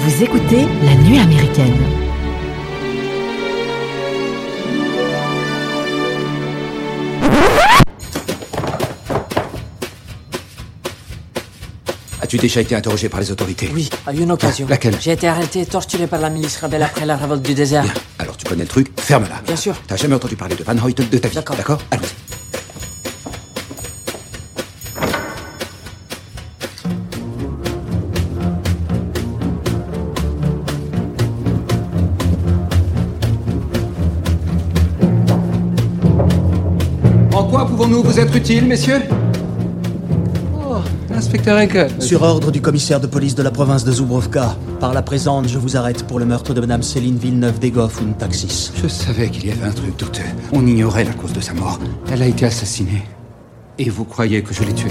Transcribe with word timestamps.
Vous 0.00 0.22
écoutez 0.22 0.66
La 0.84 0.94
Nuit 0.94 1.18
américaine. 1.18 1.74
As-tu 12.22 12.36
déjà 12.38 12.60
été 12.60 12.74
interrogé 12.76 13.08
par 13.08 13.18
les 13.20 13.32
autorités? 13.32 13.70
Oui, 13.74 13.90
à 14.06 14.12
une 14.12 14.30
occasion. 14.30 14.66
Ah, 14.68 14.70
laquelle? 14.70 14.96
J'ai 15.00 15.12
été 15.12 15.26
arrêté 15.26 15.62
et 15.62 15.66
torturé 15.66 16.06
par 16.06 16.20
la 16.20 16.30
milice 16.30 16.58
rebelle 16.58 16.84
après 16.84 17.04
la 17.04 17.16
révolte 17.16 17.42
du 17.42 17.54
désert. 17.54 17.82
Bien. 17.82 17.92
Alors 18.20 18.36
tu 18.36 18.46
connais 18.46 18.62
le 18.62 18.68
truc, 18.68 18.88
ferme-la. 19.00 19.42
Bien 19.44 19.56
sûr. 19.56 19.74
T'as 19.86 19.96
jamais 19.96 20.14
entendu 20.14 20.36
parler 20.36 20.54
de 20.54 20.62
Van 20.62 20.76
Hoyt 20.76 20.94
de 20.94 21.18
ta 21.18 21.28
vie? 21.28 21.34
D'accord. 21.34 21.56
D'accord? 21.56 21.80
Allons-y. 21.90 22.27
Vous 38.18 38.24
être 38.24 38.36
utiles, 38.36 38.66
messieurs 38.66 39.02
Oh, 40.54 40.78
inspecteur 41.14 41.56
Henkel. 41.58 41.90
Sur 42.00 42.22
ordre 42.22 42.50
du 42.50 42.60
commissaire 42.60 43.00
de 43.00 43.06
police 43.06 43.34
de 43.34 43.42
la 43.42 43.50
province 43.50 43.84
de 43.84 43.92
Zubrovka, 43.92 44.56
par 44.80 44.92
la 44.92 45.02
présente, 45.02 45.48
je 45.48 45.58
vous 45.58 45.76
arrête 45.76 46.04
pour 46.04 46.18
le 46.18 46.24
meurtre 46.24 46.52
de 46.52 46.60
Madame 46.60 46.82
Céline 46.82 47.16
Villeneuve-Degoff, 47.16 48.00
une 48.00 48.14
taxis. 48.14 48.72
Je 48.74 48.88
savais 48.88 49.28
qu'il 49.28 49.46
y 49.46 49.52
avait 49.52 49.66
un 49.66 49.72
truc 49.72 49.96
douteux. 49.96 50.22
On 50.52 50.66
ignorait 50.66 51.04
la 51.04 51.12
cause 51.12 51.32
de 51.32 51.40
sa 51.40 51.54
mort. 51.54 51.78
Elle 52.10 52.22
a 52.22 52.26
été 52.26 52.44
assassinée. 52.44 53.04
Et 53.78 53.88
vous 53.88 54.04
croyez 54.04 54.42
que 54.42 54.52
je 54.52 54.64
l'ai 54.64 54.74
tuée? 54.74 54.90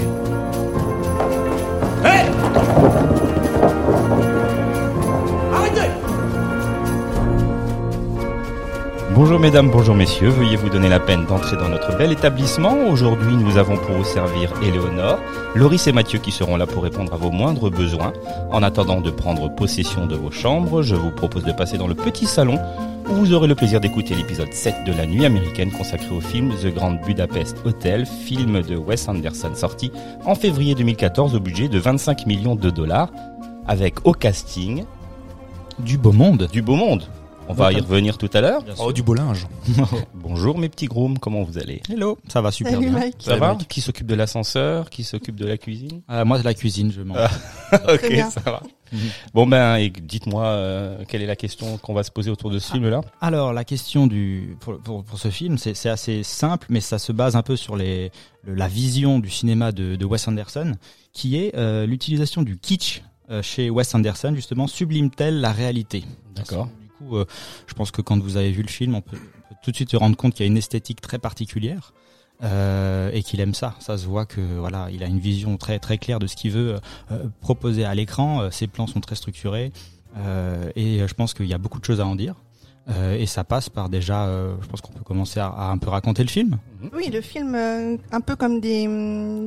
Bonjour 9.18 9.40
mesdames, 9.40 9.68
bonjour 9.68 9.96
messieurs, 9.96 10.28
veuillez 10.28 10.54
vous 10.54 10.68
donner 10.68 10.88
la 10.88 11.00
peine 11.00 11.26
d'entrer 11.26 11.56
dans 11.56 11.68
notre 11.68 11.98
bel 11.98 12.12
établissement. 12.12 12.86
Aujourd'hui, 12.88 13.34
nous 13.34 13.58
avons 13.58 13.76
pour 13.76 13.96
vous 13.96 14.04
servir 14.04 14.52
Éléonore, 14.62 15.18
Loris 15.56 15.88
et 15.88 15.92
Mathieu 15.92 16.20
qui 16.20 16.30
seront 16.30 16.56
là 16.56 16.68
pour 16.68 16.84
répondre 16.84 17.12
à 17.12 17.16
vos 17.16 17.32
moindres 17.32 17.68
besoins. 17.68 18.12
En 18.52 18.62
attendant 18.62 19.00
de 19.00 19.10
prendre 19.10 19.52
possession 19.52 20.06
de 20.06 20.14
vos 20.14 20.30
chambres, 20.30 20.82
je 20.82 20.94
vous 20.94 21.10
propose 21.10 21.42
de 21.42 21.50
passer 21.50 21.78
dans 21.78 21.88
le 21.88 21.96
petit 21.96 22.26
salon 22.26 22.60
où 23.10 23.14
vous 23.14 23.32
aurez 23.32 23.48
le 23.48 23.56
plaisir 23.56 23.80
d'écouter 23.80 24.14
l'épisode 24.14 24.52
7 24.52 24.84
de 24.86 24.92
la 24.92 25.04
nuit 25.04 25.26
américaine 25.26 25.72
consacré 25.72 26.14
au 26.14 26.20
film 26.20 26.52
The 26.54 26.72
Grand 26.72 27.04
Budapest 27.04 27.56
Hotel, 27.64 28.06
film 28.06 28.62
de 28.62 28.76
Wes 28.76 29.08
Anderson 29.08 29.50
sorti 29.56 29.90
en 30.26 30.36
février 30.36 30.76
2014 30.76 31.34
au 31.34 31.40
budget 31.40 31.66
de 31.66 31.80
25 31.80 32.24
millions 32.26 32.54
de 32.54 32.70
dollars 32.70 33.10
avec 33.66 34.06
au 34.06 34.12
casting 34.12 34.84
Du 35.80 35.98
beau 35.98 36.12
monde. 36.12 36.48
du 36.52 36.62
beau 36.62 36.76
monde. 36.76 37.02
On 37.50 37.54
va 37.54 37.72
y 37.72 37.80
revenir 37.80 38.18
tout 38.18 38.28
à 38.34 38.40
l'heure. 38.40 38.62
Oh, 38.78 38.92
du 38.92 39.02
beau 39.02 39.14
linge. 39.14 39.46
Bonjour 40.14 40.58
mes 40.58 40.68
petits 40.68 40.86
grooms, 40.86 41.18
comment 41.18 41.42
vous 41.42 41.56
allez? 41.58 41.80
Hello, 41.88 42.18
ça 42.28 42.40
va 42.42 42.50
super 42.50 42.74
Salut 42.74 42.90
bien. 42.90 42.98
Mike. 42.98 43.16
Ça 43.20 43.36
va 43.36 43.56
Qui 43.68 43.80
s'occupe 43.80 44.06
de 44.06 44.14
l'ascenseur? 44.14 44.90
Qui 44.90 45.02
s'occupe 45.02 45.36
de 45.36 45.46
la 45.46 45.56
cuisine? 45.56 46.02
Euh, 46.10 46.24
moi, 46.26 46.38
de 46.38 46.44
la 46.44 46.54
cuisine, 46.54 46.92
je 46.92 47.00
m'en. 47.02 47.14
Ok, 47.88 48.08
bien. 48.10 48.30
ça 48.30 48.40
va. 48.40 48.62
Bon 49.34 49.46
ben, 49.46 49.76
et 49.76 49.90
dites-moi 49.90 50.44
euh, 50.46 51.04
quelle 51.06 51.20
est 51.20 51.26
la 51.26 51.36
question 51.36 51.76
qu'on 51.76 51.92
va 51.92 52.02
se 52.02 52.10
poser 52.10 52.30
autour 52.30 52.50
de 52.50 52.58
ce 52.58 52.72
film-là? 52.72 53.02
Alors, 53.20 53.52
la 53.52 53.62
question 53.64 54.06
du 54.06 54.56
pour, 54.60 54.78
pour, 54.78 55.04
pour 55.04 55.18
ce 55.18 55.28
film, 55.28 55.58
c'est 55.58 55.74
c'est 55.74 55.90
assez 55.90 56.22
simple, 56.22 56.66
mais 56.70 56.80
ça 56.80 56.98
se 56.98 57.12
base 57.12 57.36
un 57.36 57.42
peu 57.42 57.54
sur 57.56 57.76
les 57.76 58.10
le- 58.44 58.54
la 58.54 58.66
vision 58.66 59.18
du 59.18 59.28
cinéma 59.28 59.72
de, 59.72 59.96
de 59.96 60.04
Wes 60.06 60.26
Anderson, 60.26 60.72
qui 61.12 61.36
est 61.36 61.54
euh, 61.54 61.84
l'utilisation 61.84 62.40
du 62.42 62.56
kitsch 62.56 63.02
euh, 63.30 63.42
chez 63.42 63.68
Wes 63.68 63.94
Anderson. 63.94 64.32
Justement, 64.34 64.66
sublime-t-elle 64.66 65.38
la 65.42 65.52
réalité? 65.52 66.04
D'accord. 66.34 66.68
Euh, 67.12 67.24
je 67.66 67.74
pense 67.74 67.90
que 67.90 68.02
quand 68.02 68.18
vous 68.20 68.36
avez 68.36 68.50
vu 68.50 68.62
le 68.62 68.68
film, 68.68 68.94
on 68.94 69.00
peut, 69.00 69.18
tout 69.62 69.70
de 69.70 69.76
suite 69.76 69.90
se 69.90 69.96
rendre 69.96 70.16
compte 70.16 70.34
qu'il 70.34 70.44
y 70.44 70.48
a 70.48 70.50
une 70.50 70.56
esthétique 70.58 71.00
très 71.00 71.18
particulière. 71.18 71.92
euh, 72.42 73.10
et 73.12 73.22
qu'il 73.22 73.40
aime 73.40 73.54
ça. 73.54 73.74
Ça 73.80 73.98
se 73.98 74.06
voit 74.06 74.26
que 74.26 74.40
voilà, 74.40 74.88
il 74.92 75.02
a 75.02 75.06
une 75.06 75.18
vision 75.18 75.56
très 75.56 75.78
très 75.78 75.98
claire 75.98 76.18
de 76.18 76.26
ce 76.26 76.36
qu'il 76.36 76.52
veut 76.52 76.78
euh, 77.10 77.24
proposer 77.40 77.84
à 77.84 77.94
l'écran. 77.94 78.50
Ses 78.50 78.66
plans 78.66 78.86
sont 78.86 79.00
très 79.00 79.16
structurés 79.16 79.72
et 80.76 81.06
je 81.06 81.14
pense 81.14 81.34
qu'il 81.34 81.46
y 81.46 81.54
a 81.54 81.58
beaucoup 81.58 81.78
de 81.80 81.84
choses 81.84 82.00
à 82.00 82.06
en 82.06 82.16
dire. 82.16 82.34
Et 83.18 83.26
ça 83.26 83.44
passe 83.44 83.68
par 83.68 83.90
déjà, 83.90 84.26
je 84.62 84.66
pense 84.66 84.80
qu'on 84.80 84.92
peut 84.92 85.04
commencer 85.04 85.38
à, 85.40 85.70
un 85.70 85.78
peu 85.78 85.90
raconter 85.90 86.22
le 86.22 86.28
film. 86.28 86.58
Oui, 86.94 87.10
le 87.10 87.20
film, 87.20 87.54
un 87.54 88.20
peu 88.20 88.34
comme 88.34 88.60
des, 88.60 88.88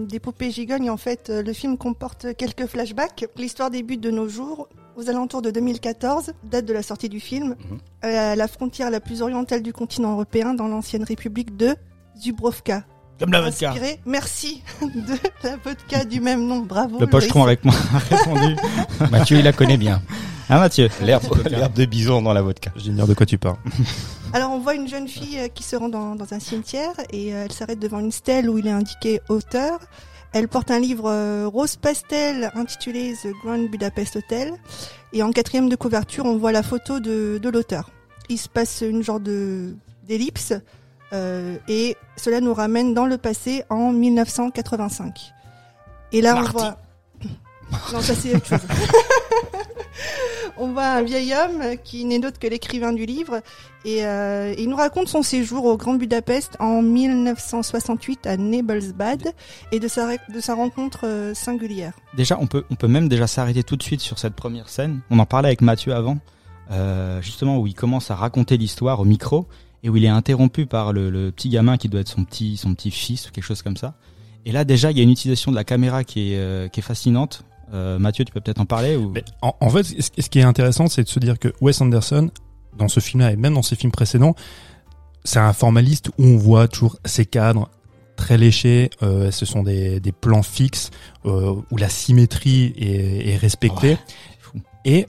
des 0.07 0.19
poupées 0.19 0.51
gigognes, 0.51 0.89
en 0.89 0.97
fait, 0.97 1.29
le 1.29 1.51
film 1.51 1.77
comporte 1.77 2.35
quelques 2.37 2.67
flashbacks. 2.67 3.25
L'histoire 3.37 3.71
débute 3.71 3.99
de 3.99 4.11
nos 4.11 4.29
jours, 4.29 4.69
aux 5.01 5.09
alentours 5.09 5.41
de 5.41 5.51
2014, 5.51 6.33
date 6.43 6.65
de 6.65 6.73
la 6.73 6.83
sortie 6.83 7.09
du 7.09 7.19
film, 7.19 7.55
Mhm. 7.69 7.79
à 8.11 8.35
la 8.35 8.47
frontière 8.47 8.89
la 8.91 8.99
plus 8.99 9.21
orientale 9.21 9.61
du 9.63 9.73
continent 9.73 10.13
européen, 10.13 10.53
dans 10.53 10.67
l'ancienne 10.67 11.03
république 11.03 11.57
de 11.57 11.75
Zubrovka. 12.19 12.83
Comme 13.19 13.31
la 13.31 13.41
vodka. 13.41 13.69
Inspiré, 13.69 13.99
merci, 14.05 14.63
de 14.81 15.15
la 15.43 15.55
vodka 15.63 16.05
du 16.05 16.19
même 16.21 16.45
nom. 16.47 16.59
Bravo. 16.61 16.99
Le 16.99 17.07
pochetron 17.07 17.43
avec 17.43 17.63
moi 17.63 17.73
a 17.93 17.97
répondu. 17.99 18.55
Mathieu, 19.11 19.37
il 19.37 19.43
la 19.43 19.53
connaît 19.53 19.77
bien. 19.77 20.01
Hein 20.49 20.59
Mathieu? 20.59 20.89
L'herbe 21.01 21.73
de 21.75 21.85
bison 21.85 22.21
dans 22.21 22.33
la 22.33 22.41
vodka. 22.41 22.71
J'ignore 22.75 23.07
de 23.07 23.13
quoi 23.13 23.25
tu 23.25 23.37
parles. 23.37 23.57
Alors 24.33 24.51
on 24.51 24.59
voit 24.59 24.75
une 24.75 24.87
jeune 24.87 25.07
fille 25.07 25.37
euh, 25.39 25.47
qui 25.49 25.61
se 25.63 25.75
rend 25.75 25.87
dans, 25.89 26.15
dans 26.15 26.33
un 26.33 26.39
cimetière 26.39 26.93
et 27.11 27.33
euh, 27.33 27.43
elle 27.45 27.51
s'arrête 27.51 27.79
devant 27.79 27.99
une 27.99 28.11
stèle 28.11 28.49
où 28.49 28.57
il 28.57 28.65
est 28.67 28.71
indiqué 28.71 29.21
auteur. 29.29 29.79
Elle 30.33 30.47
porte 30.47 30.71
un 30.71 30.79
livre 30.79 31.09
euh, 31.09 31.47
rose 31.47 31.75
pastel 31.75 32.51
intitulé 32.55 33.15
The 33.21 33.29
Grand 33.43 33.69
Budapest 33.69 34.15
Hotel 34.15 34.53
et 35.11 35.23
en 35.23 35.31
quatrième 35.31 35.67
de 35.67 35.75
couverture 35.75 36.25
on 36.25 36.37
voit 36.37 36.53
la 36.53 36.63
photo 36.63 36.99
de, 36.99 37.37
de 37.41 37.49
l'auteur. 37.49 37.89
Il 38.29 38.37
se 38.37 38.47
passe 38.47 38.81
une 38.81 39.03
genre 39.03 39.19
de 39.19 39.75
d'ellipse 40.07 40.53
euh, 41.13 41.57
et 41.67 41.97
cela 42.15 42.39
nous 42.39 42.53
ramène 42.53 42.93
dans 42.93 43.05
le 43.05 43.17
passé 43.17 43.63
en 43.69 43.91
1985. 43.91 45.33
Et 46.13 46.21
là 46.21 46.33
Marty. 46.35 46.55
on 46.55 46.59
voit 46.59 46.77
non 47.93 48.01
ça 48.01 48.15
c'est 48.15 48.35
autre 48.35 48.47
chose. 48.47 48.59
on 50.57 50.71
voit 50.73 50.87
un 50.87 51.01
vieil 51.01 51.33
homme 51.33 51.77
qui 51.83 52.05
n'est 52.05 52.19
d'autre 52.19 52.39
que 52.39 52.47
l'écrivain 52.47 52.93
du 52.93 53.05
livre 53.05 53.41
et 53.85 54.05
euh, 54.05 54.53
il 54.57 54.69
nous 54.69 54.75
raconte 54.75 55.07
son 55.07 55.23
séjour 55.23 55.65
au 55.65 55.77
Grand 55.77 55.95
Budapest 55.95 56.55
en 56.59 56.81
1968 56.81 58.27
à 58.27 58.37
Nebelsbad 58.37 59.33
et 59.71 59.79
de 59.79 59.87
sa, 59.87 60.17
de 60.17 60.39
sa 60.39 60.55
rencontre 60.55 61.05
euh, 61.05 61.33
singulière. 61.33 61.93
Déjà, 62.15 62.37
on 62.39 62.47
peut, 62.47 62.63
on 62.69 62.75
peut 62.75 62.87
même 62.87 63.09
déjà 63.09 63.27
s'arrêter 63.27 63.63
tout 63.63 63.75
de 63.75 63.83
suite 63.83 64.01
sur 64.01 64.19
cette 64.19 64.35
première 64.35 64.69
scène. 64.69 65.01
On 65.09 65.19
en 65.19 65.25
parlait 65.25 65.47
avec 65.49 65.61
Mathieu 65.61 65.93
avant, 65.93 66.19
euh, 66.71 67.21
justement 67.21 67.57
où 67.57 67.67
il 67.67 67.73
commence 67.73 68.11
à 68.11 68.15
raconter 68.15 68.57
l'histoire 68.57 68.99
au 68.99 69.05
micro 69.05 69.47
et 69.83 69.89
où 69.89 69.97
il 69.97 70.05
est 70.05 70.09
interrompu 70.09 70.67
par 70.67 70.93
le, 70.93 71.09
le 71.09 71.31
petit 71.31 71.49
gamin 71.49 71.77
qui 71.77 71.89
doit 71.89 72.01
être 72.01 72.09
son 72.09 72.23
petit, 72.23 72.57
son 72.57 72.75
petit 72.75 72.91
fils 72.91 73.27
ou 73.27 73.31
quelque 73.31 73.43
chose 73.43 73.63
comme 73.63 73.77
ça. 73.77 73.95
Et 74.45 74.51
là, 74.51 74.63
déjà, 74.63 74.91
il 74.91 74.97
y 74.97 74.99
a 74.99 75.03
une 75.03 75.11
utilisation 75.11 75.51
de 75.51 75.55
la 75.55 75.63
caméra 75.63 76.03
qui 76.03 76.33
est, 76.33 76.37
euh, 76.37 76.67
qui 76.67 76.79
est 76.79 76.83
fascinante. 76.83 77.43
Euh, 77.73 77.99
Mathieu, 77.99 78.25
tu 78.25 78.31
peux 78.33 78.41
peut-être 78.41 78.59
en 78.59 78.65
parler 78.65 78.95
ou 78.95 79.09
Mais 79.09 79.23
en, 79.41 79.55
en 79.59 79.69
fait, 79.69 79.83
ce 79.83 80.29
qui 80.29 80.39
est 80.39 80.43
intéressant, 80.43 80.87
c'est 80.87 81.03
de 81.03 81.09
se 81.09 81.19
dire 81.19 81.39
que 81.39 81.53
Wes 81.61 81.79
Anderson, 81.81 82.29
dans 82.77 82.87
ce 82.87 82.99
film-là 82.99 83.31
et 83.31 83.35
même 83.35 83.53
dans 83.53 83.61
ses 83.61 83.75
films 83.75 83.91
précédents, 83.91 84.35
c'est 85.23 85.39
un 85.39 85.53
formaliste 85.53 86.09
où 86.17 86.23
on 86.25 86.37
voit 86.37 86.67
toujours 86.67 86.97
ses 87.05 87.25
cadres 87.25 87.69
très 88.15 88.37
léchés. 88.37 88.89
euh, 89.03 89.31
ce 89.31 89.45
sont 89.45 89.63
des, 89.63 89.99
des 89.99 90.11
plans 90.11 90.43
fixes 90.43 90.91
euh, 91.25 91.55
où 91.71 91.77
la 91.77 91.89
symétrie 91.89 92.73
est, 92.77 93.29
est 93.29 93.37
respectée. 93.37 93.97
Et 94.85 95.07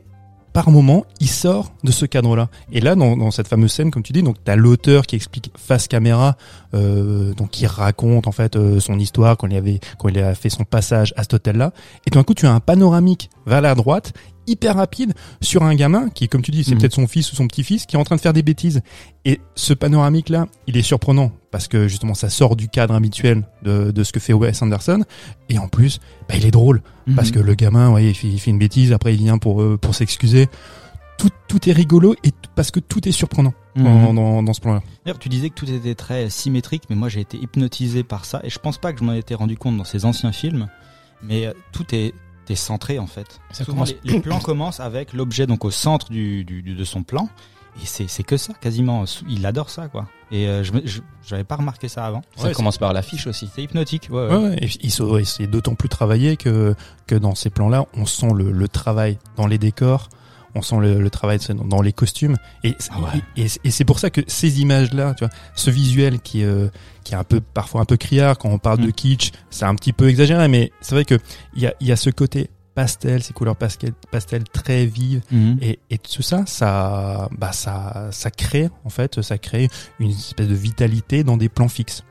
par 0.53 0.71
moment, 0.71 1.05
il 1.21 1.29
sort 1.29 1.73
de 1.83 1.91
ce 1.91 2.05
cadre-là. 2.05 2.49
Et 2.73 2.81
là, 2.81 2.95
dans, 2.95 3.17
dans 3.17 3.31
cette 3.31 3.49
fameuse 3.49 3.73
scène, 3.73 3.91
comme 3.91 4.03
tu 4.03 4.13
dis, 4.13 4.23
donc 4.23 4.37
t'as 4.45 4.57
l'auteur 4.57 5.07
qui 5.07 5.17
explique 5.17 5.51
face 5.57 5.89
caméra, 5.89 6.37
euh, 6.75 7.33
donc 7.35 7.51
qui 7.51 7.67
raconte 7.67 8.27
en 8.27 8.33
fait 8.33 8.57
euh, 8.57 8.81
son 8.81 8.99
histoire 8.99 9.37
quand 9.37 9.47
il 9.47 9.57
avait 9.57 9.81
quand 9.99 10.09
il 10.09 10.19
a 10.19 10.35
fait 10.35 10.51
son 10.51 10.65
passage 10.65 11.15
à 11.17 11.23
cet 11.23 11.35
hôtel-là. 11.35 11.73
Et 12.07 12.11
tout 12.11 12.19
d'un 12.19 12.25
coup, 12.25 12.35
tu 12.35 12.47
as 12.47 12.53
un 12.53 12.61
panoramique 12.61 13.31
vers 13.47 13.61
la 13.61 13.75
droite, 13.75 14.13
hyper 14.47 14.77
rapide, 14.77 15.15
sur 15.41 15.63
un 15.63 15.75
gamin 15.75 16.09
qui, 16.09 16.29
comme 16.29 16.43
tu 16.43 16.51
dis, 16.51 16.65
c'est 16.65 16.73
Mhm. 16.75 16.81
peut-être 16.81 16.95
son 16.95 17.07
fils 17.07 17.33
ou 17.33 17.37
son 17.37 17.47
petit-fils, 17.47 17.87
qui 17.87 17.97
est 17.97 17.99
en 17.99 18.05
train 18.05 18.17
de 18.17 18.21
faire 18.21 18.33
des 18.33 18.43
bêtises. 18.43 18.83
Et 19.25 19.41
ce 19.55 19.73
panoramique-là, 19.73 20.47
il 20.67 20.77
est 20.77 20.83
surprenant 20.83 21.33
parce 21.51 21.69
que 21.69 21.87
justement, 21.89 22.15
ça 22.15 22.29
sort 22.31 22.57
du 22.57 22.69
cadre 22.69 22.95
habituel 22.95 23.45
de, 23.63 23.91
de 23.91 24.05
ce 24.05 24.13
que 24.13 24.21
fait 24.21 24.33
Wes 24.33 24.61
Anderson. 24.63 25.05
Et 25.49 25.59
en 25.59 25.69
plus, 25.69 26.01
bah, 26.29 26.35
il 26.37 26.45
est 26.47 26.51
drôle 26.51 26.83
parce 27.15 27.29
Mhm. 27.29 27.35
que 27.35 27.41
le 27.41 27.55
gamin, 27.55 27.91
ouais, 27.93 28.07
il 28.07 28.15
fait, 28.15 28.29
il 28.29 28.39
fait 28.41 28.51
une 28.51 28.59
bêtise, 28.59 28.93
après 28.93 29.15
il 29.15 29.19
vient 29.19 29.39
pour 29.39 29.63
euh, 29.63 29.77
pour 29.79 29.95
s'excuser. 29.95 30.49
Tout, 31.19 31.29
tout 31.47 31.69
est 31.69 31.73
rigolo 31.73 32.17
et 32.25 32.31
parce 32.57 32.71
que 32.73 32.81
tout 32.81 33.07
est 33.09 33.13
surprenant 33.13 33.53
Mhm. 33.77 33.85
dans, 33.85 34.15
dans, 34.15 34.43
dans 34.43 34.53
ce 34.53 34.61
plan-là. 34.61 34.83
D'ailleurs, 35.05 35.19
tu 35.21 35.29
disais 35.29 35.51
que 35.51 35.55
tout 35.55 35.71
était 35.71 35.95
très 35.95 36.29
symétrique, 36.31 36.83
mais 36.91 36.97
moi 36.97 37.09
j'ai 37.09 37.21
été 37.21 37.39
hypnotisé 37.39 38.03
par 38.03 38.25
ça, 38.25 38.41
et 38.43 38.51
je 38.51 38.59
pense 38.59 38.79
pas 38.79 38.93
que 38.93 38.99
je 38.99 39.05
m'en 39.05 39.13
étais 39.13 39.35
rendu 39.35 39.57
compte 39.57 39.77
dans 39.77 39.85
ces 39.85 40.05
anciens 40.05 40.33
films, 40.33 40.69
mais 41.23 41.47
euh, 41.47 41.53
tout 41.71 41.95
est, 41.95 42.13
est 42.51 42.55
centré 42.57 42.99
en 42.99 43.07
fait. 43.07 43.41
Ça 43.53 43.65
Souvent, 43.65 43.77
commence- 43.85 43.95
les, 44.05 44.13
les 44.15 44.21
plans 44.23 44.41
commencent 44.41 44.81
avec 44.81 45.13
l'objet 45.13 45.47
donc 45.47 45.65
au 45.65 45.71
centre 45.71 46.11
du, 46.11 46.45
du- 46.45 46.63
du- 46.63 46.75
de 46.75 46.85
son 46.85 47.03
plan, 47.03 47.29
et 47.83 47.87
c'est 47.87 48.09
c'est 48.09 48.23
que 48.23 48.37
ça 48.37 48.53
quasiment. 48.55 49.05
Il 49.29 49.45
adore 49.47 49.71
ça 49.71 49.89
quoi. 49.89 50.07
Et 50.31 50.49
euh, 50.49 50.65
je 50.65 50.73
j'avais 51.27 51.45
pas 51.45 51.57
remarqué 51.57 51.89
ça 51.89 52.07
avant. 52.07 52.23
Ça 52.37 52.53
commence 52.53 52.79
par 52.79 52.93
l'affiche 52.95 53.27
aussi. 53.27 53.49
C'est 53.55 53.63
hypnotique. 53.63 54.09
Ouais, 54.11 54.27
ouais. 54.29 54.37
Ouais, 54.37 54.55
et 54.61 54.67
puis, 54.67 54.79
il 54.83 54.91
se- 54.91 55.03
ouais, 55.03 55.25
c'est 55.25 55.47
d'autant 55.47 55.75
plus 55.75 55.89
travaillé 55.91 56.37
que, 56.39 56.75
que 57.07 57.15
dans 57.15 57.35
ces 57.35 57.51
plans-là, 57.51 57.85
on 57.95 58.07
sent 58.07 58.33
le, 58.35 58.51
le 58.51 58.69
travail 58.69 59.19
dans 59.37 59.47
les 59.47 59.59
décors, 59.59 60.09
on 60.55 60.63
sent 60.63 60.77
le, 60.81 61.01
le 61.01 61.11
travail 61.11 61.39
dans, 61.65 61.81
les 61.83 61.93
costumes. 61.93 62.37
Et, 62.65 62.77
Ah 62.91 63.01
ouais. 63.01 63.23
et, 63.65 63.71
c'est 63.71 63.85
pour 63.85 63.99
ça 63.99 64.11
que 64.11 64.21
ces 64.27 64.61
images-là, 64.61 65.15
tu 65.15 65.25
vois, 65.25 65.33
ce 65.55 65.71
visuel 65.71 66.21
qui, 66.21 66.45
euh, 66.45 66.69
qui 67.05 67.15
est 67.15 67.17
un 67.17 67.25
peu 67.25 67.41
parfois 67.41 67.81
un 67.81 67.85
peu 67.87 67.97
criard 67.97 68.39
quand 68.39 68.51
on 68.51 68.59
parle 68.59 68.79
de 68.81 68.89
Mm. 68.89 68.93
kitsch, 68.93 69.31
c'est 69.51 69.65
un 69.65 69.75
petit 69.75 69.93
peu 69.93 70.09
exagéré, 70.09 70.49
mais 70.49 70.71
c'est 70.81 70.95
vrai 70.95 71.05
que 71.05 71.19
il 71.55 71.63
y 71.63 71.67
a, 71.67 71.75
il 71.81 71.87
y 71.87 71.93
a 71.93 71.97
ce 71.97 72.11
côté 72.11 72.51
pastel, 72.75 73.23
ces 73.23 73.35
couleurs 73.35 73.57
pastel, 73.57 73.93
pastel 74.11 74.45
très 74.45 74.87
vives. 74.87 75.21
Mhm. 75.31 75.59
Et, 75.61 75.79
et 75.91 75.99
tout 75.99 76.23
ça, 76.23 76.45
ça, 76.47 77.29
bah 77.37 77.53
ça, 77.53 78.09
ça 78.13 78.31
crée 78.31 78.71
en 78.85 78.89
fait, 78.91 79.21
ça 79.21 79.37
crée 79.39 79.69
une 80.01 80.11
espèce 80.11 80.49
de 80.49 80.55
vitalité 80.55 81.23
dans 81.25 81.37
des 81.37 81.49
plans 81.51 81.69
fixes. 81.69 82.03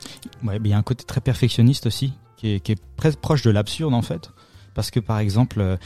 Ouais, 0.44 0.58
mais 0.60 0.68
il 0.68 0.70
y 0.70 0.74
a 0.74 0.78
un 0.78 0.82
côté 0.84 1.04
très 1.04 1.20
perfectionniste 1.20 1.86
aussi, 1.86 2.12
qui 2.36 2.54
est, 2.54 2.60
qui 2.60 2.72
est 2.72 2.82
presque 2.96 3.18
proche 3.18 3.42
de 3.42 3.50
l'absurde 3.50 3.92
en 3.94 4.02
fait. 4.02 4.30
Parce 4.74 4.90
que 4.90 5.00
par 5.00 5.18
exemple, 5.18 5.60
euh, 5.60 5.76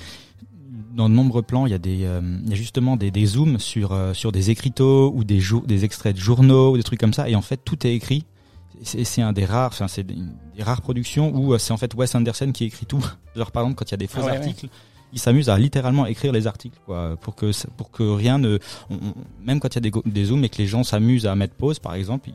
dans 0.96 1.08
de 1.08 1.14
nombreux 1.14 1.42
plans, 1.42 1.66
il 1.66 1.70
y 1.70 1.74
a 1.74 1.78
des, 1.78 2.04
euh, 2.04 2.20
il 2.44 2.50
y 2.50 2.52
a 2.52 2.56
justement 2.56 2.96
des, 2.96 3.10
des 3.10 3.26
zooms 3.26 3.58
sur 3.58 3.92
euh, 3.92 4.14
sur 4.14 4.32
des 4.32 4.50
écriteaux 4.50 5.12
ou 5.14 5.22
des 5.24 5.40
des 5.66 5.84
extraits 5.84 6.16
de 6.16 6.20
journaux 6.20 6.72
ou 6.72 6.76
des 6.76 6.82
trucs 6.82 6.98
comme 7.00 7.12
ça, 7.14 7.28
et 7.28 7.34
en 7.36 7.42
fait 7.42 7.60
tout 7.64 7.86
est 7.86 7.94
écrit. 7.94 8.24
C'est 8.82 9.04
c'est 9.04 9.22
un 9.22 9.32
des 9.32 9.44
rares, 9.44 9.68
enfin 9.72 9.88
c'est 9.88 10.02
des, 10.04 10.16
des 10.56 10.62
rares 10.62 10.82
productions 10.82 11.30
où 11.34 11.54
euh, 11.54 11.58
c'est 11.58 11.72
en 11.72 11.76
fait 11.78 11.94
Wes 11.94 12.14
Anderson 12.14 12.50
qui 12.52 12.64
écrit 12.64 12.86
tout. 12.86 13.04
Genre 13.36 13.50
par 13.52 13.62
exemple 13.62 13.76
quand 13.78 13.86
il 13.88 13.92
y 13.92 13.94
a 13.94 13.98
des 13.98 14.06
faux 14.06 14.20
Ah 14.22 14.26
ouais, 14.26 14.36
articles. 14.36 14.68
Il 15.12 15.20
s'amuse 15.20 15.48
à 15.48 15.56
littéralement 15.56 16.04
écrire 16.04 16.32
les 16.32 16.46
articles, 16.48 16.78
quoi, 16.84 17.16
pour 17.20 17.36
que 17.36 17.50
pour 17.76 17.90
que 17.92 18.02
rien 18.02 18.38
ne, 18.38 18.58
on- 18.90 18.94
on- 18.96 19.14
même 19.46 19.60
quand 19.60 19.68
il 19.68 19.76
y 19.76 19.86
a 19.86 19.90
des, 19.90 19.92
des 20.04 20.24
zooms 20.26 20.44
et 20.44 20.48
que 20.48 20.58
les 20.58 20.66
gens 20.66 20.82
s'amusent 20.82 21.26
à 21.26 21.34
mettre 21.36 21.54
pause, 21.54 21.78
par 21.78 21.94
exemple, 21.94 22.30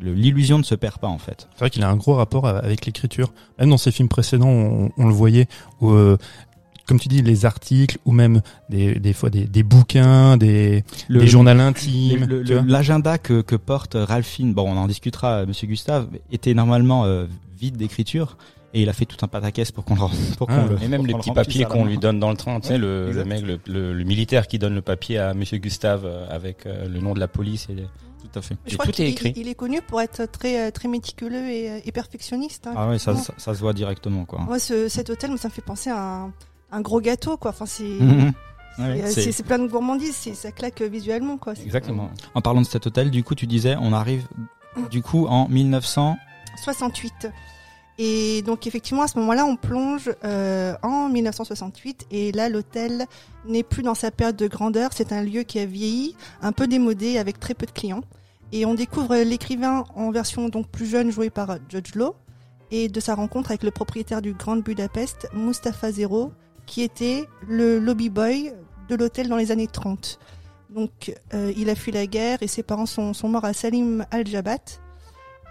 le- 0.00 0.14
l'illusion 0.14 0.56
ne 0.58 0.62
se 0.64 0.74
perd 0.74 0.98
pas 0.98 1.06
en 1.06 1.18
fait. 1.18 1.46
C'est 1.52 1.60
vrai 1.60 1.70
qu'il 1.70 1.82
a 1.84 1.88
un 1.90 1.96
gros 1.96 2.14
rapport 2.14 2.46
avec 2.48 2.86
l'écriture. 2.86 3.32
Même 3.58 3.68
dans 3.70 3.76
ses 3.76 3.92
films 3.92 4.08
précédents, 4.08 4.48
on, 4.48 4.90
on 4.96 5.06
le 5.06 5.12
voyait 5.14 5.48
où, 5.82 5.90
euh, 5.90 6.16
comme 6.88 6.98
tu 6.98 7.08
dis, 7.08 7.22
les 7.22 7.44
articles 7.44 7.98
ou 8.04 8.12
même 8.12 8.40
des, 8.70 8.94
des 8.98 9.12
fois 9.12 9.30
des, 9.30 9.44
des 9.44 9.62
bouquins, 9.62 10.36
des, 10.36 10.82
Le- 11.08 11.20
des 11.20 11.26
journaux 11.28 11.50
intimes. 11.50 12.26
L'agenda 12.66 13.18
que, 13.18 13.42
que 13.42 13.54
porte 13.56 13.94
Ralphine, 13.96 14.54
bon, 14.54 14.62
on 14.72 14.76
en 14.76 14.86
discutera, 14.88 15.40
euh, 15.42 15.46
Monsieur 15.46 15.66
Gustave, 15.68 16.08
était 16.32 16.54
normalement 16.54 17.04
euh, 17.04 17.26
vide 17.60 17.76
d'écriture 17.76 18.36
et 18.74 18.82
il 18.82 18.88
a 18.88 18.92
fait 18.92 19.06
tout 19.06 19.16
un 19.22 19.28
pataquès 19.28 19.70
pour 19.72 19.84
qu'on 19.84 19.94
le, 19.94 20.36
pour 20.36 20.46
qu'on 20.46 20.54
Ah, 20.54 20.66
le- 20.68 20.82
Et 20.82 20.88
même 20.88 21.00
pour 21.00 21.06
les 21.06 21.12
le 21.12 21.18
petits 21.18 21.32
papiers 21.32 21.64
qu'on 21.64 21.84
lui 21.84 21.98
donne 21.98 22.18
dans 22.20 22.30
le 22.30 22.36
train, 22.36 22.58
tu 22.60 22.68
sais, 22.68 22.78
le, 22.78 23.12
le 23.12 23.24
mec, 23.24 23.42
le, 23.42 23.58
le- 23.66 23.92
le 23.94 24.04
militaire 24.04 24.46
qui 24.46 24.58
donne 24.58 24.74
le 24.74 24.82
papier 24.82 25.18
à 25.18 25.34
Monsieur 25.34 25.58
Gustave 25.58 26.02
euh, 26.04 26.26
avec 26.30 26.66
euh, 26.66 26.88
le 26.88 27.00
nom 27.00 27.14
de 27.14 27.20
la 27.20 27.28
police 27.28 27.66
et 27.70 27.74
les... 27.74 27.82
Tout 28.32 28.38
à 28.40 28.42
fait. 28.42 28.56
Je 28.66 28.74
Et 28.74 28.76
crois 28.76 28.92
tout 28.92 29.00
est 29.00 29.08
écrit. 29.08 29.32
il 29.36 29.48
est 29.48 29.54
connu 29.54 29.80
pour 29.80 30.02
être 30.02 30.30
très, 30.30 30.70
très 30.72 30.86
méticuleux 30.88 31.48
et, 31.48 31.82
et 31.86 31.92
perfectionniste. 31.92 32.66
hein. 32.66 32.74
Ah 32.76 32.88
ouais, 32.88 32.98
ça, 32.98 33.14
ça, 33.16 33.32
ça 33.38 33.54
se 33.54 33.60
voit 33.60 33.72
directement, 33.72 34.24
quoi. 34.26 34.40
Moi, 34.40 34.58
ce- 34.58 34.88
cet 34.88 35.08
hôtel, 35.08 35.30
ça 35.38 35.48
me 35.48 35.52
fait 35.52 35.62
penser 35.62 35.88
à 35.88 35.98
un, 36.24 36.32
un 36.70 36.80
gros 36.80 37.00
gâteau, 37.00 37.36
quoi. 37.36 37.50
Enfin, 37.50 37.66
c'est 37.66 37.84
Ouais, 38.78 39.02
euh, 39.02 39.10
c'est- 39.10 39.42
plein 39.42 39.58
de 39.58 39.66
gourmandise, 39.66 40.14
c'est- 40.14 40.34
ça 40.34 40.52
claque 40.52 40.80
euh, 40.82 40.88
visuellement, 40.88 41.36
quoi. 41.36 41.54
Exactement. 41.54 42.10
En 42.34 42.40
parlant 42.42 42.60
de 42.60 42.66
cet 42.66 42.86
hôtel, 42.86 43.10
du 43.10 43.24
coup, 43.24 43.34
tu 43.34 43.46
disais, 43.46 43.74
on 43.80 43.92
arrive 43.92 44.26
du 44.90 45.02
coup 45.02 45.26
en 45.26 45.48
1900. 45.48 46.16
68. 46.62 47.28
Et 48.00 48.42
donc 48.42 48.68
effectivement 48.68 49.02
à 49.02 49.08
ce 49.08 49.18
moment-là 49.18 49.44
on 49.44 49.56
plonge 49.56 50.12
euh, 50.24 50.76
en 50.84 51.08
1968 51.08 52.06
et 52.12 52.30
là 52.30 52.48
l'hôtel 52.48 53.06
n'est 53.44 53.64
plus 53.64 53.82
dans 53.82 53.96
sa 53.96 54.12
période 54.12 54.36
de 54.36 54.46
grandeur, 54.46 54.90
c'est 54.94 55.12
un 55.12 55.22
lieu 55.24 55.42
qui 55.42 55.58
a 55.58 55.66
vieilli, 55.66 56.14
un 56.40 56.52
peu 56.52 56.68
démodé 56.68 57.18
avec 57.18 57.40
très 57.40 57.54
peu 57.54 57.66
de 57.66 57.72
clients. 57.72 58.02
Et 58.52 58.64
on 58.66 58.74
découvre 58.74 59.16
l'écrivain 59.16 59.84
en 59.96 60.12
version 60.12 60.48
donc 60.48 60.68
plus 60.68 60.86
jeune 60.86 61.10
joué 61.10 61.28
par 61.28 61.58
Judge 61.68 61.96
Law 61.96 62.14
et 62.70 62.88
de 62.88 63.00
sa 63.00 63.16
rencontre 63.16 63.50
avec 63.50 63.64
le 63.64 63.72
propriétaire 63.72 64.22
du 64.22 64.32
Grand 64.32 64.56
Budapest, 64.58 65.28
Mustafa 65.34 65.90
Zero, 65.90 66.30
qui 66.68 66.82
était 66.82 67.24
le 67.48 67.78
lobby 67.80 68.10
boy 68.10 68.52
de 68.88 68.94
l'hôtel 68.94 69.28
dans 69.28 69.36
les 69.36 69.50
années 69.50 69.66
30. 69.66 70.18
Donc 70.70 71.14
euh, 71.34 71.52
il 71.56 71.70
a 71.70 71.74
fui 71.74 71.90
la 71.92 72.06
guerre 72.06 72.38
et 72.42 72.46
ses 72.46 72.62
parents 72.62 72.86
sont, 72.86 73.14
sont 73.14 73.28
morts 73.28 73.44
à 73.46 73.52
Salim 73.54 74.04
al-Jabat. 74.10 74.58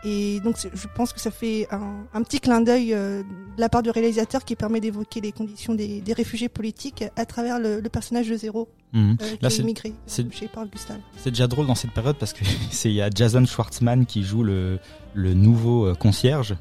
Et 0.03 0.39
donc 0.41 0.55
je 0.61 0.87
pense 0.95 1.11
que 1.11 1.19
ça 1.19 1.31
fait 1.31 1.67
un, 1.71 2.05
un 2.13 2.21
petit 2.21 2.39
clin 2.39 2.61
d'œil 2.61 2.93
euh, 2.93 3.23
de 3.23 3.59
la 3.61 3.67
part 3.67 3.81
du 3.81 3.89
réalisateur 3.89 4.45
qui 4.45 4.55
permet 4.55 4.79
d'évoquer 4.79 5.21
les 5.21 5.31
conditions 5.31 5.73
des, 5.73 6.01
des 6.01 6.13
réfugiés 6.13 6.49
politiques 6.49 7.03
à 7.15 7.25
travers 7.25 7.59
le, 7.59 7.79
le 7.81 7.89
personnage 7.89 8.29
de 8.29 8.35
Zéro 8.37 8.69
Mhm. 8.93 9.17
euh, 9.21 9.25
qui 9.35 9.37
Là, 9.41 9.49
est 9.49 9.57
immigré 9.57 9.93
euh, 10.17 10.47
Paul 10.53 10.69
Gustave. 10.69 10.99
C'est 11.17 11.31
déjà 11.31 11.47
drôle 11.47 11.67
dans 11.67 11.75
cette 11.75 11.91
période 11.91 12.15
parce 12.17 12.31
que 12.31 12.45
c'est 12.71 12.89
il 12.89 12.95
y 12.95 13.01
a 13.01 13.09
Jason 13.13 13.43
Schwartzman 13.45 14.05
qui 14.05 14.23
joue 14.23 14.43
le, 14.43 14.79
le 15.13 15.33
nouveau 15.33 15.93
concierge 15.95 16.55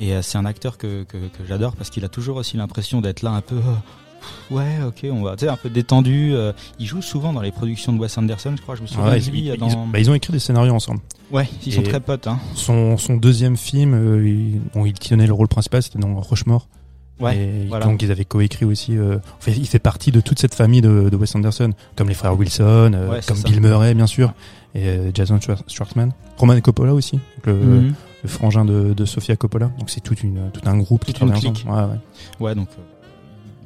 et 0.00 0.12
euh, 0.14 0.22
c'est 0.22 0.38
un 0.38 0.44
acteur 0.44 0.78
que, 0.78 1.04
que, 1.04 1.16
que 1.16 1.44
j'adore 1.48 1.74
parce 1.76 1.90
qu'il 1.90 2.04
a 2.04 2.08
toujours 2.08 2.36
aussi 2.36 2.56
l'impression 2.56 3.00
d'être 3.00 3.22
là 3.22 3.30
un 3.30 3.40
peu 3.40 3.56
pff, 3.56 4.50
ouais 4.50 4.78
ok 4.86 5.06
on 5.10 5.22
va 5.22 5.36
tu 5.36 5.44
sais 5.44 5.50
un 5.50 5.56
peu 5.56 5.70
détendu 5.70 6.32
euh, 6.34 6.52
il 6.78 6.86
joue 6.86 7.02
souvent 7.02 7.32
dans 7.32 7.40
les 7.42 7.52
productions 7.52 7.92
de 7.92 7.98
Wes 7.98 8.16
Anderson 8.18 8.54
je 8.56 8.62
crois 8.62 8.74
je 8.74 8.82
me 8.82 8.86
souviens 8.86 9.08
ouais, 9.10 9.20
de 9.20 9.30
lui 9.30 9.40
ils, 9.42 9.50
euh, 9.50 9.54
ils- 9.54 9.60
dans 9.60 9.86
bah, 9.86 9.98
ils 9.98 10.10
ont 10.10 10.14
écrit 10.14 10.32
des 10.32 10.38
scénarios 10.38 10.74
ensemble. 10.74 11.00
ouais 11.30 11.48
ils 11.64 11.72
sont 11.72 11.82
très 11.82 12.00
potes 12.00 12.26
hein 12.26 12.38
Son, 12.54 12.96
son 12.96 13.16
deuxième 13.16 13.56
film, 13.56 13.94
euh, 13.94 14.26
il, 14.28 14.60
dont 14.74 14.84
il 14.84 14.92
tenait 14.94 15.26
le 15.26 15.32
rôle 15.32 15.48
principal, 15.48 15.82
c'était 15.82 15.98
dans 15.98 16.14
Rochemort. 16.20 16.68
ouais 17.20 17.36
et 17.36 17.66
voilà. 17.68 17.86
donc 17.86 18.02
ils 18.02 18.10
avaient 18.10 18.24
coécrit 18.26 18.66
aussi. 18.66 18.96
Euh, 18.98 19.16
en 19.16 19.40
fait, 19.40 19.52
il 19.52 19.66
fait 19.66 19.78
partie 19.78 20.10
de 20.12 20.20
toute 20.20 20.38
cette 20.38 20.54
famille 20.54 20.82
de, 20.82 21.08
de 21.10 21.16
Wes 21.16 21.34
Anderson, 21.34 21.72
comme 21.96 22.08
les 22.08 22.14
frères 22.14 22.36
Wilson, 22.38 22.92
euh, 22.94 23.10
Ouais, 23.10 23.20
comme 23.26 23.36
ça. 23.38 23.48
Bill 23.48 23.60
Murray 23.62 23.94
bien 23.94 24.06
sûr, 24.06 24.34
et 24.74 24.98
Jason 25.14 25.38
Schwar- 25.38 25.62
Schwartzman, 25.68 26.12
Roman 26.36 26.60
Coppola 26.60 26.92
aussi, 26.92 27.18
le, 27.44 27.54
Mhm. 27.54 27.94
Le 28.22 28.28
frangin 28.28 28.64
de, 28.64 28.92
de 28.94 29.04
Sofia 29.04 29.36
Coppola. 29.36 29.70
Donc 29.78 29.90
c'est 29.90 30.00
toute 30.00 30.22
une, 30.22 30.50
tout 30.52 30.60
un 30.66 30.76
groupe 30.78 31.04
qui 31.04 31.12
une 31.12 31.16
travaille 31.16 31.40
clique. 31.40 31.64
ensemble. 31.68 31.90
Ouais, 31.92 31.96
ouais. 32.40 32.46
ouais 32.48 32.54
donc 32.54 32.68
euh, 32.78 32.82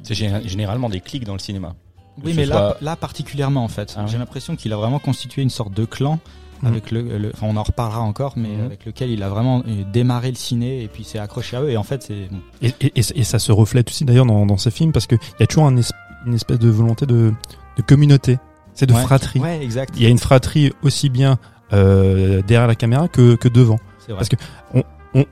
C'est 0.03 0.13
gé- 0.13 0.47
généralement 0.47 0.89
des 0.89 0.99
clics 0.99 1.23
dans 1.25 1.33
le 1.33 1.39
cinéma. 1.39 1.75
Oui 2.23 2.33
mais 2.35 2.45
là 2.45 2.55
soit- 2.55 2.77
là 2.81 2.95
particulièrement 2.95 3.63
en 3.63 3.67
fait 3.69 3.93
Ah 3.97 4.01
ouais. 4.01 4.07
j'ai 4.09 4.17
l'impression 4.17 4.55
qu'il 4.55 4.73
a 4.73 4.77
vraiment 4.77 4.99
constitué 4.99 5.41
une 5.41 5.49
sorte 5.49 5.73
de 5.73 5.85
clan 5.85 6.19
Mhm. 6.61 6.67
avec 6.67 6.91
le, 6.91 7.17
le- 7.17 7.31
enfin 7.33 7.47
on 7.49 7.55
en 7.57 7.63
reparlera 7.63 8.01
encore 8.01 8.33
mais 8.35 8.49
Mhm. 8.49 8.65
avec 8.65 8.85
lequel 8.85 9.09
il 9.09 9.23
a 9.23 9.29
vraiment 9.29 9.63
euh, 9.67 9.83
démarré 9.91 10.29
le 10.29 10.35
ciné 10.35 10.83
et 10.83 10.87
puis 10.89 11.03
s'est 11.05 11.17
accroché 11.17 11.55
à 11.57 11.61
eux 11.61 11.69
et 11.71 11.77
en 11.77 11.83
fait 11.83 12.03
c'est 12.03 12.27
bon, 12.29 12.39
Et, 12.61 12.67
et, 12.81 12.91
et, 12.99 13.19
et 13.19 13.23
ça 13.23 13.39
se 13.39 13.51
reflète 13.51 13.89
aussi 13.89 14.03
d'ailleurs 14.05 14.25
dans, 14.27 14.45
dans 14.45 14.57
ces 14.57 14.69
films 14.71 14.91
parce 14.91 15.07
qu'il 15.07 15.17
y 15.39 15.43
a 15.43 15.47
toujours 15.47 15.65
un 15.65 15.77
es- 15.77 15.93
une 16.27 16.33
espèce 16.35 16.59
de 16.59 16.69
volonté 16.69 17.07
de, 17.07 17.33
de 17.77 17.81
communauté, 17.81 18.37
c'est 18.75 18.85
de 18.85 18.93
Ouais. 18.93 19.01
fratrie. 19.01 19.39
Ouais, 19.39 19.63
exact. 19.63 19.93
Il 19.95 20.03
y 20.03 20.05
a 20.05 20.09
une 20.09 20.19
fratrie 20.19 20.71
aussi 20.83 21.09
bien 21.09 21.39
euh, 21.73 22.41
derrière 22.43 22.67
la 22.67 22.75
caméra 22.75 23.07
que, 23.07 23.33
que 23.35 23.47
devant. 23.47 23.79
Parce 24.07 24.29
que 24.29 24.35
on, 24.73 24.83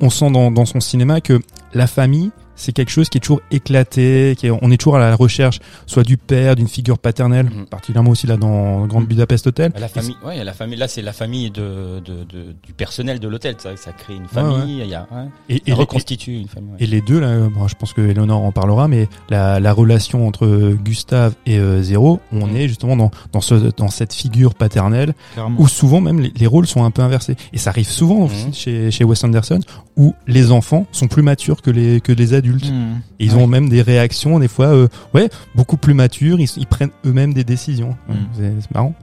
on, 0.01 0.09
sent 0.09 0.31
dans 0.31 0.65
son 0.65 0.79
cinéma 0.79 1.21
que 1.21 1.39
la 1.73 1.87
famille, 1.87 2.31
c'est 2.59 2.71
quelque 2.73 2.89
chose 2.91 3.09
qui 3.09 3.17
est 3.17 3.21
toujours 3.21 3.41
éclaté, 3.51 4.35
qui 4.37 4.47
est- 4.47 4.51
on 4.61 4.69
est 4.71 4.77
toujours 4.77 4.97
à 4.97 4.99
la 4.99 5.15
recherche 5.15 5.59
soit 5.85 6.03
du 6.03 6.17
père, 6.17 6.55
d'une 6.55 6.67
figure 6.67 6.97
paternelle, 6.99 7.45
Mhm. 7.45 7.65
particulièrement 7.67 8.11
aussi 8.11 8.27
là 8.27 8.37
dans 8.37 8.85
Grande 8.87 9.07
Budapest 9.07 9.47
Hotel. 9.47 9.71
La 9.79 9.87
famille, 9.87 10.15
ouais, 10.25 10.35
il 10.35 10.37
y 10.37 10.41
a 10.41 10.43
la 10.43 10.53
famille. 10.53 10.77
Là, 10.77 10.87
c'est 10.87 11.01
la 11.01 11.13
famille 11.13 11.51
de, 11.51 11.99
de, 12.05 12.23
de- 12.25 12.55
du 12.65 12.73
personnel 12.73 13.19
de 13.19 13.27
l'hôtel. 13.27 13.55
Ça, 13.59 13.75
ça 13.77 13.91
crée 13.91 14.15
une 14.15 14.27
famille. 14.27 14.81
Il 14.81 14.87
y 14.89 14.93
a, 14.95 15.07
ouais, 15.11 15.27
Et, 15.49 15.55
ça 15.57 15.61
et, 15.67 15.73
reconstitue 15.73 16.33
une 16.35 16.47
famille. 16.47 16.71
ouais. 16.71 16.77
et 16.79 16.87
les 16.87 17.01
deux, 17.01 17.19
là, 17.19 17.47
bon, 17.49 17.67
je 17.67 17.75
pense 17.75 17.93
que 17.93 18.01
Eleonore 18.01 18.43
en 18.43 18.51
parlera, 18.51 18.87
mais 18.87 19.07
la, 19.29 19.59
la 19.59 19.73
relation 19.73 20.27
entre 20.27 20.73
Gustave 20.83 21.33
et 21.45 21.57
euh, 21.57 21.81
Zéro, 21.81 22.19
on 22.31 22.47
Mhm. 22.47 22.55
est 22.55 22.67
justement 22.67 22.95
dans, 22.97 23.11
dans, 23.31 23.41
ce, 23.41 23.55
dans 23.75 23.89
cette 23.89 24.13
figure 24.13 24.53
paternelle 24.55 25.13
Clairement. 25.33 25.55
où 25.59 25.67
souvent 25.67 26.01
même 26.01 26.19
les, 26.19 26.33
les 26.35 26.47
rôles 26.47 26.67
sont 26.67 26.83
un 26.83 26.91
peu 26.91 27.01
inversés. 27.01 27.35
Et 27.53 27.57
ça 27.57 27.69
arrive 27.69 27.87
souvent 27.89 28.25
aussi 28.25 28.47
Mhm. 28.47 28.53
chez, 28.53 28.91
chez 28.91 29.03
Wes 29.03 29.23
Anderson 29.23 29.59
où 29.95 30.13
les 30.27 30.51
enfants 30.51 30.85
sont 30.91 31.07
plus 31.07 31.21
matures 31.23 31.61
que 31.61 31.71
les, 31.71 32.01
que 32.01 32.11
les 32.11 32.33
adultes. 32.33 32.48
Mmh. 32.55 33.01
Et 33.19 33.25
ils 33.25 33.35
Ouais. 33.35 33.41
ont 33.43 33.47
même 33.47 33.69
des 33.69 33.81
réactions, 33.81 34.39
des 34.39 34.47
fois, 34.47 34.67
euh, 34.67 34.87
ouais, 35.13 35.29
beaucoup 35.55 35.77
plus 35.77 35.93
matures, 35.93 36.39
ils, 36.39 36.49
ils 36.57 36.67
prennent 36.67 36.91
eux-mêmes 37.05 37.33
des 37.33 37.43
décisions. 37.43 37.95
Mhm. 38.07 38.15
C'est 38.35 38.53
c'est 38.61 38.71
marrant. 38.71 38.93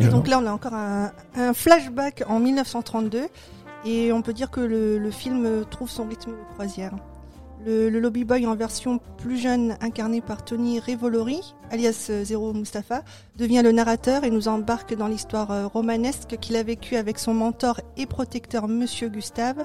Et 0.00 0.06
donc 0.06 0.28
là, 0.28 0.38
on 0.40 0.46
a 0.46 0.52
encore 0.52 0.74
un, 0.74 1.10
un 1.36 1.52
flashback 1.52 2.22
en 2.28 2.38
1932, 2.38 3.22
et 3.84 4.12
on 4.12 4.22
peut 4.22 4.32
dire 4.32 4.50
que 4.50 4.60
le, 4.60 4.96
le 4.98 5.10
film 5.10 5.64
trouve 5.70 5.90
son 5.90 6.04
rythme 6.04 6.30
de 6.30 6.36
croisière. 6.54 6.92
Le, 7.66 7.90
le 7.90 7.98
lobby 7.98 8.22
boy 8.22 8.46
en 8.46 8.54
version 8.54 9.00
plus 9.16 9.36
jeune, 9.38 9.76
incarné 9.80 10.20
par 10.20 10.44
Tony 10.44 10.78
Revolori, 10.78 11.40
alias 11.72 12.06
euh, 12.10 12.22
Zero 12.24 12.52
Mustafa, 12.52 13.02
devient 13.36 13.62
le 13.64 13.72
narrateur 13.72 14.22
et 14.22 14.30
nous 14.30 14.46
embarque 14.46 14.96
dans 14.96 15.08
l'histoire 15.08 15.50
euh, 15.50 15.66
romanesque 15.66 16.36
qu'il 16.40 16.54
a 16.54 16.62
vécue 16.62 16.94
avec 16.94 17.18
son 17.18 17.34
mentor 17.34 17.80
et 17.96 18.06
protecteur 18.06 18.68
Monsieur 18.68 19.08
Gustave, 19.08 19.64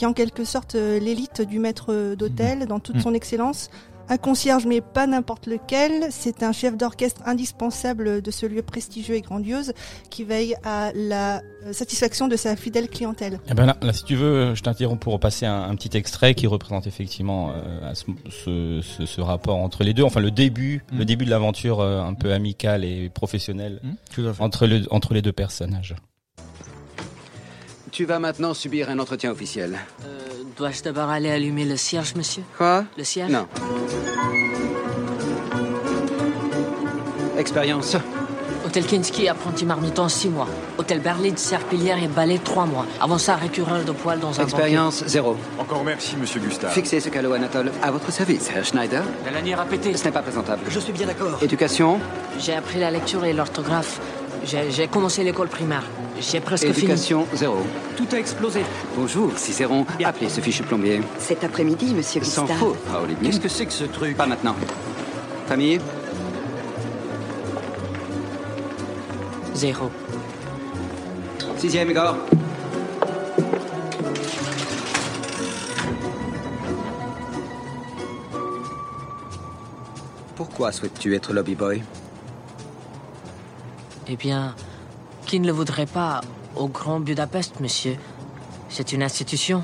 qui 0.00 0.04
est 0.06 0.08
en 0.08 0.14
quelque 0.14 0.44
sorte 0.44 0.76
euh, 0.76 0.98
l'élite 0.98 1.42
du 1.42 1.58
maître 1.58 2.14
d'hôtel 2.14 2.64
dans 2.64 2.80
toute 2.80 2.96
Mhm. 2.96 3.02
son 3.02 3.12
excellence. 3.12 3.68
Un 4.08 4.16
concierge, 4.16 4.64
mais 4.66 4.80
pas 4.80 5.06
n'importe 5.06 5.46
lequel, 5.46 6.06
c'est 6.10 6.42
un 6.42 6.52
chef 6.52 6.74
d'orchestre 6.76 7.20
indispensable 7.26 8.22
de 8.22 8.30
ce 8.30 8.46
lieu 8.46 8.62
prestigieux 8.62 9.14
et 9.16 9.20
grandiose 9.20 9.72
qui 10.08 10.24
veille 10.24 10.56
à 10.64 10.90
la 10.94 11.42
euh, 11.66 11.72
satisfaction 11.74 12.26
de 12.28 12.34
sa 12.36 12.56
fidèle 12.56 12.88
clientèle. 12.88 13.40
Eh 13.50 13.54
ben 13.54 13.66
là, 13.66 13.76
là, 13.82 13.92
si 13.92 14.02
tu 14.04 14.16
veux, 14.16 14.54
je 14.54 14.62
t'interromps 14.62 14.98
pour 14.98 15.20
passer 15.20 15.44
un, 15.44 15.62
un 15.64 15.74
petit 15.76 15.94
extrait 15.98 16.34
qui 16.34 16.46
représente 16.46 16.86
effectivement 16.86 17.52
euh, 17.54 17.92
ce, 17.94 18.04
ce, 18.30 18.80
ce- 18.82 19.06
ce 19.06 19.20
rapport 19.20 19.58
entre 19.58 19.84
les 19.84 19.92
deux. 19.92 20.02
Enfin, 20.02 20.20
le 20.20 20.30
début, 20.30 20.82
Mm. 20.92 20.98
le 20.98 21.04
début 21.04 21.24
de 21.26 21.30
l'aventure 21.30 21.80
euh, 21.80 22.00
un 22.02 22.14
peu 22.14 22.32
amicale 22.32 22.84
et 22.84 23.10
professionnelle 23.10 23.80
Mmh. 23.84 24.22
Le, 24.22 24.32
entre 24.90 25.12
les 25.14 25.22
deux 25.22 25.32
personnages. 25.32 25.94
Tu 27.92 28.04
vas 28.04 28.18
maintenant 28.18 28.54
subir 28.54 28.88
un 28.90 28.98
entretien 28.98 29.30
officiel. 29.32 29.78
Euh, 30.04 30.18
Dois-je 30.56 30.82
d'abord 30.82 31.08
aller 31.10 31.30
allumer 31.30 31.64
le 31.64 31.76
cierge, 31.76 32.14
monsieur 32.14 32.42
Quoi 32.56 32.84
Le 32.96 33.04
cierge 33.04 33.30
Non. 33.30 33.46
Expérience. 37.38 37.96
Hôtel 38.64 38.84
Kinski, 38.84 39.26
apprenti 39.26 39.64
marmiton, 39.64 40.08
6 40.08 40.28
mois. 40.28 40.46
Hôtel 40.78 41.00
Berlin, 41.00 41.34
serpillière 41.34 42.00
et 42.02 42.06
balai, 42.08 42.38
3 42.38 42.66
mois. 42.66 42.86
Avant 43.00 43.18
ça, 43.18 43.34
récureur 43.36 43.82
de 43.84 43.90
poils 43.92 44.20
dans 44.20 44.38
un 44.38 44.44
Expérience 44.44 45.02
zéro. 45.06 45.36
Encore 45.58 45.82
merci, 45.82 46.14
monsieur 46.16 46.40
Gustave. 46.40 46.72
Fixez 46.72 47.00
ce 47.00 47.08
calot 47.08 47.32
Anatole. 47.32 47.72
À 47.82 47.90
votre 47.90 48.12
service, 48.12 48.50
Herr 48.54 48.64
Schneider. 48.64 49.02
La 49.24 49.32
lanière 49.32 49.60
a 49.60 49.64
pété. 49.64 49.96
Ce 49.96 50.04
n'est 50.04 50.12
pas 50.12 50.22
présentable. 50.22 50.62
Je 50.68 50.78
suis 50.78 50.92
bien 50.92 51.06
d'accord. 51.06 51.42
Éducation. 51.42 51.98
J'ai 52.38 52.54
appris 52.54 52.78
la 52.78 52.90
lecture 52.90 53.24
et 53.24 53.32
l'orthographe. 53.32 54.00
J'ai 54.44 54.86
commencé 54.88 55.24
l'école 55.24 55.48
primaire. 55.48 55.84
J'ai 56.20 56.40
presque 56.40 56.66
fini. 56.72 56.78
Éducation 56.78 57.26
zéro. 57.34 57.56
Tout 57.96 58.06
a 58.12 58.18
explosé. 58.18 58.62
Bonjour, 58.96 59.36
Cicéron. 59.38 59.86
Appelez 60.04 60.28
ce 60.28 60.40
fichu 60.40 60.62
plombier. 60.62 61.00
Cet 61.18 61.44
après-midi, 61.44 61.94
monsieur 61.94 62.22
Sans 62.22 62.42
Gustave. 62.42 62.58
faute, 62.58 62.78
Olivier. 63.02 63.30
Qu'est-ce 63.30 63.40
que 63.40 63.48
c'est 63.48 63.66
que 63.66 63.72
ce 63.72 63.84
truc? 63.84 64.16
Pas 64.16 64.26
maintenant. 64.26 64.54
Famille? 65.46 65.80
Zéro. 69.54 69.90
Sixième, 71.56 71.90
Igor. 71.90 72.16
Pourquoi 80.36 80.72
souhaites-tu 80.72 81.14
être 81.14 81.32
lobby 81.32 81.54
boy? 81.54 81.82
Eh 84.08 84.16
bien, 84.16 84.54
qui 85.30 85.38
ne 85.38 85.46
le 85.46 85.52
voudrait 85.52 85.86
pas 85.86 86.22
au 86.56 86.66
Grand 86.66 86.98
Budapest, 86.98 87.60
monsieur 87.60 87.94
C'est 88.68 88.92
une 88.92 89.00
institution. 89.04 89.62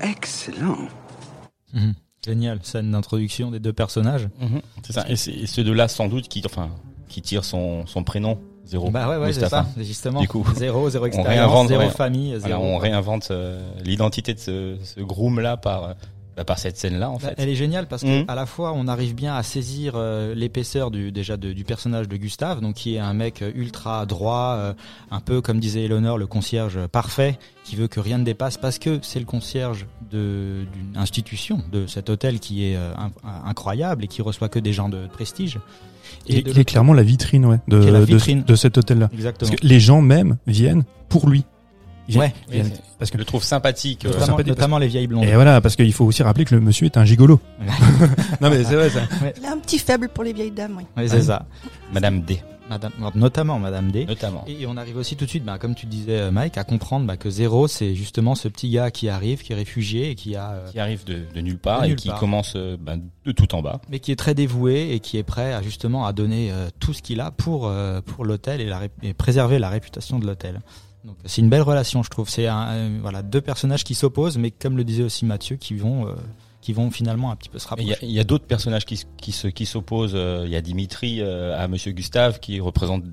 Excellent. 0.00 0.78
Mhm. 1.74 1.94
Génial, 2.24 2.60
scène 2.62 2.90
d'introduction 2.92 3.50
des 3.50 3.60
deux 3.60 3.74
personnages. 3.74 4.28
Mhm, 4.40 4.62
c'est 4.84 4.92
ça. 4.94 5.04
Et, 5.10 5.16
c'est- 5.16 5.32
et 5.32 5.46
ceux 5.46 5.64
deux-là, 5.64 5.86
sans 5.88 6.08
doute, 6.08 6.28
qui, 6.28 6.42
enfin, 6.46 6.70
qui 7.08 7.20
tirent 7.20 7.44
son, 7.44 7.86
son 7.86 8.04
prénom, 8.04 8.38
zéro. 8.64 8.90
Bah 8.90 9.08
ouais, 9.10 9.16
ouais, 9.18 9.32
c'est 9.34 9.46
ça, 9.48 9.66
justement. 9.76 10.20
Du 10.20 10.28
coup, 10.28 10.44
zéro, 10.56 10.88
zéro 10.88 11.04
expérience, 11.06 11.68
zéro 11.68 11.90
famille, 11.90 12.34
zéro. 12.40 12.62
on 12.62 12.78
réinvente 12.78 13.28
euh, 13.32 13.60
l'identité 13.84 14.32
de 14.32 14.38
ce, 14.40 14.76
ce 14.82 15.00
groom-là 15.00 15.58
par, 15.58 15.84
euh, 15.84 15.92
bah, 16.38 16.44
par 16.44 16.58
cette 16.58 16.76
scène-là, 16.78 17.10
en 17.10 17.14
Bah, 17.16 17.30
fait. 17.30 17.34
Elle 17.36 17.48
est 17.48 17.56
géniale 17.56 17.88
parce 17.88 18.02
que 18.02 18.20
Mhm. 18.20 18.24
à 18.28 18.34
la 18.36 18.46
fois 18.46 18.72
on 18.74 18.86
arrive 18.86 19.14
bien 19.14 19.34
à 19.34 19.42
saisir 19.42 19.94
euh, 19.96 20.34
l'épaisseur 20.36 20.90
du 20.92 21.10
déjà 21.10 21.36
de- 21.36 21.52
du 21.52 21.64
personnage 21.64 22.08
de 22.08 22.16
Gustave, 22.16 22.60
donc 22.60 22.76
qui 22.76 22.94
est 22.94 23.00
un 23.00 23.12
mec 23.12 23.42
euh, 23.42 23.50
ultra 23.56 24.06
droit, 24.06 24.54
euh, 24.56 24.72
un 25.10 25.20
peu 25.20 25.40
comme 25.40 25.58
disait 25.58 25.84
Eleanor, 25.84 26.16
le 26.16 26.26
concierge 26.28 26.78
parfait, 26.86 27.38
qui 27.64 27.74
veut 27.74 27.88
que 27.88 27.98
rien 28.00 28.18
ne 28.18 28.24
dépasse 28.24 28.56
parce 28.56 28.78
que 28.78 29.00
c'est 29.02 29.18
le 29.18 29.24
concierge 29.26 29.86
d'une 30.12 30.66
institution 30.96 31.60
de 31.72 31.86
cet 31.86 32.08
hôtel 32.08 32.38
qui 32.40 32.64
est 32.70 32.76
euh, 32.76 32.92
in- 32.96 33.10
incroyable 33.46 34.04
et 34.04 34.06
qui 34.08 34.22
reçoit 34.22 34.48
que 34.48 34.58
des 34.60 34.72
gens 34.72 34.88
de 34.88 35.06
prestige. 35.08 35.58
Il, 36.28 36.42
de 36.44 36.50
il 36.50 36.58
est 36.58 36.64
clairement 36.64 36.94
la 36.94 37.02
vitrine, 37.02 37.44
ouais, 37.46 37.58
de, 37.68 38.42
de 38.42 38.54
cet 38.56 38.78
hôtel-là. 38.78 39.08
Exactement. 39.12 39.50
Parce 39.50 39.60
que 39.60 39.66
les 39.66 39.80
gens 39.80 40.00
même 40.00 40.36
viennent 40.46 40.84
pour 41.08 41.28
lui. 41.28 41.44
Ouais. 42.16 42.32
Oui, 42.50 42.62
parce 42.98 43.10
que 43.10 43.16
Je 43.16 43.20
le 43.20 43.24
trouve 43.24 43.42
sympathique. 43.44 44.04
euh, 44.04 44.08
notamment, 44.08 44.26
sympathique 44.26 44.48
notamment 44.48 44.78
les 44.78 44.88
vieilles 44.88 45.06
blondes. 45.06 45.24
et 45.24 45.34
voilà, 45.34 45.60
parce 45.60 45.76
qu'il 45.76 45.92
faut 45.92 46.04
aussi 46.06 46.22
rappeler 46.22 46.44
que 46.44 46.54
le 46.54 46.60
monsieur 46.60 46.86
est 46.86 46.96
un 46.96 47.04
gigolo. 47.04 47.40
non 48.40 48.50
mais 48.50 48.64
c'est 48.64 48.74
vrai 48.76 48.90
ça. 48.90 49.00
Il 49.38 49.44
a 49.46 49.52
un 49.52 49.58
petit 49.58 49.78
faible 49.78 50.08
pour 50.08 50.24
les 50.24 50.32
vieilles 50.32 50.50
dames, 50.50 50.76
oui. 50.78 50.84
Ouais, 50.96 51.08
c'est 51.08 51.22
ça. 51.22 51.46
Madame 51.92 52.22
D, 52.22 52.40
Madame, 52.70 52.92
notamment 53.14 53.58
Madame 53.58 53.90
D. 53.90 54.04
notamment. 54.06 54.44
Et 54.46 54.66
on 54.66 54.76
arrive 54.76 54.96
aussi 54.98 55.16
tout 55.16 55.24
de 55.24 55.30
suite, 55.30 55.44
bah, 55.44 55.58
comme 55.58 55.74
tu 55.74 55.86
disais 55.86 56.18
euh, 56.18 56.30
Mike, 56.30 56.58
à 56.58 56.64
comprendre 56.64 57.06
bah, 57.06 57.16
que 57.16 57.30
Zéro, 57.30 57.66
c'est 57.66 57.94
justement 57.94 58.34
ce 58.34 58.46
petit 58.48 58.68
gars 58.70 58.90
qui 58.90 59.08
arrive, 59.08 59.42
qui 59.42 59.52
est 59.52 59.56
réfugié 59.56 60.10
et 60.10 60.14
qui 60.14 60.36
a, 60.36 60.50
euh, 60.52 60.70
Qui 60.70 60.78
arrive 60.80 61.04
de, 61.04 61.20
de 61.34 61.40
nulle 61.40 61.58
part 61.58 61.82
De 61.82 61.88
et 61.92 61.96
qui 61.96 62.08
part. 62.08 62.18
commence 62.20 62.54
euh, 62.56 62.76
ben, 62.78 63.00
de 63.24 63.32
tout 63.32 63.54
en 63.54 63.62
bas. 63.62 63.80
mais 63.90 64.00
qui 64.00 64.12
est 64.12 64.16
très 64.16 64.34
dévoué 64.34 64.92
et 64.92 65.00
qui 65.00 65.16
est 65.16 65.22
prêt 65.22 65.52
à 65.54 65.62
justement 65.62 66.04
à 66.06 66.12
donner 66.12 66.50
euh, 66.52 66.68
tout 66.78 66.92
ce 66.92 67.00
qu'il 67.02 67.20
a 67.20 67.30
pour 67.30 67.66
euh, 67.68 68.00
pour 68.02 68.24
l'hôtel 68.26 68.60
et, 68.60 68.70
et 69.02 69.14
préserver 69.14 69.58
la 69.58 69.68
réputation 69.70 70.18
de 70.18 70.26
l'hôtel. 70.26 70.60
Donc 71.04 71.16
c'est 71.24 71.40
une 71.40 71.48
belle 71.48 71.62
relation, 71.62 72.02
je 72.02 72.10
trouve. 72.10 72.28
C'est 72.28 72.46
un, 72.46 72.68
euh, 72.68 72.98
voilà 73.00 73.22
deux 73.22 73.40
personnages 73.40 73.84
qui 73.84 73.94
s'opposent, 73.94 74.36
mais 74.38 74.50
comme 74.50 74.76
le 74.76 74.84
disait 74.84 75.02
aussi 75.04 75.24
Mathieu, 75.24 75.56
qui 75.56 75.74
vont 75.74 76.06
euh, 76.08 76.12
qui 76.60 76.72
vont 76.72 76.90
finalement 76.90 77.30
un 77.30 77.36
petit 77.36 77.48
peu 77.48 77.58
se 77.58 77.66
Et 77.68 77.70
Il 77.78 77.86
y 77.86 77.90
a, 77.90 77.92
rapprocher. 77.94 78.06
il 78.06 78.12
y 78.12 78.20
a 78.20 78.24
d'autres 78.24 78.46
personnages 78.46 78.84
qui, 78.84 78.94
s- 78.94 79.06
qui 79.16 79.32
se 79.32 79.48
qui 79.48 79.64
s'opposent. 79.64 80.12
euh, 80.14 80.42
Il 80.44 80.50
y 80.52 80.56
a 80.56 80.60
Dimitri 80.60 81.22
à 81.22 81.66
Monsieur 81.68 81.92
Gustave 81.92 82.40
qui 82.40 82.60
représente 82.60 83.04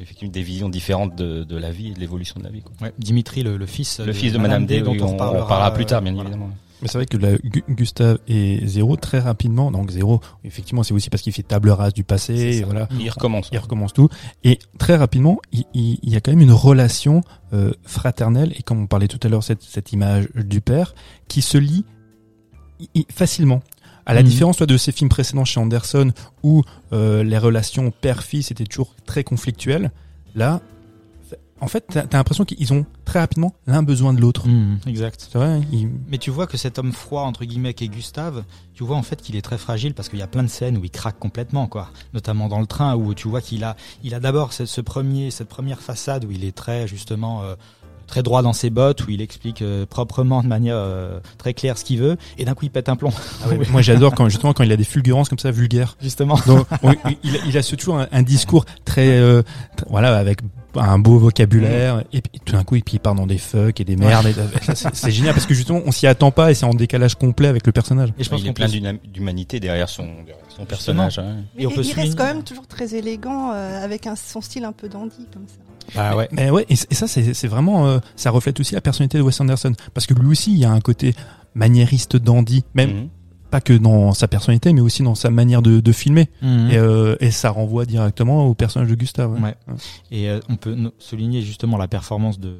effectivement 0.00 0.30
des 0.32 0.42
visions 0.42 0.68
différentes 0.68 1.16
de, 1.16 1.42
de 1.44 1.56
la 1.56 1.70
vie 1.70 1.88
et 1.88 1.94
de 1.94 1.98
l'évolution 2.00 2.38
de 2.38 2.44
la 2.44 2.50
vie. 2.50 2.62
Quoi. 2.62 2.72
Ouais, 2.82 2.92
Dimitri, 2.98 3.42
le, 3.42 3.56
le 3.56 3.66
fils, 3.66 3.98
Le 4.00 4.12
fils 4.12 4.32
de 4.32 4.38
Madame 4.38 4.64
D, 4.66 4.80
dont 4.80 4.92
oui, 4.92 5.00
on, 5.02 5.06
on, 5.06 5.12
reparlera, 5.12 5.44
on 5.44 5.48
parlera 5.48 5.74
plus 5.74 5.86
tard, 5.86 6.02
bien 6.02 6.12
voilà. 6.12 6.30
évidemment. 6.30 6.50
Mais 6.82 6.88
c'est 6.88 6.98
vrai 6.98 7.06
que 7.06 7.16
la, 7.16 7.36
Gu- 7.36 7.64
Gustave 7.68 8.18
et 8.28 8.60
Zéro 8.66 8.96
très 8.96 9.20
rapidement. 9.20 9.70
Donc 9.70 9.90
Zéro, 9.90 10.20
effectivement, 10.44 10.82
c'est 10.82 10.92
aussi 10.92 11.08
parce 11.10 11.22
qu'il 11.22 11.32
fait 11.32 11.42
table 11.44 11.70
rase 11.70 11.94
du 11.94 12.02
passé. 12.04 12.34
Et 12.34 12.62
voilà. 12.64 12.88
Il 12.98 13.08
recommence. 13.08 13.48
Il 13.52 13.58
recommence 13.58 13.92
tout. 13.92 14.08
Et 14.42 14.58
très 14.78 14.96
rapidement, 14.96 15.38
il, 15.52 15.64
il- 15.74 15.98
il 16.02 16.12
y 16.12 16.16
a 16.16 16.20
quand 16.20 16.32
même 16.32 16.40
une 16.40 16.52
relation 16.52 17.22
euh, 17.52 17.72
fraternelle, 17.84 18.52
et 18.58 18.62
comme 18.62 18.82
on 18.82 18.86
parlait 18.86 19.08
tout 19.08 19.20
à 19.22 19.28
l'heure, 19.28 19.44
cette, 19.44 19.62
cette 19.62 19.92
image 19.92 20.28
du 20.34 20.60
père, 20.60 20.94
qui 21.28 21.40
se 21.42 21.56
lie 21.58 21.84
facilement. 23.10 23.62
À 24.06 24.14
la 24.14 24.22
Mhm. 24.22 24.28
différence 24.28 24.56
toi, 24.56 24.66
de 24.66 24.76
ses 24.76 24.90
films 24.90 25.08
précédents 25.10 25.44
chez 25.44 25.60
Anderson, 25.60 26.10
où 26.42 26.62
euh, 26.92 27.22
les 27.22 27.38
relations 27.38 27.92
père-fils 27.92 28.50
étaient 28.50 28.64
toujours 28.64 28.96
très 29.06 29.22
conflictuelles, 29.22 29.92
là, 30.34 30.60
en 31.62 31.68
fait, 31.68 31.84
t'as 31.88 32.00
as, 32.00 32.16
l'impression 32.16 32.44
qu'ils 32.44 32.72
ont 32.72 32.84
très 33.04 33.20
rapidement 33.20 33.54
l'un 33.66 33.82
besoin 33.82 34.12
de 34.12 34.20
l'autre. 34.20 34.46
Mhm, 34.48 34.78
exact. 34.86 35.28
C'est 35.32 35.38
vrai, 35.38 35.60
Mais 36.08 36.18
tu 36.18 36.30
vois 36.30 36.46
que 36.46 36.56
cet 36.56 36.78
homme 36.78 36.92
froid 36.92 37.22
entre 37.22 37.44
guillemets 37.44 37.72
qui 37.72 37.84
est 37.84 37.88
Gustave, 37.88 38.44
tu 38.74 38.84
vois 38.84 38.96
en 38.96 39.02
fait 39.02 39.22
qu'il 39.22 39.36
est 39.36 39.42
très 39.42 39.58
fragile 39.58 39.94
parce 39.94 40.08
qu'il 40.08 40.18
y 40.18 40.22
a 40.22 40.26
plein 40.26 40.42
de 40.42 40.48
scènes 40.48 40.76
où 40.76 40.84
il 40.84 40.90
craque 40.90 41.18
complètement 41.18 41.68
quoi. 41.68 41.88
Notamment 42.14 42.48
dans 42.48 42.60
le 42.60 42.66
train 42.66 42.94
où 42.96 43.14
tu 43.14 43.28
vois 43.28 43.40
qu'il 43.40 43.64
a 43.64 43.76
il 44.02 44.14
a 44.14 44.20
d'abord 44.20 44.52
ce, 44.52 44.66
ce 44.66 44.80
premier 44.80 45.30
cette 45.30 45.48
première 45.48 45.80
façade 45.80 46.24
où 46.24 46.30
il 46.30 46.44
est 46.44 46.54
très 46.56 46.86
justement 46.88 47.42
euh, 47.42 47.54
très 48.08 48.22
droit 48.22 48.42
dans 48.42 48.52
ses 48.52 48.68
bottes 48.68 49.06
où 49.06 49.10
il 49.10 49.22
explique 49.22 49.62
euh, 49.62 49.86
proprement 49.86 50.42
de 50.42 50.48
manière 50.48 50.74
euh, 50.76 51.20
très 51.38 51.54
claire 51.54 51.78
ce 51.78 51.84
qu'il 51.84 51.98
veut 52.00 52.16
et 52.38 52.44
d'un 52.44 52.54
coup 52.54 52.64
il 52.66 52.70
pète 52.70 52.88
un 52.88 52.96
plomb. 52.96 53.12
Ah 53.44 53.48
ouais, 53.48 53.60
moi 53.70 53.80
j'adore 53.82 54.14
quand 54.14 54.28
justement 54.28 54.52
quand 54.52 54.64
il 54.64 54.72
a 54.72 54.76
des 54.76 54.84
fulgurances 54.84 55.28
comme 55.28 55.38
ça 55.38 55.50
vulgaires. 55.50 55.96
Justement. 56.02 56.36
Donc, 56.46 56.66
on- 56.82 56.92
il, 57.22 57.38
il 57.46 57.56
a 57.56 57.62
ce- 57.62 57.76
toujours 57.76 57.98
un, 57.98 58.08
un 58.10 58.22
discours 58.22 58.64
très, 58.84 59.08
euh, 59.18 59.42
voilà, 59.88 60.16
avec 60.18 60.40
un 60.76 60.98
beau 60.98 61.18
vocabulaire. 61.18 62.04
Et 62.12 62.20
puis 62.22 62.40
tout 62.44 62.52
d'un 62.54 62.64
coup, 62.64 62.76
et 62.76 62.80
puis 62.80 62.94
il 62.96 62.98
part 63.00 63.14
dans 63.14 63.26
des 63.26 63.38
fuck 63.38 63.80
et 63.80 63.84
des 63.84 63.96
merdes. 63.96 64.26
et- 64.26 64.74
ça, 64.74 64.90
c'est- 64.92 65.10
génial 65.10 65.34
parce 65.34 65.46
que 65.46 65.54
justement, 65.54 65.80
on 65.84 65.92
s'y 65.92 66.06
attend 66.06 66.30
pas 66.30 66.50
et 66.50 66.54
c'est 66.54 66.64
en 66.66 66.74
décalage 66.74 67.14
complet 67.16 67.48
avec 67.48 67.66
le 67.66 67.72
personnage. 67.72 68.10
Et 68.18 68.24
je 68.24 68.30
pense 68.30 68.40
il 68.40 68.48
est 68.48 68.52
plein 68.52 68.68
d'humanité 69.04 69.60
derrière 69.60 69.88
son, 69.88 70.04
derrière 70.04 70.36
son 70.48 70.64
personnage. 70.64 71.18
hein. 71.18 71.36
Et 71.58 71.66
on 71.66 71.70
il 71.70 71.74
peut 71.76 71.80
il 71.82 71.84
souligner- 71.84 72.02
reste 72.06 72.18
quand 72.18 72.24
même 72.24 72.42
toujours 72.44 72.66
très 72.66 72.94
élégant, 72.94 73.52
euh, 73.52 73.84
avec 73.84 74.06
un, 74.06 74.16
son 74.16 74.40
style 74.40 74.64
un 74.64 74.72
peu 74.72 74.88
dandy, 74.88 75.26
comme 75.32 75.46
ça. 75.46 75.56
Bah 75.94 76.16
ouais. 76.16 76.28
Mais 76.32 76.48
ouais, 76.50 76.64
et, 76.68 76.76
ça, 76.76 77.06
c'est 77.08 77.34
c'est 77.34 77.48
vraiment, 77.48 77.86
euh, 77.88 77.98
ça 78.16 78.30
reflète 78.30 78.58
aussi 78.60 78.74
la 78.74 78.80
personnalité 78.80 79.18
de 79.18 79.22
Wes 79.22 79.40
Anderson 79.40 79.72
parce 79.94 80.06
que 80.06 80.14
lui 80.14 80.28
aussi, 80.28 80.52
il 80.52 80.58
y 80.58 80.64
a 80.64 80.70
un 80.70 80.80
côté 80.80 81.14
maniériste 81.54 82.16
dandy, 82.16 82.64
même 82.74 82.90
Mhm. 82.90 83.08
Pas 83.52 83.60
que 83.60 83.74
dans 83.74 84.12
sa 84.14 84.26
personnalité, 84.26 84.72
mais 84.72 84.80
aussi 84.80 85.02
dans 85.04 85.14
sa 85.14 85.30
manière 85.30 85.62
de, 85.62 85.78
de 85.78 85.92
filmer. 85.92 86.28
Mhm. 86.42 86.70
Et, 86.72 86.76
euh, 86.78 87.14
et 87.20 87.30
ça 87.30 87.50
renvoie 87.50 87.84
directement 87.84 88.46
au 88.48 88.54
personnage 88.54 88.88
de 88.88 88.94
Gustave. 88.96 89.32
ouais. 89.34 89.40
Ouais. 89.42 89.54
Et 90.10 90.28
euh, 90.28 90.40
on 90.48 90.56
peut 90.56 90.76
souligner 90.98 91.42
justement 91.42 91.76
la 91.76 91.86
performance 91.86 92.40
de 92.40 92.56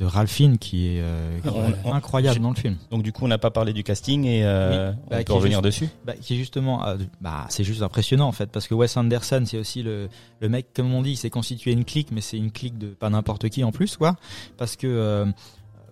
de 0.00 0.06
Ralphine 0.06 0.56
qui 0.56 0.86
est 0.96 1.00
euh, 1.02 1.38
qui 1.42 1.48
est 1.48 1.52
on- 1.84 1.92
incroyable 1.92 2.40
dans 2.40 2.48
le 2.48 2.56
film. 2.56 2.76
Donc 2.90 3.02
du 3.02 3.12
coup, 3.12 3.26
on 3.26 3.28
n'a 3.28 3.36
pas 3.36 3.50
parlé 3.50 3.74
du 3.74 3.82
casting 3.84 4.24
et 4.24 4.40
euh, 4.46 4.92
Oui. 4.92 4.96
on 5.08 5.10
Bah, 5.10 5.24
peut 5.24 5.32
revenir 5.34 5.58
juste- 5.58 5.64
dessus. 5.82 5.88
Bah, 6.06 6.14
qui 6.18 6.32
est 6.32 6.36
justement, 6.38 6.86
euh, 6.86 6.96
bah, 7.20 7.44
c'est 7.50 7.64
juste 7.64 7.82
impressionnant 7.82 8.26
en 8.26 8.32
fait, 8.32 8.46
parce 8.50 8.66
que 8.66 8.72
Wes 8.72 8.96
Anderson, 8.96 9.42
c'est 9.44 9.58
aussi 9.58 9.82
le, 9.82 10.08
le 10.40 10.48
mec, 10.48 10.68
comme 10.74 10.94
on 10.94 11.02
dit, 11.02 11.10
il 11.10 11.16
s'est 11.18 11.28
constitué 11.28 11.72
une 11.72 11.84
clique, 11.84 12.08
mais 12.12 12.22
c'est 12.22 12.38
une 12.38 12.50
clique 12.50 12.78
de 12.78 12.86
pas 12.86 13.10
n'importe 13.10 13.50
qui 13.50 13.62
en 13.62 13.72
plus, 13.72 13.98
quoi, 13.98 14.16
parce 14.56 14.74
que 14.76 14.86
euh, 14.86 15.26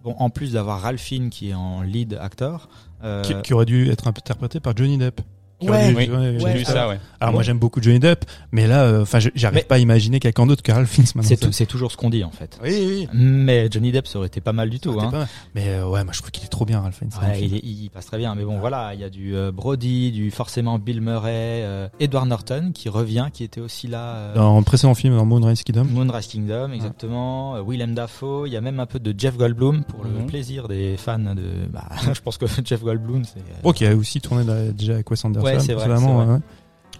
bon, 0.02 0.14
en 0.19 0.31
plus 0.31 0.52
d'avoir 0.52 0.81
Ralphine 0.81 1.31
qui 1.31 1.50
est 1.50 1.55
en 1.55 1.83
lead 1.83 2.19
actor, 2.21 2.69
euh, 3.05 3.23
Qui, 3.23 3.35
qui 3.43 3.55
aurait 3.55 3.67
dû 3.67 3.90
être 3.90 4.09
interprété 4.09 4.61
par 4.61 4.76
Johnny 4.76 4.99
Depp. 4.99 5.21
Ouais, 5.61 5.93
Oui, 5.97 6.09
ouais, 6.09 6.59
j'ai 6.59 6.65
ça. 6.65 6.83
Alors 6.83 6.91
Ouais. 6.93 7.33
moi 7.33 7.43
j'aime 7.43 7.59
beaucoup 7.59 7.83
Johnny 7.83 7.99
Depp, 7.99 8.25
mais 8.53 8.69
là, 8.69 8.85
euh, 8.85 9.03
enfin, 9.03 9.19
je- 9.19 9.31
j'arrive 9.35 9.57
Mais- 9.59 9.65
pas 9.65 9.75
à 9.75 9.79
imaginer 9.79 10.21
quelqu'un 10.21 10.47
d'autre 10.47 10.62
que 10.62 10.71
Ralph 10.71 10.88
Fiennes 10.88 11.07
maintenant. 11.17 11.29
c'est 11.29 11.53
c'est 11.53 11.67
toujours 11.67 11.91
ce 11.91 11.97
qu'on 11.97 12.11
dit 12.11 12.23
en 12.23 12.31
fait. 12.31 12.59
Oui, 12.62 12.71
oui. 12.87 13.09
Mais 13.12 13.69
Johnny 13.69 13.91
Depp, 13.91 14.07
ça 14.07 14.19
aurait 14.19 14.29
été 14.29 14.41
pas 14.41 14.53
mal 14.53 14.71
du 14.71 14.79
tout. 14.79 14.91
Hein. 15.00 15.11
pas 15.11 15.19
mal. 15.19 15.29
Mais 15.57 15.69
euh, 15.69 15.88
ouais, 15.88 16.05
moi 16.05 16.12
je 16.12 16.19
trouve 16.21 16.31
qu'il 16.31 16.45
est 16.45 16.49
trop 16.49 16.65
bien, 16.65 16.81
Ralph 16.81 16.97
Fiennes. 16.97 17.11
dans 17.12 17.21
le 17.27 17.33
Ouais, 17.33 17.35
film. 17.38 17.49
il, 17.50 17.57
est- 17.57 17.65
il 17.65 17.91
passe 17.91 18.07
très 18.07 18.19
bien, 18.19 18.37
mais 18.37 18.45
bon 18.45 18.59
voilà, 18.61 18.95
il 18.95 19.00
y 19.00 19.05
a 19.05 19.11
du 19.11 19.35
euh, 19.35 19.50
Brody, 19.50 20.12
du 20.12 20.31
forcément 20.31 20.79
Bill 20.79 21.00
Murray, 21.00 21.62
euh, 21.65 21.88
Edward 21.99 22.29
Norton 22.29 22.71
qui 22.73 22.88
revient, 22.88 23.27
qui 23.33 23.43
était 23.43 23.61
aussi 23.61 23.88
là. 23.88 24.15
euh, 24.15 24.35
Dans 24.37 24.57
le 24.59 24.65
précédent 24.65 24.95
film, 24.95 25.17
dans 25.17 25.25
Moonrise 25.25 25.65
Kingdom. 25.65 25.87
Moonrise 25.91 26.29
Kingdom, 26.29 26.71
exactement. 26.73 27.57
Euh, 27.57 27.62
Willem 27.67 27.95
Dafoe. 27.95 28.45
Il 28.47 28.53
y 28.53 28.57
a 28.57 28.61
même 28.61 28.79
un 28.79 28.87
peu 28.87 29.00
de 29.00 29.12
Jeff 29.19 29.37
Goldblum 29.37 29.83
pour 29.85 30.05
le 30.05 30.11
Mhm. 30.11 30.27
plaisir 30.27 30.69
des 30.69 30.97
fans 30.97 31.19
de. 31.19 31.67
Bah, 31.73 31.85
je 32.15 32.21
pense 32.21 32.38
que 32.38 32.47
Jeff 32.65 32.81
Goldblum, 32.83 33.25
c'est. 33.25 33.41
euh, 33.41 33.61
Oh, 33.65 33.73
qui 33.73 33.85
a 33.87 33.97
aussi 33.97 34.21
tourné 34.21 34.45
déjà 34.73 34.95
avec 34.95 35.11
Wes 35.11 35.25
Anderson. 35.25 35.48
Ouais, 35.57 35.61
c'est 35.61 35.75
vrai, 35.75 35.88
ouais. 35.88 36.38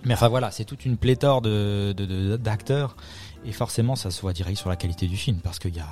Mais 0.05 0.14
enfin 0.14 0.28
voilà, 0.28 0.50
c'est 0.50 0.64
toute 0.64 0.85
une 0.85 0.97
pléthore 0.97 1.40
de 1.43 1.93
de- 1.97 2.07
de- 2.07 2.37
d'acteurs 2.37 2.97
et 3.45 3.52
forcément 3.52 3.97
ça 3.97 4.11
se 4.11 4.21
voit 4.21 4.33
direct 4.33 4.57
sur 4.59 4.69
la 4.69 4.76
qualité 4.76 5.07
du 5.07 5.17
film 5.17 5.38
parce 5.43 5.59
qu'il 5.59 5.75
y 5.75 5.81
a 5.81 5.87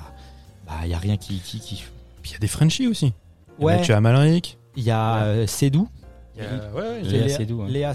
bah 0.65 0.73
il 0.83 0.89
y 0.89 0.93
a 0.93 0.97
rien 0.97 1.17
qui 1.17 1.39
qui, 1.39 1.59
qui... 1.59 1.83
Puis 2.21 2.31
il 2.31 2.33
y 2.33 2.35
a 2.35 2.39
des 2.39 2.47
Frenchies 2.47 2.87
aussi. 2.87 3.13
Ouais. 3.59 3.77
Mathieu 3.77 3.95
Amalric. 3.95 4.57
Il 4.75 4.83
y 4.83 4.91
a 4.91 5.17
euh, 5.23 5.47
Sédou. 5.47 5.89
Il 6.37 6.43
y 6.43 6.45
a- 6.45 6.49
ouais, 6.73 6.81
ouais, 6.81 7.01
il 7.03 7.11
y 7.11 7.15
a- 7.33 7.37
Léa 7.37 7.37
hein. 7.63 7.67
Léa 7.67 7.93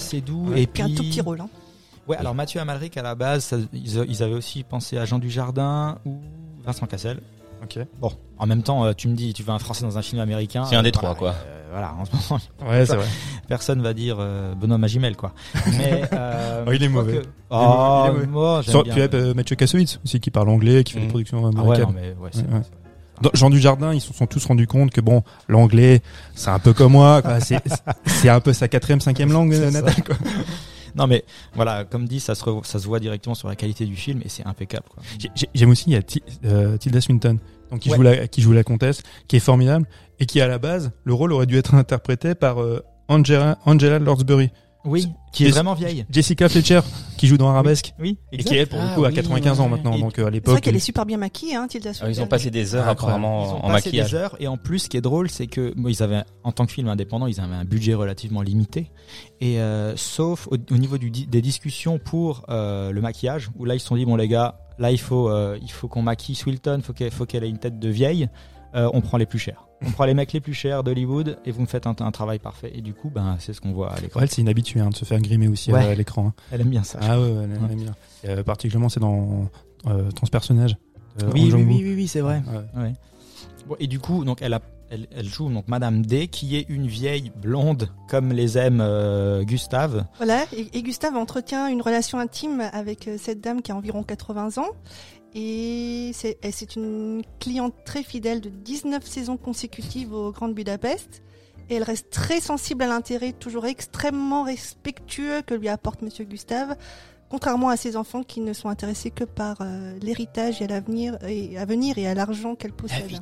Ouais. 0.50 0.62
et 0.62 0.66
puis 0.66 0.83
un 0.83 0.88
tout 0.88 1.02
petit 1.02 1.21
rôle. 1.21 1.40
Hein. 1.40 1.49
Ouais, 2.09 2.16
alors 2.16 2.35
Mathieu 2.35 2.61
Amalric 2.61 2.97
à 2.97 3.02
la 3.02 3.14
base, 3.14 3.45
ça- 3.45 3.57
ils, 3.73 3.97
ils 4.09 4.23
avaient 4.23 4.35
aussi 4.35 4.64
pensé 4.64 4.99
à 4.99 5.04
Jean 5.04 5.19
Dujardin 5.21 5.99
ou 6.04 6.19
Vincent 6.64 6.87
Cassel. 6.87 7.21
Ok. 7.62 7.78
Bon, 8.00 8.11
en 8.38 8.47
même 8.47 8.62
temps, 8.62 8.85
euh, 8.85 8.92
tu 8.92 9.09
me 9.09 9.14
dis, 9.14 9.33
tu 9.35 9.42
veux 9.42 9.50
un 9.50 9.59
Français 9.59 9.85
dans 9.85 9.97
un 9.99 10.02
film 10.02 10.21
américain. 10.21 10.64
C'est 10.64 10.76
un 10.76 10.83
des 10.83 10.90
voilà, 10.90 11.14
trois, 11.14 11.14
quoi. 11.14 11.35
euh, 11.47 11.69
voilà, 11.71 11.95
en 11.95 12.04
ce 12.04 12.11
moment, 12.12 12.40
Ouais, 12.69 12.85
c'est 12.87 12.97
vrai. 12.97 13.07
personne 13.49 13.81
va 13.83 13.95
dire 13.95 14.16
euh, 14.19 14.54
Benoît 14.54 14.78
Magimel, 14.78 15.16
quoi. 15.16 15.33
Mais 15.78 16.02
euh, 16.12 16.64
Oh, 16.66 16.73
il 16.73 16.83
est 16.83 16.88
mauvais. 16.88 17.12
que- 17.12 17.16
Il 17.19 17.23
est 17.23 17.23
mauvais, 17.23 17.28
Oh, 17.50 18.02
il 18.04 18.09
est 18.09 18.12
mauvais. 18.14 18.26
moi, 18.26 18.62
j'aime 18.62 18.83
bien. 18.83 18.95
tu 18.95 19.00
as 19.02 19.14
euh, 19.14 19.35
Mathieu 19.35 19.57
Kassovitz 19.57 20.00
aussi 20.04 20.19
qui 20.21 20.31
parle 20.31 20.49
anglais, 20.49 20.83
qui 20.85 20.95
fait 20.95 20.99
Mm. 21.00 21.02
des 21.02 21.09
productions 21.09 21.38
Ah 21.38 21.49
ouais, 21.49 21.59
américaines. 21.61 21.85
non, 21.87 21.92
mais 21.95 22.14
ouais, 22.21 22.31
c'est 22.33 22.38
Ouais, 22.40 22.47
vrai, 22.49 22.57
ouais. 22.59 22.62
c'est 22.64 22.71
vrai. 22.71 22.78
Dans 23.21 23.31
Jean 23.35 23.50
Dujardin, 23.50 23.95
ils 23.95 24.00
se 24.00 24.12
sont 24.12 24.26
tous 24.26 24.45
rendus 24.47 24.66
compte 24.66 24.90
que 24.90 25.00
bon, 25.00 25.23
l'anglais, 25.47 26.02
c'est 26.35 26.50
un 26.50 26.59
peu 26.59 26.73
comme 26.73 26.92
moi, 26.92 27.23
quoi. 27.23 27.38
C'est, 27.38 27.61
c'est 28.07 28.28
un 28.28 28.40
peu 28.40 28.52
sa 28.52 28.66
quatrième, 28.66 29.00
cinquième 29.00 29.31
langue 29.33 29.54
natale, 29.54 30.02
quoi. 30.04 30.16
Non, 30.95 31.07
mais 31.07 31.25
voilà, 31.54 31.85
comme 31.85 32.07
dit, 32.07 32.21
ça 32.21 32.35
se, 32.35 32.45
re- 32.45 32.64
ça 32.64 32.78
se 32.78 32.87
voit 32.87 33.00
directement 33.00 33.35
sur 33.35 33.49
la 33.49 33.57
qualité 33.57 33.87
du 33.87 33.97
film 33.97 34.21
et 34.26 34.28
c'est 34.28 34.47
impeccable, 34.47 34.85
quoi. 34.90 35.02
J'ai- 35.19 35.31
j'ai- 35.35 35.49
J'aime 35.54 35.71
aussi, 35.71 35.85
il 35.87 35.95
y 35.95 35.97
a 35.97 36.02
Ti- 36.02 36.23
euh, 36.45 36.76
Tilda 36.76 37.00
Swinton, 37.00 37.38
donc 37.73 37.81
qui 37.81 37.91
Ouais. 37.91 37.97
joue 37.97 38.02
la, 38.02 38.29
qui 38.29 38.41
joue 38.43 38.52
la 38.52 38.62
comtesse, 38.62 39.02
qui 39.26 39.35
est 39.37 39.41
formidable 39.41 39.87
et 40.21 40.26
qui 40.26 40.41
à 40.41 40.47
la 40.47 40.59
base, 40.59 40.93
le 41.02 41.14
rôle 41.14 41.33
aurait 41.33 41.47
dû 41.47 41.57
être 41.59 41.75
interprété 41.75 42.35
par 42.37 42.62
euh, 42.62 42.85
Angela, 43.09 43.59
Angela 43.67 43.99
Lansbury, 43.99 44.50
Oui, 44.85 45.09
qui 45.33 45.45
est 45.45 45.49
Jess- 45.49 45.52
vraiment 45.55 45.75
vieille. 45.75 46.05
Jessica 46.11 46.49
Fletcher, 46.49 46.81
qui 47.17 47.26
joue 47.26 47.37
dans 47.38 47.49
Arabesque 47.49 47.95
Oui, 47.99 48.19
et 48.31 48.38
qui 48.38 48.55
elle 48.57 48.67
pour 48.67 48.79
le 48.79 48.85
Ah 48.91 48.95
coup 48.95 49.05
oui, 49.05 49.12
95 49.14 49.61
ans 49.61 49.64
ouais. 49.64 49.71
maintenant, 49.71 49.95
Et- 49.95 50.00
donc 50.00 50.19
euh, 50.19 50.23
à 50.23 50.25
C'est 50.26 50.31
l'époque. 50.33 50.52
vrai 50.52 50.61
qu'elle 50.61 50.76
est 50.76 50.81
super 50.81 51.07
bien 51.07 51.17
maquillée, 51.19 51.55
hein, 51.55 51.67
Tilda 51.69 51.91
Ah, 51.91 51.95
Swinton. 51.95 52.12
ils 52.12 52.23
ont 52.23 52.26
passé 52.26 52.50
des 52.50 52.75
heures 52.75 52.85
Ah, 52.87 52.91
apparemment 52.91 53.45
Ils 53.45 53.49
ont 53.55 53.64
en 53.64 53.69
passé 53.73 53.88
maquillage. 53.88 54.11
des 54.11 54.17
heures 54.17 54.37
et 54.41 54.49
en 54.49 54.57
plus, 54.59 54.81
ce 54.81 54.88
qui 54.88 54.97
est 54.97 55.00
drôle, 55.02 55.31
c'est 55.31 55.47
que 55.47 55.73
bon, 55.76 55.88
ils 55.88 56.02
avaient, 56.02 56.23
en 56.45 56.52
tant 56.52 56.67
que 56.67 56.73
film 56.73 56.88
indépendant, 56.88 57.26
ils 57.26 57.41
avaient 57.41 57.55
un 57.55 57.64
budget 57.64 57.95
relativement 57.95 58.43
limité. 58.43 58.91
Et 59.41 59.61
euh, 59.61 59.97
sauf 59.97 60.47
au, 60.49 60.57
au 60.71 60.76
niveau 60.79 60.99
du, 60.99 61.11
des 61.11 61.43
discussions 61.43 61.99
pour 61.99 62.45
euh, 62.49 62.91
le 62.93 63.00
maquillage, 63.00 63.49
où 63.59 63.64
là 63.64 63.75
ils 63.75 63.81
se 63.81 63.87
sont 63.87 63.97
dit 63.97 64.05
bon 64.05 64.17
les 64.17 64.29
gars, 64.29 64.59
là 64.82 64.90
il 64.90 65.00
faut, 65.00 65.30
euh, 65.30 65.58
il 65.62 65.70
faut 65.70 65.88
qu'on 65.88 66.02
maquille 66.02 66.34
Swilton, 66.34 66.80
faut 66.82 66.92
qu'elle, 66.92 67.10
faut 67.10 67.24
qu'elle 67.24 67.44
ait 67.44 67.48
une 67.48 67.58
tête 67.58 67.78
de 67.78 67.88
vieille. 67.88 68.28
Euh, 68.74 68.88
on 68.94 69.00
prend 69.02 69.16
les 69.18 69.26
plus 69.26 69.38
chers. 69.38 69.66
On 69.84 69.90
prend 69.90 70.04
les 70.04 70.14
mecs 70.14 70.32
les 70.32 70.40
plus 70.40 70.54
chers 70.54 70.82
d'Hollywood 70.84 71.38
et 71.44 71.50
vous 71.50 71.60
me 71.60 71.66
faites 71.66 71.86
un, 71.86 71.94
un 71.98 72.10
travail 72.10 72.38
parfait. 72.38 72.70
Et 72.74 72.80
du 72.80 72.94
coup, 72.94 73.10
ben 73.10 73.36
c'est 73.38 73.52
ce 73.52 73.60
qu'on 73.60 73.72
voit 73.72 73.92
à 73.92 74.00
l'écran. 74.00 74.20
Ouais, 74.20 74.24
elle, 74.24 74.30
c'est 74.30 74.40
une 74.40 74.48
habituée 74.48 74.80
hein, 74.80 74.90
de 74.90 74.94
se 74.94 75.04
faire 75.04 75.20
grimer 75.20 75.48
aussi 75.48 75.72
Ouais. 75.72 75.80
à, 75.84 75.94
l'écran. 75.94 76.28
hein. 76.28 76.34
Elle 76.52 76.60
aime 76.62 76.68
bien 76.70 76.82
ça. 76.82 76.98
Ah 77.02 77.20
ouais, 77.20 77.28
elle 77.44 77.52
aime 77.52 77.74
bien. 77.76 77.94
Et, 78.24 78.28
euh, 78.30 78.42
particulièrement, 78.42 78.88
c'est 78.88 79.00
dans 79.00 79.48
euh, 79.88 80.08
dans 80.10 80.24
ce 80.26 80.30
personnage. 80.30 80.76
euh, 81.22 81.30
oui, 81.34 81.50
oui, 81.52 81.64
oui, 81.66 81.80
oui, 81.84 81.94
oui, 81.96 82.08
c'est 82.08 82.20
vrai. 82.20 82.42
Bon, 83.68 83.76
et 83.78 83.86
du 83.86 83.98
coup, 83.98 84.24
donc 84.24 84.38
elle, 84.42 84.54
a, 84.54 84.60
elle, 84.92 85.08
elle 85.11 85.28
joue 85.28 85.49
donc 85.49 85.68
Madame 85.68 86.04
D, 86.04 86.28
qui 86.28 86.56
est 86.56 86.66
une 86.68 86.87
vieille 86.87 87.32
blonde 87.34 87.88
comme 88.08 88.32
les 88.32 88.58
aime 88.58 88.80
euh, 88.82 89.42
Gustave. 89.42 90.04
Voilà, 90.18 90.44
et, 90.52 90.68
et 90.75 90.82
Gustave 90.82 91.16
entretient 91.16 91.66
une 91.68 91.80
relation 91.80 92.18
intime 92.18 92.61
avec 92.72 93.08
euh, 93.08 93.16
cette 93.18 93.40
dame 93.40 93.62
qui 93.62 93.72
a 93.72 93.76
environ 93.76 94.02
80 94.02 94.62
ans. 94.62 94.68
Et 95.34 96.11
c'est 96.14 96.76
une 96.76 97.22
cliente 97.40 97.72
très 97.87 98.02
fidèle 98.02 98.42
de 98.42 98.50
19 98.50 99.06
saisons 99.06 99.38
consécutives 99.38 100.12
au 100.12 100.30
Grand 100.30 100.49
Budapest. 100.49 101.22
Et 101.70 101.76
elle 101.76 101.84
reste 101.84 102.11
très 102.11 102.42
sensible 102.42 102.82
à 102.82 102.87
l'intérêt, 102.87 103.32
toujours 103.32 103.64
extrêmement 103.64 104.42
respectueux 104.42 105.40
que 105.40 105.54
lui 105.54 105.70
apporte 105.70 106.02
Monsieur 106.02 106.26
Gustave, 106.26 106.76
contrairement 107.30 107.70
à 107.70 107.78
ses 107.78 107.96
enfants 107.96 108.22
qui 108.22 108.40
ne 108.42 108.52
sont 108.52 108.68
intéressés 108.68 109.11
que 109.11 109.25
par 109.25 109.56
euh, 109.62 109.99
l'héritage 110.02 110.61
et 110.61 110.64
à 110.64 110.68
l'avenir 110.68 111.16
et 111.26 111.56
à 111.56 111.64
venir 111.64 111.96
et 111.96 112.06
à 112.06 112.12
l'argent 112.12 112.54
qu'elle 112.54 112.75
possède. 112.75 113.18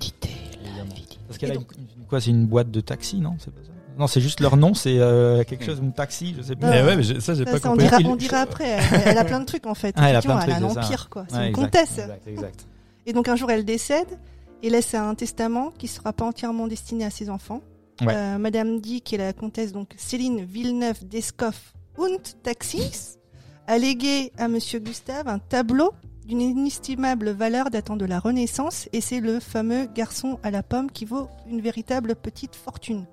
Parce 1.31 1.39
qu'elle 1.39 1.53
a 1.53 1.55
donc- 1.55 1.73
une, 1.77 2.01
une- 2.01 2.07
quoi, 2.07 2.21
c'est 2.21 2.31
une 2.31 2.47
boîte 2.47 2.71
de 2.71 2.81
taxi, 2.81 3.21
non 3.21 3.37
C'est 3.39 3.53
pas 3.53 3.63
ça? 3.63 3.71
Non, 3.99 4.07
c'est 4.07 4.21
juste 4.21 4.41
leur 4.41 4.57
nom, 4.57 4.73
c'est 4.75 4.99
euh, 4.99 5.43
quelque 5.45 5.65
chose, 5.65 5.79
une 5.83 5.93
taxi, 5.93 6.35
je 6.37 6.43
sais 6.43 6.57
pas. 6.57 6.71
Mais 6.71 6.83
ouais, 6.83 6.97
mais 6.97 7.03
j'ai- 7.03 7.21
ça 7.21 7.35
j'ai 7.35 7.45
Ça, 7.45 7.51
pas 7.53 7.59
ça, 7.59 7.69
on 7.69 7.73
compris. 7.73 7.87
dira, 7.87 7.97
Il- 8.01 8.07
on 8.07 8.17
dira 8.17 8.39
après. 8.39 8.69
Elle, 8.93 9.03
elle 9.07 9.19
a 9.19 9.25
plein 9.25 9.41
de 9.41 9.45
trucs 9.45 9.67
en 9.67 9.75
fait. 9.75 9.95
Ah, 9.99 10.09
elle 10.11 10.17
a 10.17 10.23
plein 10.23 10.35
de 10.37 10.41
Effectivement, 10.41 10.41
trucs, 10.41 10.49
elle 10.49 10.55
a 10.55 10.59
c'est 10.59 10.79
un 10.79 10.83
ça. 10.83 10.87
empire 10.89 11.09
quoi. 11.11 11.25
C'est 11.29 11.37
Ouais, 11.37 11.43
une 11.43 11.49
exact, 11.51 11.63
comtesse. 11.65 11.99
Exact, 11.99 12.27
exact. 12.29 12.67
Et 13.07 13.13
donc 13.13 13.29
un 13.29 13.37
jour 13.37 13.51
elle 13.51 13.65
décède 13.65 14.19
et 14.63 14.71
laisse 14.71 14.95
un 14.95 15.15
testament 15.15 15.73
qui 15.79 15.89
sera 15.89 16.13
pas 16.13 16.25
entièrement 16.25 16.67
destiné 16.67 17.05
à 17.05 17.11
ses 17.11 17.31
enfants. 17.31 17.61
Ouais. 18.01 18.15
Euh, 18.15 18.39
Madame 18.39 18.81
Di, 18.81 19.01
qui 19.03 19.15
est 19.17 19.19
la 19.19 19.33
comtesse 19.33 19.73
donc 19.73 19.89
Céline 19.99 20.45
Villeneuve 20.45 21.05
d'Escoff 21.07 21.75
und 21.99 22.19
Taxis, 22.43 23.19
a 23.67 23.77
légué 23.79 24.33
à 24.39 24.49
Monsieur 24.49 24.79
Gustave 24.79 25.29
un 25.29 25.39
tableau 25.39 25.93
d'une 26.31 26.41
inestimable 26.41 27.31
valeur 27.31 27.71
datant 27.71 27.97
de 27.97 28.05
la 28.05 28.21
Renaissance 28.21 28.89
et 28.93 29.01
c'est 29.01 29.19
le 29.21 29.41
fameux 29.41 29.87
garçon 29.93 30.39
à 30.45 30.53
la 30.53 30.63
pomme 30.63 30.89
qui 30.91 31.05
vaut 31.05 31.29
une 31.51 31.61
véritable 31.61 32.15
petite 32.15 32.55
fortune. 32.55 33.05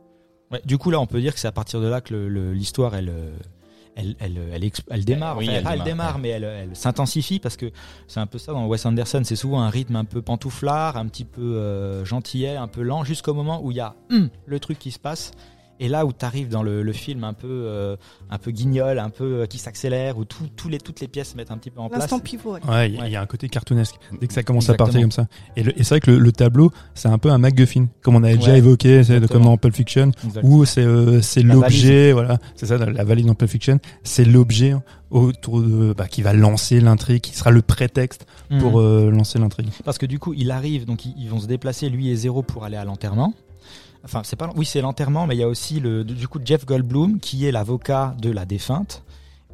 Ouais, 0.51 0.62
du 0.65 0.77
coup, 0.77 0.91
là, 0.91 0.99
on 0.99 1.08
peut 1.08 1.19
dire 1.19 1.34
que 1.34 1.39
c'est 1.39 1.47
à 1.47 1.51
partir 1.51 1.82
de 1.82 1.88
là 1.88 1.99
que 1.99 2.13
le- 2.13 2.30
le- 2.30 2.53
l'histoire, 2.53 2.93
elle, 2.95 3.10
euh, 3.10 3.32
elle, 3.95 4.15
elle, 4.19 4.38
elle, 4.53 4.71
elle 4.91 5.03
démarre. 5.03 5.36
Oui, 5.38 5.45
Enfin, 5.49 5.56
elle 5.58 5.63
démarre, 5.63 5.84
démarre, 5.84 6.15
ouais. 6.17 6.21
mais 6.21 6.30
elle, 6.30 6.43
elle 6.43 6.75
s'intensifie 6.75 7.39
parce 7.39 7.58
que 7.58 7.71
c'est 8.08 8.19
un 8.19 8.27
peu 8.27 8.38
ça 8.38 8.51
dans 8.53 8.67
Wes 8.67 8.86
Anderson. 8.86 9.21
C'est 9.25 9.36
souvent 9.36 9.62
un 9.62 9.69
rythme 9.71 9.95
un 9.95 10.06
peu 10.06 10.21
pantouflard, 10.21 10.95
un 10.95 11.08
petit 11.08 11.25
peu 11.25 11.41
euh, 11.41 12.06
gentillet, 12.06 12.56
un 12.56 12.67
peu 12.67 12.84
lent, 12.84 13.03
jusqu'au 13.03 13.34
moment 13.34 13.62
où 13.63 13.71
il 13.71 13.77
y 13.77 13.82
a 13.82 13.95
hum, 14.12 14.30
le 14.45 14.60
truc 14.60 14.77
qui 14.77 14.91
se 14.91 14.99
passe. 14.99 15.32
Et 15.79 15.87
là 15.89 16.05
où 16.05 16.11
tu 16.13 16.25
arrives 16.25 16.49
dans 16.49 16.63
le, 16.63 16.81
le 16.81 16.93
film 16.93 17.23
un 17.23 17.33
peu, 17.33 17.47
euh, 17.49 17.95
un 18.29 18.37
peu 18.37 18.51
guignol, 18.51 18.97
un 18.99 19.09
peu 19.09 19.41
euh, 19.41 19.45
qui 19.45 19.57
s'accélère, 19.59 20.17
où 20.17 20.25
tout, 20.25 20.45
tous 20.55 20.69
les, 20.69 20.79
toutes 20.79 20.99
les 21.01 21.07
pièces 21.07 21.31
se 21.31 21.37
mettent 21.37 21.51
un 21.51 21.57
petit 21.57 21.69
peu 21.69 21.79
en 21.79 21.87
place. 21.89 22.01
L'instant 22.01 22.19
pivot. 22.19 22.53
ouais. 22.55 22.59
Ouais, 22.67 22.89
il 22.89 22.95
y 22.95 22.99
a- 23.01 23.07
il 23.07 23.11
y, 23.11 23.15
a 23.15 23.21
un 23.21 23.25
côté 23.27 23.47
cartoonesque 23.49 23.95
dès 24.19 24.27
que 24.27 24.33
ça 24.33 24.41
commence 24.43 24.69
à 24.69 24.73
Exactement. 24.73 24.85
partir 24.87 25.01
comme 25.01 25.11
ça. 25.11 25.27
Et, 25.55 25.63
le- 25.63 25.79
et 25.79 25.83
c'est 25.83 25.89
vrai 25.95 25.99
que 25.99 26.11
le, 26.11 26.17
le 26.19 26.31
tableau, 26.31 26.71
c'est 26.95 27.07
un 27.09 27.17
peu 27.17 27.29
un 27.31 27.37
MacGuffin, 27.37 27.87
comme 28.01 28.15
on 28.15 28.23
avait 28.23 28.37
déjà 28.37 28.57
évoqué, 28.57 29.03
c'est 29.03 29.13
exactement. 29.15 29.27
comme 29.39 29.51
dans 29.51 29.57
Pulp 29.57 29.75
Fiction, 29.75 30.11
Exact. 30.25 30.41
où 30.43 30.65
c'est 30.65 30.81
euh, 30.83 31.21
l'objet, 31.43 32.11
voilà, 32.11 32.39
c'est 32.55 32.65
ça, 32.65 32.77
la, 32.77 33.03
valise 33.03 33.25
dans 33.25 33.35
Pulp 33.35 33.49
Fiction, 33.51 33.79
c'est 34.03 34.25
l'objet 34.25 34.73
autour 35.09 35.61
de 35.61 35.93
bah, 35.97 36.07
qui 36.07 36.21
va 36.21 36.33
lancer 36.33 36.81
l'intrigue, 36.81 37.21
qui 37.21 37.33
sera 37.35 37.51
le 37.51 37.61
prétexte 37.61 38.25
pour 38.59 38.79
euh, 38.79 39.09
lancer 39.11 39.39
l'intrigue. 39.39 39.69
Parce 39.85 39.97
que 39.97 40.05
du 40.05 40.19
coup, 40.19 40.33
il 40.33 40.51
arrive, 40.51 40.85
donc 40.85 41.05
ils, 41.05 41.13
ils 41.17 41.29
vont 41.29 41.39
se 41.39 41.47
déplacer, 41.47 41.89
lui 41.89 42.09
et 42.09 42.15
Zéro, 42.15 42.41
pour 42.43 42.65
aller 42.65 42.77
à 42.77 42.83
l'enterrement. 42.83 43.33
Enfin, 44.08 44.22
c'est 44.24 44.36
pas, 44.38 44.50
oui, 44.56 44.65
c'est 44.65 44.80
l'enterrement, 44.82 45.28
mais 45.28 45.36
il 45.36 45.39
y 45.39 45.43
a 45.43 45.48
aussi 45.50 45.80
le, 45.80 46.04
du 46.06 46.28
coup 46.30 46.39
Jeff 46.43 46.65
Goldblum, 46.65 47.20
qui 47.20 47.46
est 47.46 47.52
l'avocat 47.52 48.15
de 48.22 48.32
la 48.32 48.46
défunte, 48.46 49.04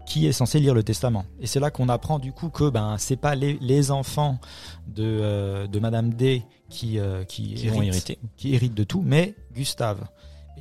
qui 0.06 0.28
est 0.28 0.32
censé 0.32 0.60
lire 0.60 0.74
le 0.76 0.84
testament. 0.84 1.26
Et 1.42 1.48
c'est 1.48 1.60
là 1.60 1.72
qu'on 1.72 1.90
apprend 1.90 2.20
du 2.20 2.32
coup 2.34 2.50
que 2.50 2.70
ben 2.70 2.96
c'est 3.00 3.16
pas 3.16 3.36
les, 3.36 3.58
les 3.62 3.90
enfants 3.90 4.40
de, 4.88 5.04
euh, 5.04 5.66
de 5.68 5.80
Madame 5.80 6.14
D 6.14 6.44
qui 6.70 7.00
euh, 7.00 7.24
qui, 7.24 7.56
hériter. 7.66 8.20
qui 8.38 8.54
héritent 8.54 8.74
de 8.76 8.84
tout, 8.84 9.02
mais 9.06 9.34
Gustave. 9.56 10.06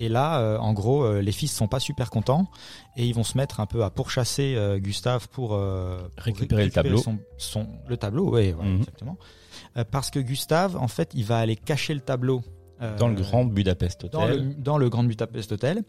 Et 0.00 0.08
là, 0.08 0.40
euh, 0.40 0.56
en 0.58 0.72
gros, 0.72 1.04
euh, 1.04 1.20
les 1.20 1.32
fils 1.32 1.52
sont 1.52 1.68
pas 1.68 1.80
super 1.80 2.08
contents 2.08 2.46
et 2.96 3.04
ils 3.06 3.14
vont 3.14 3.24
se 3.24 3.36
mettre 3.36 3.60
un 3.60 3.66
peu 3.66 3.84
à 3.84 3.90
pourchasser 3.90 4.56
Gustave 4.78 5.28
pour, 5.28 5.48
pour 5.50 5.58
Récupérer 6.16 6.64
le 6.64 6.70
tableau. 6.70 6.96
Son, 6.98 7.18
son- 7.36 7.66
le 7.88 7.96
tableau, 7.96 8.34
oui, 8.34 8.52
Mhm. 8.54 8.76
exactement. 8.78 9.16
Parce 9.90 10.10
que 10.10 10.18
Gustave, 10.18 10.76
en 10.76 10.88
fait, 10.88 11.10
il 11.14 11.24
va 11.24 11.38
aller 11.38 11.56
cacher 11.56 11.94
le 11.94 12.00
tableau 12.00 12.42
Dans 12.98 13.08
le 13.08 13.14
Grand 13.14 13.44
Budapest 13.44 14.06
dans 14.10 14.26
le, 14.26 14.34
Hotel. 14.34 14.56
dans 14.62 14.78
le 14.78 14.88
Grand 14.88 15.04
Budapest 15.04 15.52
Hotel. 15.52 15.82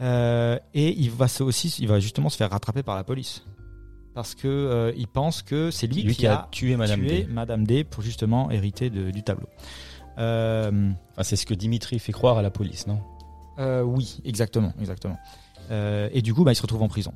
Euh, 0.00 0.58
et 0.74 0.88
il 0.98 1.10
va 1.10 1.26
aussi, 1.40 1.74
il 1.78 1.88
va 1.88 2.00
justement 2.00 2.28
se 2.28 2.36
faire 2.36 2.50
rattraper 2.50 2.82
par 2.82 2.96
la 2.96 3.04
police. 3.04 3.44
Parce 4.14 4.34
que 4.34 4.48
euh, 4.48 4.92
il 4.96 5.06
pense 5.06 5.42
que 5.42 5.70
c'est 5.70 5.86
lui, 5.86 6.02
Lui 6.02 6.14
qui, 6.16 6.26
a, 6.26 6.40
a 6.40 6.48
tué 6.50 6.76
Madame 6.76 7.00
tué 7.00 7.22
D. 7.22 7.26
Madame 7.30 7.64
D 7.66 7.84
pour 7.84 8.02
justement 8.02 8.50
hériter 8.50 8.90
de- 8.90 9.10
du 9.10 9.22
tableau. 9.22 9.46
Euh, 10.18 10.90
Enfin, 11.12 11.22
c'est 11.22 11.36
ce 11.36 11.46
que 11.46 11.54
Dimitri 11.54 11.98
fait 11.98 12.12
croire 12.12 12.36
à 12.38 12.42
la 12.42 12.50
police, 12.50 12.86
non? 12.86 13.00
euh, 13.58 13.82
oui, 13.82 14.18
exactement, 14.24 14.72
exactement. 14.80 15.16
Euh, 15.70 16.08
et 16.12 16.22
du 16.22 16.34
coup, 16.34 16.44
bah, 16.44 16.52
il 16.52 16.56
se 16.56 16.62
retrouve 16.62 16.82
en 16.82 16.88
prison. 16.88 17.12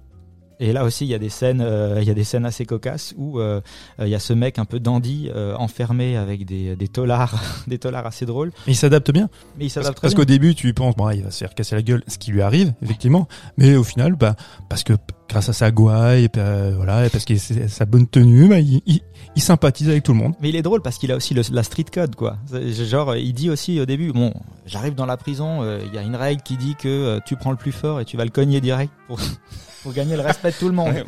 Et 0.60 0.72
là 0.72 0.84
aussi, 0.84 1.04
il 1.04 1.08
y 1.10 1.14
a 1.14 1.18
des 1.18 1.28
scènes, 1.30 1.60
euh, 1.60 1.98
il 2.00 2.06
y 2.06 2.10
a 2.10 2.14
des 2.14 2.22
scènes 2.24 2.46
assez 2.46 2.64
cocasses 2.64 3.12
où 3.16 3.40
euh, 3.40 3.60
euh, 3.98 4.06
il 4.06 4.10
y 4.10 4.14
a 4.14 4.18
ce 4.20 4.32
mec 4.32 4.58
un 4.58 4.64
peu 4.64 4.78
dandy 4.80 5.28
euh, 5.34 5.54
enfermé 5.56 6.16
avec 6.16 6.44
des, 6.46 6.76
des 6.76 6.88
tolards, 6.88 7.34
des 7.66 7.78
tolards 7.78 8.06
assez 8.06 8.24
drôles. 8.24 8.52
Mais 8.66 8.72
il 8.72 8.76
s'adapte 8.76 9.10
bien. 9.10 9.28
Mais 9.58 9.64
il 9.64 9.68
Parce, 9.68 9.74
s'adapte 9.84 10.00
parce 10.00 10.14
bien. 10.14 10.20
qu'au 10.22 10.24
début, 10.26 10.54
tu 10.54 10.72
penses, 10.74 10.94
bon, 10.96 11.10
il 11.10 11.22
va 11.22 11.30
se 11.30 11.38
faire 11.38 11.54
casser 11.54 11.74
la 11.74 11.82
gueule, 11.82 12.02
ce 12.06 12.18
qui 12.18 12.30
lui 12.30 12.42
arrive, 12.42 12.72
effectivement. 12.82 13.26
Mais 13.56 13.74
au 13.76 13.82
final, 13.84 14.14
bah, 14.14 14.36
parce 14.68 14.84
que 14.84 14.92
grâce 15.28 15.48
à 15.48 15.52
sa 15.52 15.70
gouaille, 15.72 16.24
et 16.24 16.28
puis, 16.28 16.40
euh, 16.40 16.72
voilà, 16.76 17.06
et 17.06 17.10
parce 17.10 17.24
que 17.24 17.34
sa 17.36 17.84
bonne 17.84 18.06
tenue, 18.06 18.48
bah, 18.48 18.60
il, 18.60 18.80
il, 18.86 19.00
il 19.34 19.42
sympathise 19.42 19.88
avec 19.88 20.04
tout 20.04 20.12
le 20.12 20.18
monde. 20.18 20.34
Mais 20.40 20.50
il 20.50 20.56
est 20.56 20.62
drôle 20.62 20.82
parce 20.82 20.98
qu'il 20.98 21.10
a 21.10 21.16
aussi 21.16 21.34
le- 21.34 21.42
la 21.52 21.62
street 21.64 21.86
code, 21.92 22.14
quoi. 22.14 22.36
Genre, 22.52 23.16
il 23.16 23.32
dit 23.32 23.50
aussi 23.50 23.80
au 23.80 23.86
début, 23.86 24.12
bon, 24.12 24.32
j'arrive 24.66 24.94
dans 24.94 25.06
la 25.06 25.16
prison, 25.16 25.62
euh, 25.62 25.80
il 25.84 25.92
y 25.92 25.98
a 25.98 26.02
une 26.02 26.14
règle 26.16 26.42
qui 26.42 26.56
dit 26.56 26.76
que 26.76 27.18
tu 27.26 27.34
prends 27.34 27.50
le 27.50 27.56
plus 27.56 27.72
fort 27.72 28.00
et 28.00 28.04
tu 28.04 28.16
vas 28.16 28.24
le 28.24 28.30
cogner 28.30 28.60
direct 28.60 28.92
pour, 29.08 29.18
pour 29.84 29.92
gagner 29.92 30.16
le 30.16 30.22
respect 30.22 30.50
de 30.50 30.56
tout 30.56 30.66
le 30.68 30.74
monde. 30.74 30.88
Ouais, 30.94 31.00
ouais. 31.02 31.06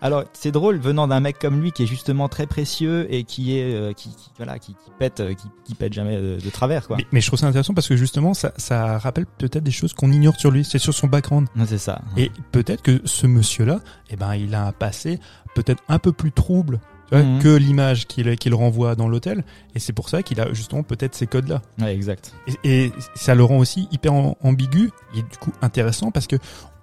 Alors, 0.00 0.22
c'est 0.32 0.52
drôle 0.52 0.78
venant 0.78 1.08
d'un 1.08 1.18
mec 1.18 1.40
comme 1.40 1.60
lui 1.60 1.72
qui 1.72 1.82
est 1.82 1.86
justement 1.86 2.28
très 2.28 2.46
précieux 2.46 3.12
et 3.12 3.24
qui 3.24 3.58
est, 3.58 3.74
euh, 3.74 3.92
qui, 3.92 4.10
qui- 4.10 4.30
voilà, 4.36 4.60
qui, 4.60 4.74
qui 4.74 4.90
pète, 4.96 5.18
euh, 5.18 5.34
qui, 5.34 5.48
qui 5.64 5.74
pète 5.74 5.92
jamais 5.92 6.16
de, 6.16 6.38
de 6.40 6.50
travers, 6.50 6.86
quoi. 6.86 6.98
Mais, 6.98 7.06
mais 7.10 7.20
je 7.20 7.26
trouve 7.26 7.40
ça 7.40 7.48
intéressant 7.48 7.74
parce 7.74 7.88
que 7.88 7.96
justement, 7.96 8.32
ça, 8.32 8.52
ça 8.58 8.96
rappelle 8.98 9.26
peut-être 9.26 9.64
des 9.64 9.72
choses 9.72 9.94
qu'on 9.94 10.12
ignore 10.12 10.36
sur 10.38 10.52
lui. 10.52 10.64
C'est 10.64 10.78
sur 10.78 10.94
son 10.94 11.08
background. 11.08 11.48
Ouais, 11.56 11.64
c'est 11.66 11.78
ça. 11.78 12.00
Et 12.16 12.30
peut-être 12.52 12.82
que 12.82 13.00
ce 13.06 13.26
monsieur-là, 13.26 13.80
eh 14.10 14.14
ben, 14.14 14.36
il 14.36 14.54
a 14.54 14.66
un 14.66 14.72
passé 14.72 15.18
peut-être 15.56 15.82
un 15.88 15.98
peu 15.98 16.12
plus 16.12 16.30
trouble 16.30 16.78
tu 17.08 17.16
vois, 17.16 17.24
Mhm. 17.24 17.42
que 17.42 17.48
l'image 17.56 18.06
qu'il 18.06 18.36
qu'il 18.36 18.54
renvoie 18.54 18.94
dans 18.94 19.08
l'hôtel. 19.08 19.42
Et 19.74 19.80
c'est 19.80 19.92
pour 19.94 20.08
ça 20.10 20.22
qu'il 20.22 20.40
a 20.40 20.52
justement 20.52 20.84
peut-être 20.84 21.16
ces 21.16 21.26
codes-là. 21.26 21.60
Ouais, 21.80 21.92
exact. 21.92 22.34
Et, 22.62 22.84
et 22.84 22.92
ça 23.16 23.34
le 23.34 23.42
rend 23.42 23.58
aussi 23.58 23.88
hyper 23.90 24.12
am- 24.12 24.34
ambigu 24.44 24.90
et 25.16 25.22
du 25.22 25.38
coup 25.40 25.50
intéressant 25.60 26.12
parce 26.12 26.28
que 26.28 26.36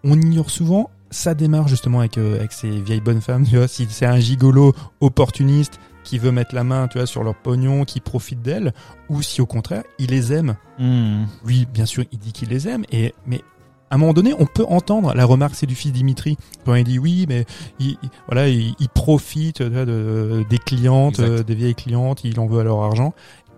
on 0.03 0.19
ignore 0.19 0.49
souvent 0.49 0.89
sa 1.15 1.33
démarche 1.33 1.69
justement 1.69 1.99
avec, 1.99 2.17
euh, 2.17 2.35
avec 2.39 2.51
ces 2.51 2.69
vieilles 2.69 3.01
bonnes 3.01 3.21
femmes. 3.21 3.45
Tu 3.47 3.57
vois, 3.57 3.67
si 3.67 3.87
c'est 3.89 4.05
un 4.05 4.19
gigolo 4.19 4.73
opportuniste 5.01 5.79
qui 6.03 6.19
veut 6.19 6.31
mettre 6.31 6.53
la 6.53 6.63
main, 6.63 6.87
tu 6.87 6.97
vois, 6.97 7.07
sur 7.07 7.23
leur 7.23 7.35
pognon, 7.35 7.83
qui 7.85 7.99
profite 7.99 8.41
d'elles, 8.41 8.73
ou 9.09 9.21
si 9.21 9.41
au 9.41 9.45
contraire 9.45 9.83
il 9.97 10.11
les 10.11 10.33
aime. 10.33 10.55
Hmm. 10.77 11.23
Oui, 11.45 11.65
bien 11.73 11.85
sûr, 11.85 12.03
il 12.11 12.19
dit 12.19 12.31
qu'il 12.31 12.49
les 12.49 12.67
aime, 12.67 12.83
et 12.91 13.13
mais 13.25 13.41
à 13.89 13.95
un 13.95 13.97
moment 13.97 14.13
donné, 14.13 14.33
on 14.37 14.45
peut 14.45 14.65
entendre 14.67 15.13
la 15.13 15.25
remarque, 15.25 15.55
c'est 15.55 15.67
du 15.67 15.75
fils 15.75 15.91
Dimitri, 15.93 16.37
quand 16.65 16.75
il 16.75 16.83
dit 16.83 16.99
oui, 16.99 17.25
mais 17.29 17.45
il, 17.79 17.97
il- 18.03 18.09
voilà, 18.27 18.47
il, 18.49 18.75
il 18.79 18.89
profite 18.89 19.61
vois, 19.61 19.85
de, 19.85 20.43
des 20.49 20.57
clientes, 20.57 21.19
euh, 21.19 21.43
des 21.43 21.55
vieilles 21.55 21.75
clientes, 21.75 22.23
il 22.23 22.39
en 22.39 22.45
veut 22.47 22.59
à 22.59 22.63
leur 22.63 22.81
argent. 22.83 23.13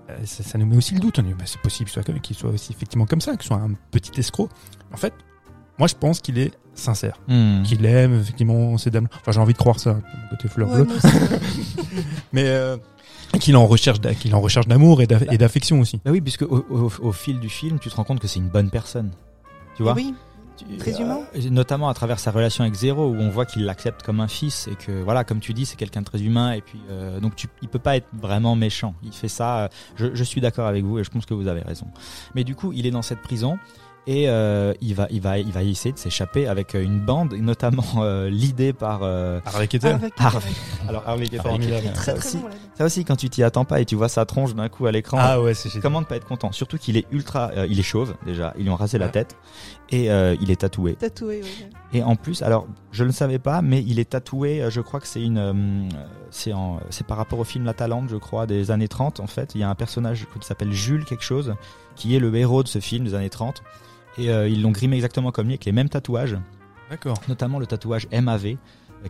Euh, 0.10 0.16
Ça, 0.26 0.44
ça 0.44 0.58
nous 0.58 0.66
met 0.66 0.78
aussi 0.78 0.94
le 0.94 1.00
doute. 1.02 1.20
On 1.20 1.24
dit, 1.24 1.34
bah, 1.34 1.44
c'est 1.46 1.60
possible 1.62 1.90
qu'il 1.90 2.04
soit, 2.04 2.20
qu'il 2.20 2.36
soit 2.36 2.50
aussi 2.52 2.72
effectivement 2.72 3.06
comme 3.06 3.20
ça, 3.22 3.32
qu'il 3.36 3.48
soit 3.48 3.58
un 3.58 3.72
petit 3.92 4.18
escroc. 4.20 4.48
En 4.94 4.98
fait, 4.98 5.14
moi, 5.80 5.88
je 5.88 5.96
pense 5.96 6.20
qu'il 6.20 6.38
est 6.40 6.52
sincère, 6.74 7.20
Hmm. 7.28 7.64
qu'il 7.64 7.86
aime 7.86 8.20
effectivement 8.20 8.78
ces 8.78 8.92
dames. 8.92 9.08
Enfin, 9.22 9.32
j'ai 9.32 9.40
envie 9.40 9.54
de 9.54 9.58
croire 9.58 9.80
ça, 9.80 9.98
côté 10.30 10.48
fleur 10.48 10.70
bleue, 10.70 10.88
mais 12.34 12.44
euh, 12.48 12.78
qu'il 13.40 13.54
est 13.54 13.58
en 13.58 13.68
recherche, 13.68 14.00
qu'il 14.20 14.34
en 14.36 14.42
recherche 14.42 14.68
d'amour 14.68 15.02
et 15.02 15.08
d'a- 15.08 15.20
et 15.32 15.38
d'affection 15.38 15.80
aussi. 15.80 16.00
Bah 16.06 16.12
oui, 16.12 16.22
puisque 16.22 16.44
au, 16.44 16.66
au- 16.70 16.92
au 17.02 17.12
fil 17.12 17.40
du 17.40 17.50
film, 17.50 17.80
tu 17.80 17.90
te 17.90 17.96
rends 17.96 18.04
compte 18.04 18.20
que 18.20 18.28
c'est 18.28 18.40
une 18.40 18.50
bonne 18.50 18.70
personne. 18.70 19.12
Tu 19.76 19.84
vois? 19.84 19.94
Oui, 19.94 20.14
Tu- 20.58 20.78
Très 20.78 21.00
humain. 21.00 21.20
euh, 21.36 21.50
notamment 21.52 21.88
à 21.88 21.94
travers 21.94 22.18
sa 22.20 22.32
relation 22.32 22.64
avec 22.64 22.74
Zéro, 22.74 23.06
où 23.12 23.16
on 23.16 23.30
voit 23.30 23.46
qu'il 23.46 23.64
l'accepte 23.66 24.02
comme 24.02 24.20
un 24.22 24.28
fils 24.28 24.68
et 24.68 24.74
que 24.76 25.04
voilà, 25.04 25.24
comme 25.24 25.40
tu 25.40 25.54
dis, 25.54 25.68
c'est 25.68 25.76
quelqu'un 25.76 26.00
de 26.02 26.06
très 26.06 26.20
humain. 26.24 26.54
Et 26.54 26.62
puis 26.62 26.80
euh, 26.90 27.20
donc 27.20 27.36
tu, 27.36 27.46
il 27.62 27.68
peut 27.70 27.78
pas 27.78 27.96
être 27.96 28.08
vraiment 28.14 28.56
méchant. 28.56 28.96
Il 29.04 29.12
fait 29.12 29.28
ça. 29.28 29.60
euh, 29.60 29.68
Je, 29.98 30.16
je 30.16 30.24
suis 30.24 30.42
d'accord 30.42 30.66
avec 30.66 30.84
vous 30.84 30.98
et 30.98 31.04
je 31.04 31.12
pense 31.12 31.28
que 31.28 31.36
vous 31.36 31.48
avez 31.48 31.62
raison. 31.62 31.86
Mais 32.34 32.44
du 32.44 32.56
coup, 32.56 32.72
il 32.74 32.88
est 32.88 32.92
dans 32.92 33.04
cette 33.04 33.22
prison. 33.22 33.60
Et 34.10 34.30
euh, 34.30 34.74
il 34.80 34.96
va, 34.96 35.08
il 35.12 35.20
va, 35.20 35.38
il 35.38 35.52
va 35.52 35.64
essayer 35.64 35.92
de 35.92 35.98
s'échapper 36.00 36.48
avec 36.48 36.76
euh, 36.76 36.82
une 36.82 37.02
bande, 37.02 37.34
notamment 37.34 37.84
euh, 37.98 38.30
l'idée 38.30 38.72
par. 38.72 39.04
euh, 39.04 39.42
Harvey 39.46 39.68
Keitel. 39.68 40.00
Harvey. 40.18 40.50
Alors 40.88 41.04
Harvey. 41.06 41.26
Il 41.26 41.36
est 41.36 41.92
très 41.92 42.14
ça 42.14 42.18
aussi, 42.18 42.38
bon 42.38 42.48
ça 42.76 42.86
aussi, 42.86 43.04
quand 43.04 43.18
tu 43.18 43.30
t'y 43.30 43.44
attends 43.44 43.66
pas 43.66 43.82
et 43.82 43.86
tu 43.86 43.96
vois 43.96 44.08
sa 44.08 44.26
tronche 44.26 44.56
d'un 44.56 44.70
coup 44.70 44.86
à 44.86 44.94
l'écran, 44.94 45.18
Ah 45.20 45.42
ouais, 45.42 45.54
c'est. 45.54 45.82
Comment 45.82 46.00
ne 46.00 46.06
pas 46.06 46.16
être 46.16 46.26
content? 46.26 46.54
Surtout 46.54 46.78
qu'il 46.78 46.96
est 46.96 47.06
ultra, 47.12 47.52
euh, 47.58 47.68
il 47.70 47.78
est 47.80 47.84
chauve 47.84 48.16
déjà, 48.26 48.54
ils 48.58 48.64
lui 48.64 48.70
ont 48.70 48.76
rasé 48.78 48.98
la 48.98 49.10
tête 49.10 49.36
et 49.90 50.10
euh, 50.10 50.38
il 50.42 50.52
est 50.52 50.62
tatoué. 50.62 50.94
Tatoué, 50.94 51.42
ouais. 51.42 51.70
Et 51.92 52.02
en 52.02 52.16
plus, 52.16 52.42
alors 52.44 52.66
je 52.94 53.04
ne 53.04 53.08
le 53.08 53.14
savais 53.14 53.40
pas, 53.40 53.62
mais 53.62 53.84
il 53.86 54.00
est 54.00 54.10
tatoué. 54.12 54.62
euh, 54.62 54.70
je 54.70 54.80
crois 54.80 55.02
que 55.02 55.08
c'est 55.08 55.22
une, 55.22 55.38
euh, 55.38 55.90
c'est 56.32 56.54
en, 56.54 56.80
c'est 56.92 57.06
par 57.06 57.18
rapport 57.18 57.40
au 57.40 57.44
film 57.44 57.66
La 57.66 57.74
Talente, 57.74 58.08
je 58.10 58.16
crois, 58.16 58.48
des 58.48 58.72
années 58.72 58.88
30. 58.88 59.20
En 59.20 59.28
fait, 59.28 59.54
il 59.54 59.60
y 59.60 59.64
a 59.66 59.70
un 59.70 59.76
personnage 59.76 60.26
qui 60.40 60.48
s'appelle 60.48 60.72
Jules 60.72 61.04
quelque 61.04 61.24
chose, 61.26 61.56
qui 61.98 62.16
est 62.16 62.20
le 62.20 62.34
héros 62.36 62.64
de 62.64 62.70
ce 62.70 62.80
film 62.80 63.04
des 63.04 63.16
années 63.16 63.30
30. 63.30 63.64
Et 64.18 64.30
euh, 64.30 64.48
ils 64.48 64.62
l'ont 64.62 64.72
grimé 64.72 64.96
exactement 64.96 65.32
comme 65.32 65.46
lui, 65.48 65.54
avec 65.54 65.66
les 65.66 65.72
mêmes 65.72 65.90
tatouages, 65.90 66.38
D'accord. 66.90 67.18
notamment 67.28 67.60
le 67.60 67.66
tatouage 67.68 68.08
MAV, 68.12 68.46
euh, 68.46 68.56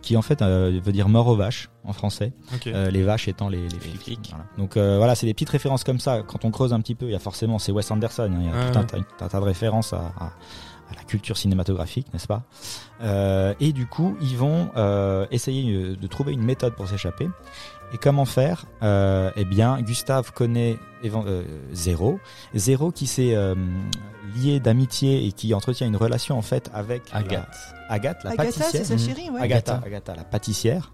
qui 0.02 0.16
en 0.16 0.22
fait 0.22 0.42
euh, 0.42 0.78
veut 0.84 0.92
dire 0.92 1.08
mort 1.08 1.26
aux 1.28 1.36
vaches 1.36 1.70
en 1.84 1.92
français. 1.92 2.32
Ok. 2.54 2.66
Euh, 2.66 2.90
les 2.90 3.02
vaches 3.02 3.26
étant 3.28 3.48
les, 3.48 3.62
les 3.68 3.78
flics. 3.78 4.28
Voilà. 4.30 4.44
Donc 4.58 4.76
euh, 4.76 4.98
voilà, 4.98 5.14
c'est 5.14 5.26
des 5.26 5.34
petites 5.34 5.48
références 5.50 5.84
comme 5.84 5.98
ça. 6.00 6.22
Quand 6.26 6.44
on 6.44 6.50
creuse 6.50 6.72
un 6.72 6.80
petit 6.80 6.94
peu, 6.94 7.06
il 7.06 7.12
y 7.12 7.16
a 7.16 7.18
forcément, 7.20 7.58
c'est 7.58 7.72
Wes 7.72 7.90
Anderson, 7.90 8.30
hein, 8.34 8.38
il 8.40 8.46
y 8.46 8.48
a 8.48 8.70
tout 8.70 8.78
un, 8.78 8.82
ouais. 8.82 8.86
tas- 9.18 9.24
un 9.24 9.28
tas 9.28 9.40
de 9.40 9.44
références 9.44 9.92
à, 9.92 10.12
à- 10.18 10.32
à 10.90 10.94
la 10.96 11.02
culture 11.04 11.36
cinématographique, 11.36 12.06
n'est-ce 12.14 12.26
pas? 12.26 12.44
Euh, 13.02 13.52
Et 13.60 13.72
du 13.74 13.86
coup, 13.86 14.16
ils 14.22 14.38
vont 14.38 14.70
euh, 14.76 15.26
essayer 15.30 15.94
de 15.94 16.06
trouver 16.06 16.32
une 16.32 16.42
méthode 16.42 16.74
pour 16.74 16.88
s'échapper. 16.88 17.28
Et 17.92 17.98
comment 17.98 18.24
faire? 18.24 18.64
Euh, 18.82 19.30
Eh 19.36 19.44
bien, 19.44 19.80
Gustave 19.82 20.32
connaît 20.32 20.78
euh, 21.04 21.44
Zéro. 21.72 22.18
Zéro 22.54 22.90
qui 22.90 23.06
s'est 23.06 23.34
euh, 23.34 23.54
lié 24.36 24.60
d'amitié 24.60 25.26
et 25.26 25.32
qui 25.32 25.52
entretient 25.54 25.86
une 25.86 25.96
relation 25.96 26.38
en 26.38 26.42
fait 26.42 26.70
avec 26.74 27.10
la- 27.12 27.18
Agathe. 27.18 27.56
Agathe, 27.88 28.24
la 28.24 28.30
Agatha, 28.30 28.44
pâtissière. 28.44 28.70
c'est 28.70 28.84
sa 28.84 28.98
chérie, 28.98 29.30
ouais. 29.30 29.40
Agatha, 29.40 29.80
Agatha, 29.84 30.14
la 30.14 30.24
pâtissière 30.24 30.92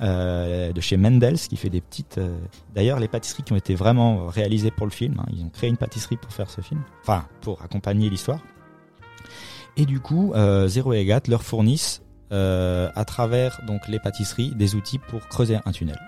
euh, 0.00 0.72
de 0.72 0.80
chez 0.80 0.96
Mendels 0.96 1.38
qui 1.38 1.56
fait 1.56 1.70
des 1.70 1.80
petites. 1.80 2.18
euh, 2.18 2.36
D'ailleurs, 2.74 3.00
les 3.00 3.08
pâtisseries 3.08 3.42
qui 3.42 3.52
ont 3.52 3.56
été 3.56 3.74
vraiment 3.74 4.26
réalisées 4.26 4.70
pour 4.70 4.86
le 4.86 4.92
film, 4.92 5.16
hein, 5.18 5.26
ils 5.32 5.42
ont 5.42 5.48
créé 5.48 5.68
une 5.70 5.76
pâtisserie 5.76 6.16
pour 6.16 6.32
faire 6.32 6.50
ce 6.50 6.60
film, 6.60 6.82
enfin 7.02 7.26
pour 7.40 7.62
accompagner 7.62 8.08
l'histoire. 8.10 8.40
Et 9.76 9.84
du 9.86 10.00
coup, 10.00 10.32
euh, 10.34 10.68
Zéro 10.68 10.92
et 10.92 11.00
Agathe 11.00 11.28
leur 11.28 11.42
fournissent 11.42 12.02
euh, 12.32 12.88
à 12.94 13.04
travers 13.04 13.60
donc 13.66 13.86
les 13.88 13.98
pâtisseries 13.98 14.54
des 14.54 14.74
outils 14.74 14.98
pour 14.98 15.26
creuser 15.28 15.58
un 15.64 15.72
tunnel. 15.72 15.98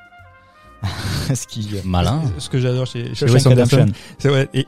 Ce 1.35 1.47
qui 1.47 1.69
Malin. 1.85 2.23
Ce 2.39 2.49
que 2.49 2.59
j'adore 2.61 2.87
chez, 2.87 3.09
chez 3.15 3.27
Shawshank 3.27 3.35
Wes 3.37 3.47
Anderson, 3.47 3.77
Redemption. 3.77 4.01
c'est 4.19 4.31
ouais, 4.31 4.49
et 4.55 4.67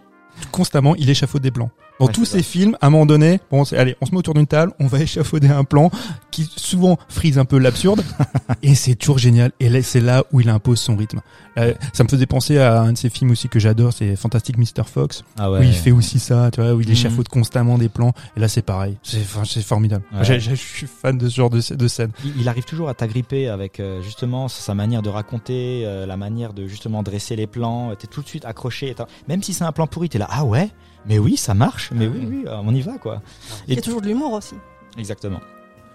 constamment 0.50 0.94
il 0.96 1.08
échafaude 1.08 1.42
des 1.42 1.50
plans. 1.50 1.70
Dans 2.00 2.06
Ouais, 2.06 2.12
tous 2.12 2.24
ces 2.24 2.42
films, 2.42 2.76
à 2.80 2.86
un 2.86 2.90
moment 2.90 3.06
donné, 3.06 3.40
bon, 3.50 3.62
allez, 3.72 3.94
on 4.00 4.06
se 4.06 4.10
met 4.10 4.16
autour 4.16 4.34
d'une 4.34 4.46
table, 4.46 4.72
on 4.80 4.86
va 4.86 4.98
échafauder 5.02 5.48
un 5.48 5.64
plan 5.64 5.90
qui 6.30 6.50
souvent 6.56 6.98
frise 7.08 7.38
un 7.38 7.44
peu 7.44 7.58
l'absurde, 7.58 8.02
et 8.62 8.74
c'est 8.74 8.94
toujours 8.96 9.18
génial. 9.18 9.52
Et 9.60 9.68
là, 9.68 9.82
c'est 9.82 10.00
là 10.00 10.24
où 10.32 10.40
il 10.40 10.48
impose 10.48 10.80
son 10.80 10.96
rythme. 10.96 11.20
Euh, 11.58 11.74
ça 11.92 12.02
me 12.04 12.08
faisait 12.08 12.26
penser 12.26 12.58
à 12.58 12.80
un 12.80 12.92
de 12.92 12.98
ces 12.98 13.10
films 13.10 13.30
aussi 13.32 13.48
que 13.48 13.58
j'adore, 13.58 13.92
c'est 13.92 14.16
Fantastic 14.16 14.56
Mr. 14.58 14.84
Fox, 14.86 15.24
Ah 15.38 15.50
où 15.52 15.62
il 15.62 15.72
fait 15.74 15.90
aussi 15.92 16.18
ça, 16.18 16.50
tu 16.52 16.60
vois, 16.60 16.72
où 16.74 16.80
il 16.80 16.86
Mhm. 16.86 16.92
échafaude 16.92 17.28
constamment 17.28 17.78
des 17.78 17.88
plans. 17.88 18.12
Et 18.36 18.40
là, 18.40 18.48
c'est 18.48 18.62
pareil. 18.62 18.96
C'est, 19.02 19.20
formidable. 19.62 20.02
Ouais. 20.12 20.40
Je 20.40 20.54
suis 20.54 20.86
fan 20.86 21.18
de 21.18 21.28
ce 21.28 21.36
genre 21.36 21.50
de, 21.50 21.60
de 21.74 21.88
scène. 21.88 22.10
Il, 22.24 22.40
il 22.40 22.48
arrive 22.48 22.64
toujours 22.64 22.88
à 22.88 22.94
t'agripper 22.94 23.48
avec 23.48 23.78
euh, 23.78 24.00
justement 24.02 24.48
sa 24.48 24.74
manière 24.74 25.02
de 25.02 25.08
raconter, 25.10 25.82
euh, 25.84 26.06
la 26.06 26.16
manière 26.16 26.52
de 26.52 26.66
justement 26.66 27.02
dresser 27.02 27.36
les 27.36 27.46
plans. 27.46 27.94
T'es 27.98 28.06
tout 28.06 28.22
de 28.22 28.26
suite 28.28 28.44
accroché. 28.44 28.94
Même 29.28 29.42
si 29.42 29.52
c'est 29.52 29.64
un 29.64 29.72
plan 29.72 29.86
pourri, 29.86 30.08
t'es 30.08 30.18
là, 30.18 30.26
ah 30.30 30.44
ouais, 30.44 30.70
mais 31.06 31.18
oui, 31.18 31.36
ça 31.36 31.54
marche, 31.54 31.90
mais 31.92 32.06
oui, 32.06 32.26
oui, 32.28 32.44
euh, 32.46 32.60
on 32.64 32.74
y 32.74 32.80
va 32.82 32.98
quoi. 32.98 33.22
Il 33.68 33.74
y 33.74 33.78
a 33.78 33.82
toujours 33.82 34.00
de 34.00 34.06
l'humour 34.08 34.32
aussi. 34.32 34.54
Exactement. 34.98 35.40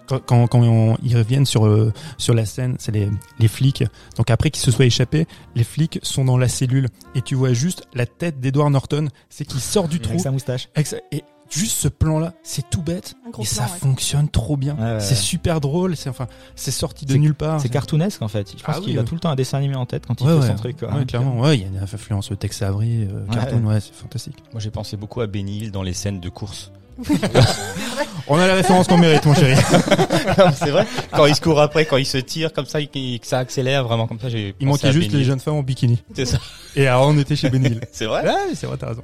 quand, 0.07 0.19
quand, 0.25 0.47
quand 0.47 0.61
on- 0.61 0.97
ils 1.03 1.17
reviennent 1.17 1.45
sur 1.47 1.65
euh, 1.65 1.91
sur 2.17 2.33
la 2.33 2.45
scène, 2.45 2.75
c'est 2.79 2.91
les, 2.91 3.09
les 3.39 3.47
flics. 3.47 3.83
Donc 4.17 4.29
après 4.29 4.51
qu'ils 4.51 4.63
se 4.63 4.71
soient 4.71 4.85
échappés, 4.85 5.25
les 5.55 5.63
flics 5.63 5.99
sont 6.03 6.23
dans 6.25 6.37
la 6.37 6.47
cellule 6.47 6.87
et 7.15 7.21
tu 7.21 7.33
vois 7.35 7.53
juste 7.53 7.87
la 7.95 8.05
tête 8.05 8.39
d'Edward 8.39 8.71
Norton, 8.71 9.07
c'est 9.29 9.45
qu'il 9.45 9.59
sort 9.59 9.87
du 9.87 9.99
trou. 9.99 10.11
Avec 10.11 10.21
sa 10.21 10.31
moustache. 10.31 10.69
avec 10.75 10.87
sa- 10.87 10.97
et 11.11 11.23
juste 11.49 11.77
ce 11.77 11.87
plan-là, 11.87 12.33
c'est 12.43 12.69
tout 12.69 12.81
bête 12.81 13.15
et 13.27 13.31
plan, 13.31 13.43
ça 13.43 13.63
ouais. 13.63 13.67
fonctionne 13.79 14.29
trop 14.29 14.57
bien. 14.57 14.75
Ouais, 14.75 14.81
ouais, 14.83 14.99
c'est 14.99 15.11
ouais. 15.11 15.15
super 15.15 15.61
drôle. 15.61 15.95
C'est 15.95 16.09
enfin, 16.09 16.27
c'est 16.55 16.71
sorti 16.71 17.05
de 17.05 17.15
nulle 17.15 17.35
part. 17.35 17.61
C'est 17.61 17.69
cartoonesque 17.69 18.21
en 18.21 18.27
fait. 18.27 18.51
Je 18.57 18.63
pense 18.63 18.75
Ah 18.75 18.79
oui, 18.79 18.85
qu'il 18.87 18.99
a 18.99 19.03
tout 19.03 19.13
le 19.15 19.19
temps 19.19 19.29
un 19.29 19.35
dessin 19.35 19.57
animé 19.57 19.75
en 19.75 19.85
tête 19.85 20.05
quand 20.05 20.19
il 20.21 20.27
Ouais, 20.27 20.33
fait 20.33 20.39
ouais. 20.39 20.47
son 20.47 20.55
truc. 20.55 20.77
quoi. 20.79 20.93
Ouais, 20.93 21.05
clairement. 21.05 21.39
Ouais, 21.39 21.57
il 21.57 21.61
y 21.61 21.65
a 21.65 21.67
une 21.67 21.77
influence 21.77 22.31
Tex 22.39 22.61
Avery, 22.61 23.03
euh, 23.03 23.25
Ouais. 23.27 23.35
cartoon, 23.35 23.63
ouais, 23.65 23.79
c'est 23.79 23.93
fantastique. 23.93 24.37
Moi, 24.51 24.59
j'ai 24.61 24.71
pensé 24.71 24.97
beaucoup 24.97 25.21
à 25.21 25.27
Benny 25.27 25.57
Hill 25.59 25.71
dans 25.71 25.83
les 25.83 25.93
scènes 25.93 26.19
de 26.19 26.29
course. 26.29 26.71
On 28.27 28.39
a 28.39 28.47
la 28.47 28.55
référence 28.55 28.87
qu'on 28.87 28.97
mérite, 28.97 29.23
mon 29.25 29.33
chéri. 29.35 29.55
c'est 30.55 30.71
vrai. 30.71 30.87
Quand 31.11 31.25
il 31.27 31.35
se 31.35 31.41
court 31.41 31.61
après, 31.61 31.85
quand 31.85 31.97
il 31.97 32.05
se 32.05 32.17
tire 32.17 32.51
comme 32.53 32.65
ça, 32.65 32.79
et 32.81 32.87
que 32.87 33.27
ça 33.27 33.37
accélère 33.39 33.83
vraiment 33.83 34.07
comme 34.07 34.19
ça, 34.19 34.29
j'ai. 34.29 34.55
Il 34.59 34.67
manquait 34.67 34.91
juste 34.91 35.11
les 35.11 35.23
jeunes 35.23 35.39
femmes 35.39 35.55
en 35.55 35.63
bikini. 35.63 36.01
C'est 36.15 36.25
ça. 36.25 36.39
Et 36.75 36.87
alors, 36.87 37.07
on 37.09 37.17
était 37.19 37.35
chez 37.35 37.49
Benny 37.49 37.67
Hill. 37.67 37.81
C'est 37.91 38.05
vrai. 38.05 38.23
Ouais, 38.23 38.55
c'est 38.55 38.65
vrai, 38.65 38.77
t'as 38.77 38.87
raison. 38.87 39.01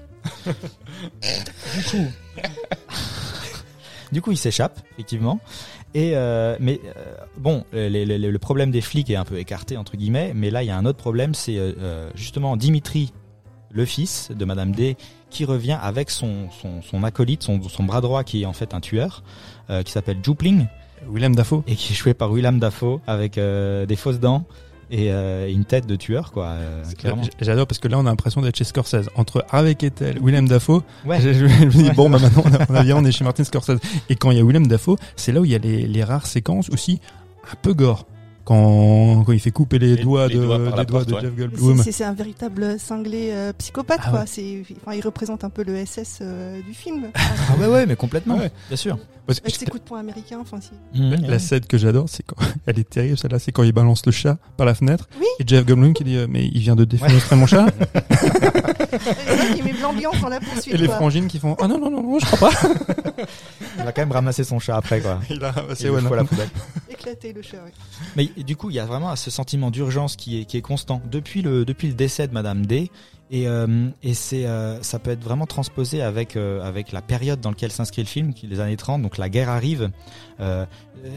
Du 4.11 4.21
coup, 4.21 4.31
il 4.31 4.37
s'échappe, 4.37 4.79
effectivement. 4.93 5.39
Et 5.93 6.11
euh, 6.15 6.55
mais 6.59 6.79
euh, 6.97 7.15
bon, 7.37 7.65
les- 7.73 7.89
les- 7.89 8.05
les- 8.17 8.31
le 8.31 8.39
problème 8.39 8.71
des 8.71 8.81
flics 8.81 9.09
est 9.09 9.15
un 9.17 9.25
peu 9.25 9.37
écarté 9.37 9.77
entre 9.77 9.97
guillemets. 9.97 10.31
Mais 10.33 10.49
là, 10.49 10.63
il 10.63 10.67
y 10.67 10.69
a 10.71 10.77
un 10.77 10.85
autre 10.85 10.97
problème, 10.97 11.33
c'est 11.33 11.57
euh, 11.57 11.73
euh, 11.79 12.09
justement 12.15 12.55
Dimitri, 12.57 13.11
le 13.71 13.85
fils 13.85 14.29
de 14.33 14.45
Madame 14.45 14.71
D, 14.73 14.95
qui 15.31 15.45
revient 15.45 15.77
avec 15.81 16.09
son 16.11 16.49
son, 16.61 16.81
son 16.81 17.03
acolyte, 17.03 17.41
son, 17.43 17.61
son 17.67 17.83
bras 17.83 18.01
droit, 18.01 18.23
qui 18.23 18.43
est 18.43 18.45
en 18.45 18.53
fait 18.53 18.73
un 18.73 18.79
tueur, 18.81 19.23
euh, 19.69 19.81
qui 19.83 19.91
s'appelle 19.91 20.17
Jupling 20.23 20.67
Willem 21.11 21.35
Dafoe. 21.35 21.63
et 21.67 21.75
qui 21.75 21.93
est 21.93 21.95
joué 21.95 22.13
par 22.13 22.31
Willem 22.31 22.59
Dafoe 22.59 22.99
avec 23.07 23.37
euh, 23.39 23.85
des 23.87 23.95
fausses 23.95 24.19
dents 24.19 24.43
et 24.93 25.11
euh, 25.11 25.49
une 25.49 25.63
tête 25.63 25.87
de 25.87 25.95
tueur, 25.95 26.31
quoi. 26.33 26.47
euh, 26.47 26.83
J'adore 27.39 27.65
parce 27.65 27.79
que 27.79 27.87
là, 27.87 27.97
on 27.97 28.01
a 28.05 28.09
l'impression 28.09 28.41
d'être 28.41 28.57
chez 28.57 28.65
Scorsese. 28.65 29.09
Entre 29.15 29.45
Harvey 29.49 29.73
Keitel, 29.75 30.19
Willem 30.21 30.47
Dafoe, 30.49 30.83
Ouais. 31.05 31.21
je, 31.21 31.31
je- 31.31 31.47
je 31.47 31.65
me 31.65 31.71
dis, 31.71 31.83
Ouais. 31.85 31.93
bon, 31.93 32.09
bah 32.09 32.19
maintenant, 32.19 32.43
on, 32.45 32.53
a, 32.53 32.65
on, 32.83 32.89
a 32.89 32.93
on 32.95 33.05
est 33.05 33.11
chez 33.13 33.23
Martin 33.23 33.45
Scorsese. 33.45 33.79
Et 34.09 34.15
quand 34.17 34.31
il 34.31 34.37
y 34.37 34.41
a 34.41 34.43
Willem 34.43 34.67
Dafoe, 34.67 34.97
c'est 35.15 35.31
là 35.31 35.39
où 35.39 35.45
il 35.45 35.51
y 35.51 35.55
a 35.55 35.59
les, 35.59 35.87
les 35.87 36.03
rares 36.03 36.27
séquences 36.27 36.69
aussi 36.69 36.99
un 37.49 37.55
peu 37.61 37.73
gore. 37.73 38.05
Quand, 38.43 39.23
quand 39.23 39.31
il 39.31 39.39
fait 39.39 39.51
couper 39.51 39.77
les, 39.79 39.95
Les- 39.95 40.03
doigts 40.03 40.27
les 40.27 40.35
de, 40.35 40.43
doigts 40.43 40.57
les 40.57 40.63
doigts 40.71 40.85
porte, 40.85 41.09
de 41.09 41.13
ouais. 41.13 41.21
Jeff 41.21 41.35
Goldblum. 41.35 41.77
C'est 41.83 41.91
c'est 41.91 42.03
un 42.03 42.13
véritable 42.13 42.79
cinglé 42.79 43.29
euh, 43.31 43.53
psychopathe, 43.57 43.99
Ah 44.03 44.09
quoi. 44.09 44.19
ouais. 44.21 44.25
C'est, 44.27 44.63
enfin, 44.85 44.95
il 44.95 45.01
représente 45.01 45.43
un 45.43 45.49
peu 45.49 45.63
le 45.63 45.85
SS 45.85 46.19
euh, 46.21 46.59
du 46.67 46.73
film. 46.73 47.07
Ah 47.15 47.29
ouais, 47.59 47.67
ouais, 47.67 47.85
mais 47.85 47.95
complètement, 47.95 48.37
Ouais. 48.37 48.51
bien 48.67 48.77
sûr. 48.77 48.97
Parce 49.27 49.39
que 49.39 49.45
Avec 49.45 49.55
ses 49.55 49.65
coups 49.67 49.83
de 49.83 49.87
poing 49.87 49.99
américains, 49.99 50.39
enfin, 50.41 50.57
si. 50.59 50.71
Mmh, 50.99 51.27
la 51.27 51.37
scène 51.39 51.61
que 51.65 51.77
j'adore, 51.77 52.09
c'est 52.09 52.23
quand 52.23 52.35
elle 52.65 52.79
est 52.79 52.89
terrible 52.89 53.17
celle-là, 53.17 53.37
c'est 53.39 53.51
quand 53.51 53.63
il 53.63 53.71
balance 53.71 54.03
le 54.05 54.11
chat 54.11 54.37
par 54.57 54.65
la 54.65 54.73
fenêtre 54.73 55.07
Oui. 55.19 55.25
et 55.39 55.43
Jeff 55.47 55.65
Goldblum 55.65 55.93
qui 55.93 56.03
dit 56.03 56.17
euh, 56.17 56.25
mais 56.27 56.47
il 56.47 56.59
vient 56.59 56.75
de 56.75 56.83
défenestrer 56.83 57.35
mon 57.35 57.45
chat 57.45 57.67
Qu'il 59.55 59.63
met 59.63 59.73
l'ambiance 59.73 60.19
dans 60.21 60.29
la 60.29 60.39
poursuite. 60.39 60.73
et 60.73 60.77
les 60.77 60.87
quoi. 60.87 60.95
frangines 60.95 61.27
qui 61.27 61.39
font 61.39 61.55
ah 61.59 61.67
non 61.67 61.77
non 61.77 61.89
non, 61.89 62.03
non 62.03 62.19
je 62.19 62.25
crois 62.25 62.49
pas. 62.49 62.57
Il 63.77 63.83
va 63.83 63.91
quand 63.91 64.01
même 64.01 64.11
ramasser 64.11 64.43
son 64.43 64.59
chat 64.59 64.75
après, 64.75 65.01
quoi. 65.01 65.19
Il 65.29 65.43
a 65.43 65.49
Il 65.49 65.59
ramassé 65.61 65.89
ouais, 65.89 66.01
la 66.01 66.23
poubelle. 66.23 66.49
Éclaté 66.89 67.33
le 67.33 67.41
chat. 67.41 67.57
oui. 67.65 68.31
Mais 68.35 68.43
du 68.43 68.55
coup, 68.55 68.69
il 68.69 68.75
y 68.75 68.79
a 68.79 68.85
vraiment 68.85 69.15
ce 69.15 69.31
sentiment 69.31 69.71
d'urgence 69.71 70.15
qui 70.15 70.41
est, 70.41 70.45
qui 70.45 70.57
est 70.57 70.61
constant 70.61 71.01
depuis 71.09 71.41
le, 71.41 71.65
depuis 71.65 71.87
le 71.87 71.93
décès 71.93 72.27
de 72.27 72.33
Madame 72.33 72.65
D. 72.65 72.91
Et, 73.33 73.47
euh, 73.47 73.87
et 74.03 74.13
c'est, 74.13 74.45
euh, 74.45 74.83
ça 74.83 74.99
peut 74.99 75.11
être 75.11 75.23
vraiment 75.23 75.45
transposé 75.45 76.01
avec, 76.01 76.35
euh, 76.35 76.61
avec 76.63 76.91
la 76.91 77.01
période 77.01 77.39
dans 77.39 77.49
laquelle 77.51 77.71
s'inscrit 77.71 78.01
le 78.01 78.07
film, 78.07 78.33
qui 78.33 78.45
est 78.45 78.49
les 78.49 78.59
années 78.59 78.75
30, 78.75 79.01
donc 79.01 79.17
la 79.17 79.29
guerre 79.29 79.49
arrive. 79.49 79.89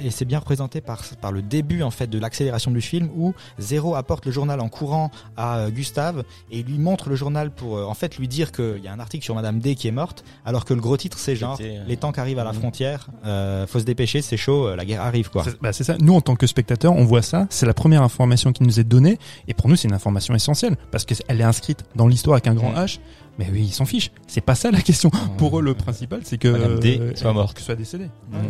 Et 0.04 0.10
c'est 0.10 0.24
bien 0.24 0.38
représenté 0.38 0.80
par, 0.80 1.02
par 1.20 1.32
le 1.32 1.42
début 1.42 1.82
en 1.82 1.90
fait 1.90 2.06
de 2.08 2.18
l'accélération 2.18 2.70
du 2.70 2.80
film 2.80 3.08
où 3.16 3.34
Zéro 3.58 3.94
apporte 3.94 4.26
le 4.26 4.32
journal 4.32 4.60
en 4.60 4.68
courant 4.68 5.10
à 5.36 5.58
euh, 5.58 5.70
Gustave 5.70 6.24
et 6.50 6.62
lui 6.62 6.78
montre 6.78 7.08
le 7.08 7.16
journal 7.16 7.50
pour 7.50 7.76
euh, 7.78 7.84
en 7.84 7.94
fait 7.94 8.16
lui 8.18 8.28
dire 8.28 8.52
qu'il 8.52 8.80
y 8.82 8.88
a 8.88 8.92
un 8.92 9.00
article 9.00 9.24
sur 9.24 9.34
Madame 9.34 9.58
D 9.58 9.74
qui 9.74 9.88
est 9.88 9.92
morte, 9.92 10.24
alors 10.44 10.64
que 10.64 10.74
le 10.74 10.80
gros 10.80 10.96
titre 10.96 11.18
c'est 11.18 11.36
genre 11.36 11.58
euh, 11.60 11.84
les 11.86 11.96
tanks 11.96 12.18
arrivent 12.18 12.38
à 12.38 12.44
la 12.44 12.52
Mhm. 12.52 12.58
frontière, 12.60 13.08
euh, 13.26 13.66
faut 13.66 13.78
se 13.80 13.84
dépêcher, 13.84 14.22
c'est 14.22 14.36
chaud, 14.36 14.68
euh, 14.68 14.76
la 14.76 14.84
guerre 14.84 15.02
arrive 15.02 15.30
quoi. 15.30 15.44
C'est 15.44 15.60
bah, 15.60 15.72
c'est 15.72 15.84
ça. 15.84 15.96
Nous, 16.00 16.14
en 16.14 16.20
tant 16.20 16.36
que 16.36 16.46
spectateurs, 16.46 16.92
on 16.92 17.04
voit 17.04 17.22
ça. 17.22 17.46
C'est 17.50 17.66
la 17.66 17.74
première 17.74 18.02
information 18.02 18.52
qui 18.52 18.62
nous 18.62 18.78
est 18.80 18.84
donnée. 18.84 19.18
Et 19.48 19.54
pour 19.54 19.68
nous, 19.68 19.76
c'est 19.76 19.88
une 19.88 19.94
information 19.94 20.34
essentielle. 20.34 20.76
Parce 20.90 21.04
qu'elle 21.04 21.40
est 21.40 21.44
inscrite 21.44 21.84
dans 21.96 22.06
l'histoire 22.06 22.34
avec 22.34 22.46
un 22.46 22.54
grand 22.54 22.70
Mm. 22.72 22.76
H. 22.84 22.98
Mais 23.38 23.48
oui, 23.50 23.62
ils 23.64 23.72
s'en 23.72 23.84
fichent. 23.84 24.10
C'est 24.28 24.40
pas 24.40 24.54
ça 24.54 24.70
la 24.70 24.80
question. 24.80 25.10
Pour 25.38 25.58
eux, 25.58 25.62
le 25.62 25.74
principal, 25.74 26.20
c'est 26.24 26.38
que 26.38 26.48
Madame 26.48 26.78
D 26.78 26.98
euh, 27.00 27.12
soit 27.16 27.32
morte. 27.32 27.56
que 27.56 27.62
soit 27.62 27.74
décédée. 27.74 28.08
Mhm. 28.30 28.48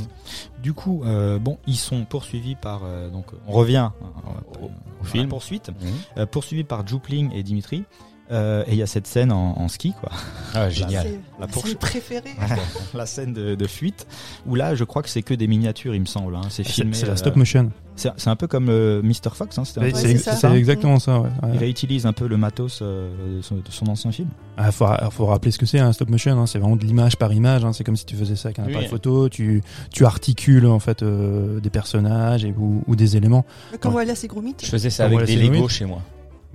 Du 0.63 0.75
coup, 0.75 1.03
euh, 1.05 1.39
bon, 1.39 1.59
ils 1.67 1.77
sont 1.77 2.05
poursuivis 2.05 2.55
par 2.55 2.83
euh, 2.85 3.09
donc 3.09 3.27
on 3.47 3.53
revient 3.53 3.91
euh, 4.03 4.65
Au- 4.67 5.05
film. 5.05 5.29
poursuite, 5.29 5.71
euh, 6.19 6.27
poursuivis 6.27 6.65
par 6.65 6.87
Jupling 6.87 7.31
et 7.33 7.43
Dimitri. 7.43 7.85
Euh, 8.33 8.65
et 8.67 8.73
il 8.73 8.79
y 8.79 8.83
a 8.83 8.87
cette 8.87 9.07
scène 9.07 9.31
en, 9.33 9.59
en 9.59 9.69
ski 9.69 9.93
quoi, 10.01 10.11
Ah, 10.55 10.71
génial. 10.71 11.07
La 11.39 11.47
scène 11.47 11.75
préférée. 11.75 12.35
la 12.95 13.05
scène 13.05 13.35
de, 13.35 13.55
de 13.55 13.67
fuite 13.67 14.07
où 14.47 14.55
là 14.55 14.75
je 14.75 14.85
crois 14.85 15.03
que 15.03 15.11
c'est 15.11 15.21
que 15.23 15.35
des 15.35 15.47
miniatures 15.47 15.95
il 15.95 16.01
me 16.01 16.07
semble. 16.07 16.35
Hein. 16.35 16.41
C'est 16.49 16.65
filmé. 16.65 16.95
c'est 16.95 17.05
la 17.05 17.13
euh, 17.13 17.17
stop 17.17 17.37
motion. 17.37 17.71
C'est 17.97 18.09
c'est 18.17 18.31
un 18.31 18.37
peu 18.37 18.47
comme 18.47 18.71
euh, 18.71 19.03
Mr 19.03 19.31
Fox. 19.35 19.59
Hein, 19.59 19.65
Ouais, 19.77 19.93
c'est 19.95 20.11
exactement 20.57 20.99
ça. 20.99 21.21
Ouais. 21.21 21.29
Il 21.53 21.59
réutilise 21.59 22.07
un 22.07 22.15
peu 22.15 22.27
le 22.27 22.39
matos 22.39 22.79
euh, 22.81 23.37
de, 23.37 23.43
son, 23.43 23.57
de 23.57 23.63
son 23.69 23.89
ancien 23.89 24.11
film. 24.11 24.29
Ah, 24.57 24.73
faut, 24.73 24.87
faut 25.11 25.27
rappeler 25.27 25.51
ce 25.51 25.59
que 25.59 25.67
c'est 25.67 25.79
un 25.81 25.93
stop 25.93 26.09
motion. 26.09 26.41
Hein. 26.41 26.47
C'est 26.47 26.59
vraiment 26.59 26.77
de 26.77 26.85
l'image 26.85 27.17
par 27.17 27.31
image. 27.33 27.63
Hein. 27.65 27.73
C'est 27.75 27.85
comme 27.85 27.97
si 27.97 28.07
tu 28.07 28.17
faisais 28.17 28.37
ça 28.37 28.49
avec 28.49 28.59
un 28.59 28.65
Oui. 28.65 28.71
appareil 28.71 28.89
photo. 28.89 29.29
Tu, 29.29 29.63
tu 29.93 30.07
articules 30.07 30.67
en 30.67 30.79
fait 30.81 31.03
euh, 31.03 31.61
des 31.61 31.71
personnages 31.71 32.45
et, 32.47 32.55
ou, 32.57 32.83
ou 32.87 32.97
des 32.97 33.17
éléments. 33.19 33.45
Comme 33.81 33.93
voilà, 33.93 34.15
c'est 34.15 34.29
Gromit. 34.29 34.57
Je 34.63 34.67
faisais 34.71 34.89
ça 34.91 35.05
avec 35.05 35.19
voilà, 35.19 35.27
des 35.27 35.37
Lego 35.37 35.69
chez 35.69 35.85
moi. 35.85 36.01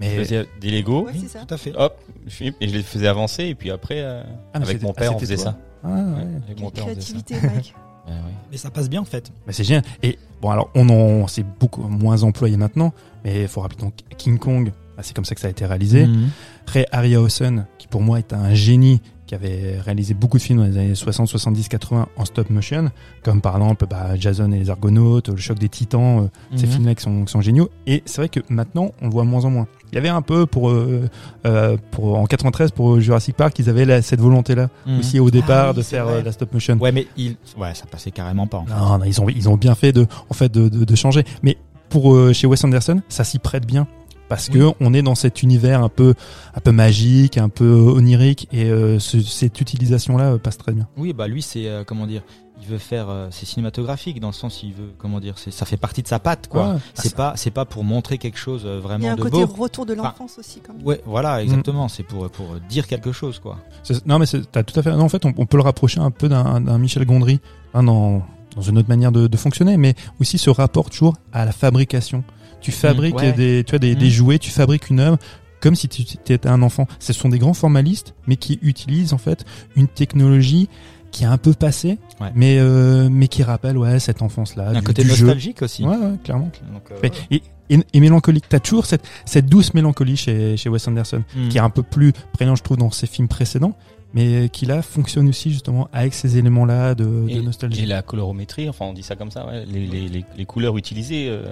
Je 0.01 0.05
Mais 0.07 0.15
faisais 0.15 0.45
des 0.61 0.71
Lego, 0.71 1.07
ça. 1.27 1.39
Tout 1.45 1.53
à 1.53 1.57
fait. 1.57 1.73
hop, 1.75 1.99
et 2.41 2.67
je 2.67 2.73
les 2.73 2.83
faisais 2.83 3.07
avancer, 3.07 3.45
et 3.45 3.55
puis 3.55 3.69
après, 3.71 3.99
euh, 4.01 4.23
Ah, 4.53 4.59
avec 4.61 4.81
mon 4.81 4.91
ah, 4.91 4.93
père, 4.93 5.15
on 5.15 5.19
toi. 5.19 5.37
ça. 5.37 5.57
ah, 5.83 5.87
ouais. 5.89 6.27
Avec 6.45 6.59
mon 6.61 6.69
père, 6.71 6.85
on 6.85 6.89
faisait 6.89 7.01
ça. 7.01 7.11
créativité, 7.21 7.35
Mike. 7.35 7.75
Ouais, 8.07 8.13
ouais. 8.13 8.19
Mais 8.51 8.57
ça 8.57 8.69
passe 8.71 8.89
bien 8.89 9.01
en 9.01 9.05
fait. 9.05 9.31
Mais 9.45 9.53
c'est 9.53 9.63
génial. 9.63 9.83
Et 10.03 10.17
bon, 10.41 10.49
alors, 10.51 10.69
on 10.75 10.87
en, 10.89 11.27
c'est 11.27 11.43
beaucoup 11.59 11.83
moins 11.83 12.23
employé 12.23 12.55
maintenant, 12.57 12.93
mais 13.25 13.41
il 13.41 13.47
faut 13.47 13.61
rappeler 13.61 13.81
donc 13.81 13.93
King 14.17 14.37
Kong, 14.39 14.71
bah, 14.95 15.03
c'est 15.03 15.13
comme 15.15 15.25
ça 15.25 15.35
que 15.35 15.41
ça 15.41 15.47
a 15.47 15.51
été 15.51 15.65
réalisé. 15.65 16.05
Mhm. 16.05 16.29
Ray 16.67 16.85
Harryhausen, 16.91 17.65
qui 17.77 17.87
pour 17.87 18.01
moi 18.01 18.19
est 18.19 18.31
un 18.33 18.53
génie, 18.53 19.01
qui 19.29 19.35
avait 19.35 19.79
réalisé 19.79 20.15
beaucoup 20.15 20.37
de 20.39 20.41
films 20.41 20.57
dans 20.57 20.65
les 20.65 20.75
années 20.75 20.95
60, 20.95 21.27
70, 21.27 21.67
80 21.69 22.07
en 22.17 22.25
stop 22.25 22.49
motion, 22.49 22.89
comme 23.23 23.41
par 23.41 23.57
exemple 23.57 23.85
bah, 23.87 24.15
Jason 24.17 24.51
et 24.51 24.57
les 24.57 24.71
Argonautes, 24.71 25.29
Le 25.29 25.37
choc 25.37 25.59
des 25.59 25.69
titans, 25.69 26.23
euh, 26.23 26.57
ces 26.57 26.65
Mhm. 26.65 26.71
films-là 26.71 26.95
qui 26.95 27.03
sont, 27.03 27.25
qui 27.25 27.31
sont 27.31 27.41
géniaux. 27.41 27.69
Et 27.85 28.01
c'est 28.07 28.21
vrai 28.21 28.29
que 28.29 28.39
maintenant, 28.49 28.89
on 29.03 29.05
le 29.05 29.11
voit 29.11 29.21
de 29.23 29.27
moins 29.29 29.45
en 29.45 29.51
moins. 29.51 29.67
Il 29.91 29.95
y 29.95 29.97
avait 29.99 30.09
un 30.09 30.23
peu 30.23 30.47
pour, 30.47 30.71
euh, 30.71 31.07
euh, 31.45 31.77
pour 31.91 32.17
en 32.17 32.25
93 32.25 32.71
pour 32.71 32.99
Jurassic 32.99 33.35
Park, 33.35 33.57
ils 33.59 33.69
avaient 33.69 33.85
la- 33.85 34.01
cette 34.01 34.19
volonté-là 34.19 34.69
Mhm. 34.87 34.97
aussi 34.99 35.19
au 35.19 35.29
départ 35.29 35.67
Ah 35.67 35.69
oui, 35.73 35.77
de 35.77 35.81
faire 35.83 36.07
euh, 36.07 36.23
la 36.23 36.31
stop 36.31 36.51
motion. 36.51 36.77
Ouais, 36.79 36.91
mais 36.91 37.05
il, 37.15 37.35
ouais, 37.55 37.75
ça 37.75 37.85
passait 37.85 38.09
carrément 38.09 38.47
pas. 38.47 38.57
En 38.57 38.65
fait. 38.65 38.73
Non, 38.73 38.97
non, 38.97 39.05
ils 39.05 39.21
ont 39.21 39.29
ils 39.29 39.47
ont 39.47 39.57
bien 39.57 39.75
fait 39.75 39.91
de 39.91 40.07
en 40.29 40.33
fait 40.33 40.51
de, 40.51 40.69
de, 40.69 40.85
de 40.85 40.95
changer. 40.95 41.23
Mais 41.43 41.55
pour 41.89 42.15
euh, 42.15 42.33
chez 42.33 42.47
Wes 42.47 42.63
Anderson, 42.63 42.99
ça 43.09 43.23
s'y 43.23 43.37
prête 43.37 43.67
bien 43.67 43.87
parce 44.29 44.47
Oui. 44.47 44.53
que 44.59 44.67
on 44.79 44.93
est 44.93 45.01
dans 45.01 45.15
cet 45.15 45.43
univers 45.43 45.83
un 45.83 45.89
peu 45.89 46.13
un 46.55 46.59
peu 46.61 46.71
magique, 46.71 47.37
un 47.37 47.49
peu 47.49 47.69
onirique 47.69 48.47
et 48.53 48.65
euh, 48.69 48.99
ce- 48.99 49.19
cette 49.21 49.59
utilisation 49.59 50.17
là 50.17 50.37
passe 50.37 50.57
très 50.57 50.71
bien. 50.71 50.87
Oui, 50.97 51.11
bah 51.13 51.27
lui, 51.27 51.41
c'est 51.41 51.67
euh, 51.67 51.83
comment 51.85 52.07
dire, 52.07 52.21
il 52.61 52.67
veut 52.67 52.77
faire, 52.77 53.09
euh, 53.09 53.27
c'est 53.31 53.45
cinématographique 53.45 54.19
dans 54.19 54.27
le 54.27 54.33
sens, 54.33 54.61
il 54.63 54.73
veut, 54.73 54.91
comment 54.97 55.19
dire, 55.21 55.35
c'est, 55.37 55.49
ça 55.51 55.65
fait 55.65 55.77
partie 55.77 56.03
de 56.03 56.07
sa 56.09 56.19
patte, 56.19 56.47
quoi. 56.49 56.73
Ouais. 56.73 56.79
c'est 56.93 57.15
pas, 57.15 57.33
c'est 57.37 57.51
pas 57.51 57.63
pour 57.65 57.83
montrer 57.85 58.17
quelque 58.17 58.37
chose 58.37 58.63
euh, 58.65 58.73
Il 58.73 58.75
y 58.75 58.77
a 58.77 58.81
vraiment 58.81 59.07
un 59.11 59.15
de 59.15 59.21
côté 59.21 59.45
beau. 59.45 59.53
retour 59.63 59.85
de 59.85 59.93
l'enfance 59.93 60.37
aussi, 60.39 60.59
quand 60.65 60.73
même. 60.73 60.85
Ouais, 60.85 60.97
Mm. 60.97 61.09
voilà, 61.09 61.41
exactement. 61.43 61.87
C'est 61.87 62.03
pour 62.03 62.29
pour 62.29 62.47
dire 62.69 62.85
quelque 62.87 63.11
chose, 63.11 63.39
quoi. 63.39 63.57
Non 64.05 64.19
mais 64.19 64.25
c'est- 64.25 64.49
t'as 64.51 64.63
tout 64.63 64.77
à 64.79 64.83
fait. 64.83 64.91
Non, 64.91 65.01
en 65.05 65.09
fait, 65.09 65.25
on, 65.25 65.33
on 65.37 65.45
peut 65.45 65.57
le 65.57 65.63
rapprocher 65.63 65.99
un 66.01 66.11
peu 66.11 66.27
d'un 66.29 66.61
d'un 66.61 66.77
Michel 66.77 67.05
Gondry 67.05 67.39
hein, 67.73 67.83
dans 67.83 68.21
dans 68.55 68.61
une 68.63 68.77
autre 68.79 68.89
manière 68.89 69.11
de, 69.11 69.27
de 69.27 69.37
fonctionner, 69.37 69.77
mais 69.77 69.93
aussi 70.19 70.37
ce 70.39 70.49
rapport 70.49 70.89
toujours 70.89 71.13
à 71.31 71.45
la 71.45 71.51
fabrication. 71.51 72.23
Tu 72.61 72.71
fabriques 72.71 73.15
ouais. 73.15 73.33
des 73.33 73.63
tu 73.65 73.71
vois 73.71 73.79
des, 73.79 73.95
Mm. 73.95 73.99
des 73.99 74.09
jouets, 74.09 74.39
tu 74.39 74.49
fabriques 74.51 74.89
une 74.89 74.99
œuvre 74.99 75.17
comme 75.61 75.75
si 75.75 75.87
tu 75.89 76.01
étais 76.01 76.47
un 76.47 76.61
enfant. 76.61 76.87
Ce 76.99 77.11
sont 77.13 77.29
des 77.29 77.39
grands 77.39 77.53
formalistes, 77.53 78.13
mais 78.27 78.35
qui 78.37 78.59
utilisent 78.61 79.13
en 79.13 79.17
fait 79.17 79.45
une 79.75 79.87
technologie 79.87 80.69
qui 81.11 81.23
est 81.23 81.27
un 81.27 81.37
peu 81.39 81.53
passée, 81.53 81.97
Ouais. 82.21 82.29
mais 82.35 82.57
euh, 82.59 83.09
mais 83.11 83.27
qui 83.27 83.41
rappelle 83.43 83.77
ouais 83.77 83.99
cette 83.99 84.21
enfance 84.21 84.55
là. 84.55 84.67
Il 84.69 84.73
y 84.73 84.75
a 84.75 84.79
un 84.79 84.83
côté 84.83 85.01
du 85.03 85.09
jeu. 85.09 85.25
nostalgique 85.25 85.61
aussi. 85.63 85.83
Ouais, 85.83 85.97
ouais, 85.97 86.17
clairement. 86.23 86.51
Donc, 86.71 86.83
euh, 86.91 86.99
Mais- 87.01 87.11
et, 87.31 87.41
et, 87.71 87.79
et 87.93 87.99
mélancolique. 87.99 88.45
T'as 88.47 88.59
toujours 88.59 88.85
cette, 88.85 89.03
cette 89.25 89.47
douce 89.47 89.73
mélancolie 89.73 90.17
chez, 90.17 90.55
chez 90.55 90.69
Wes 90.69 90.87
Anderson, 90.87 91.23
Mhm. 91.35 91.49
qui 91.49 91.57
est 91.57 91.61
un 91.61 91.69
peu 91.71 91.81
plus 91.83 92.13
prégnant, 92.33 92.55
je 92.55 92.63
trouve, 92.63 92.77
dans 92.77 92.91
ses 92.91 93.07
films 93.07 93.27
précédents, 93.27 93.75
mais 94.13 94.49
qui 94.49 94.65
là 94.65 94.81
fonctionne 94.81 95.27
aussi 95.29 95.51
justement 95.51 95.87
avec 95.93 96.13
ces 96.13 96.37
éléments-là 96.37 96.95
de, 96.95 97.03
de 97.05 97.29
Et, 97.29 97.41
nostalgie. 97.41 97.83
et 97.83 97.85
la 97.85 98.01
colorométrie, 98.01 98.67
enfin 98.69 98.85
on 98.85 98.93
dit 98.93 99.03
ça 99.03 99.15
comme 99.15 99.31
ça, 99.31 99.45
ouais, 99.47 99.65
les, 99.65 99.85
les, 99.87 100.07
les, 100.09 100.25
les 100.37 100.45
couleurs 100.45 100.77
utilisées 100.77 101.27
euh, 101.29 101.43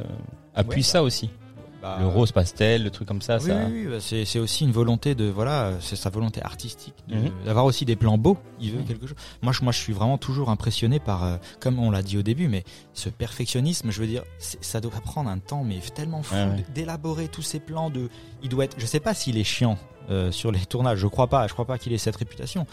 appuient 0.56 0.78
Ouais, 0.78 0.82
ça 0.84 1.04
aussi. 1.04 1.30
Bah, 1.82 1.98
Le 2.00 2.08
rose 2.08 2.32
pastel, 2.32 2.84
le 2.84 2.90
truc 2.90 3.08
comme 3.08 3.22
ça, 3.22 3.38
Oui, 3.38 3.48
ça. 3.48 3.56
oui, 3.68 3.86
oui, 3.86 3.88
bah, 3.88 3.98
c'est 4.00 4.40
aussi 4.40 4.64
une 4.64 4.72
volonté 4.72 5.14
de 5.16 5.26
voilà, 5.26 5.74
c'est 5.80 5.96
sa 5.96 6.10
volonté 6.10 6.42
artistique 6.44 6.96
de- 7.08 7.16
Mhm. 7.16 7.32
d'avoir 7.46 7.66
aussi 7.66 7.86
des 7.86 7.96
plans 7.96 8.18
beaux. 8.18 8.38
Il 8.60 8.72
veut 8.72 8.80
Mhm. 8.80 8.86
quelque 8.86 9.08
chose. 9.08 9.18
Moi, 9.42 9.54
je, 9.54 9.62
moi, 9.64 9.72
je 9.72 9.80
suis 9.80 9.94
vraiment 9.94 10.18
toujours 10.18 10.50
impressionné 10.50 11.00
par, 11.00 11.24
euh, 11.24 11.38
comme 11.60 11.78
on 11.80 11.92
l'a 11.92 12.02
dit 12.02 12.18
au 12.18 12.24
début, 12.24 12.48
mais 12.48 12.64
ce 12.94 13.10
perfectionnisme. 13.10 13.92
Je 13.92 14.00
veux 14.02 14.08
dire, 14.08 14.24
ça 14.40 14.82
doit 14.82 14.92
prendre 15.04 15.30
un 15.30 15.38
temps, 15.40 15.64
mais 15.64 15.80
tellement 15.94 16.24
fou 16.24 16.36
Ouais, 16.36 16.46
ouais. 16.46 16.66
d'élaborer 16.74 17.28
tous 17.28 17.42
ces 17.44 17.60
plans. 17.60 17.90
De, 17.90 18.10
il 18.42 18.50
doit 18.50 18.66
être. 18.66 18.76
Je 18.80 18.86
sais 18.86 19.00
pas 19.00 19.14
s'il 19.14 19.38
est 19.38 19.44
chiant 19.44 19.78
euh, 20.10 20.32
sur 20.32 20.52
les 20.52 20.66
tournages. 20.66 21.00
Je 21.00 21.08
crois 21.08 21.28
pas. 21.28 21.48
Je 21.48 21.54
crois 21.54 21.66
pas 21.66 21.78
qu'il 21.78 21.92
ait 21.94 21.98
cette 21.98 22.16
réputation. 22.16 22.66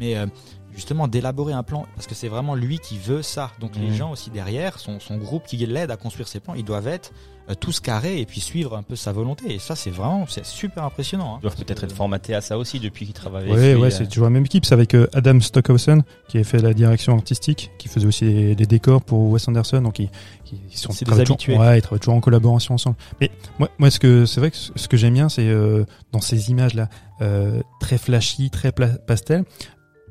Mais 0.00 0.16
euh, 0.16 0.26
justement, 0.74 1.08
d'élaborer 1.08 1.52
un 1.52 1.62
plan, 1.62 1.86
parce 1.94 2.06
que 2.06 2.14
c'est 2.14 2.28
vraiment 2.28 2.54
lui 2.54 2.78
qui 2.78 2.96
veut 2.98 3.22
ça. 3.22 3.50
Donc 3.60 3.76
les 3.76 3.88
Mhm. 3.90 3.94
gens 3.94 4.10
aussi 4.12 4.30
derrière, 4.30 4.78
son, 4.78 4.98
son 5.00 5.16
groupe 5.16 5.46
qui 5.46 5.56
l'aide 5.58 5.90
à 5.90 5.96
construire 5.96 6.28
ses 6.28 6.38
plans, 6.40 6.54
ils 6.54 6.64
doivent 6.64 6.88
être 6.88 7.12
euh, 7.50 7.54
tous 7.54 7.80
carrés 7.80 8.20
et 8.20 8.26
puis 8.26 8.40
suivre 8.40 8.76
un 8.76 8.82
peu 8.82 8.96
sa 8.96 9.12
volonté. 9.12 9.54
Et 9.54 9.58
ça, 9.58 9.76
c'est 9.76 9.90
vraiment, 9.90 10.26
c'est 10.28 10.44
super 10.44 10.84
impressionnant. 10.84 11.34
hein. 11.34 11.38
Ils 11.40 11.42
doivent 11.42 11.56
peut-être 11.56 11.84
être 11.84 11.94
formatés 11.94 12.34
à 12.34 12.40
ça 12.40 12.58
aussi 12.58 12.80
depuis 12.80 13.04
qu'ils 13.04 13.14
travaillent. 13.14 13.44
Lui, 13.46 13.52
ouais, 13.52 13.86
euh. 13.86 13.90
c'est 13.90 14.06
toujours 14.08 14.24
la 14.24 14.30
même 14.30 14.44
équipe. 14.44 14.64
C'est 14.64 14.74
avec 14.74 14.94
euh, 14.94 15.06
Adam 15.14 15.40
Stockhausen 15.40 16.02
qui 16.28 16.38
a 16.38 16.44
fait 16.44 16.58
la 16.60 16.74
direction 16.74 17.14
artistique, 17.14 17.70
qui 17.78 17.88
faisait 17.88 18.06
aussi 18.06 18.24
les, 18.24 18.54
les 18.54 18.66
décors 18.66 19.02
pour 19.02 19.30
Wes 19.30 19.46
Anderson. 19.48 19.80
Donc 19.82 19.98
ils, 19.98 20.10
ils 20.52 20.76
sont 20.76 20.92
des 20.92 20.98
toujours- 21.04 21.20
habitués. 21.20 21.56
Ouais, 21.56 21.78
ils 21.78 21.82
travaillent 21.82 22.00
toujours 22.00 22.14
en 22.14 22.20
collaboration 22.20 22.74
ensemble. 22.74 22.96
Mais 23.20 23.30
moi, 23.58 23.68
moi, 23.78 23.90
ce 23.90 23.98
que 23.98 24.26
c'est 24.26 24.40
vrai 24.40 24.50
que 24.50 24.56
ce 24.56 24.72
ce 24.74 24.88
que 24.88 24.96
j'aime 24.96 25.14
bien, 25.14 25.28
c'est 25.28 25.48
euh, 25.48 25.84
dans 26.12 26.20
ces 26.20 26.50
images 26.50 26.74
là, 26.74 26.88
euh, 27.20 27.60
très 27.80 27.98
flashy, 27.98 28.50
très 28.50 28.72
pla- 28.72 28.98
pastel. 29.06 29.44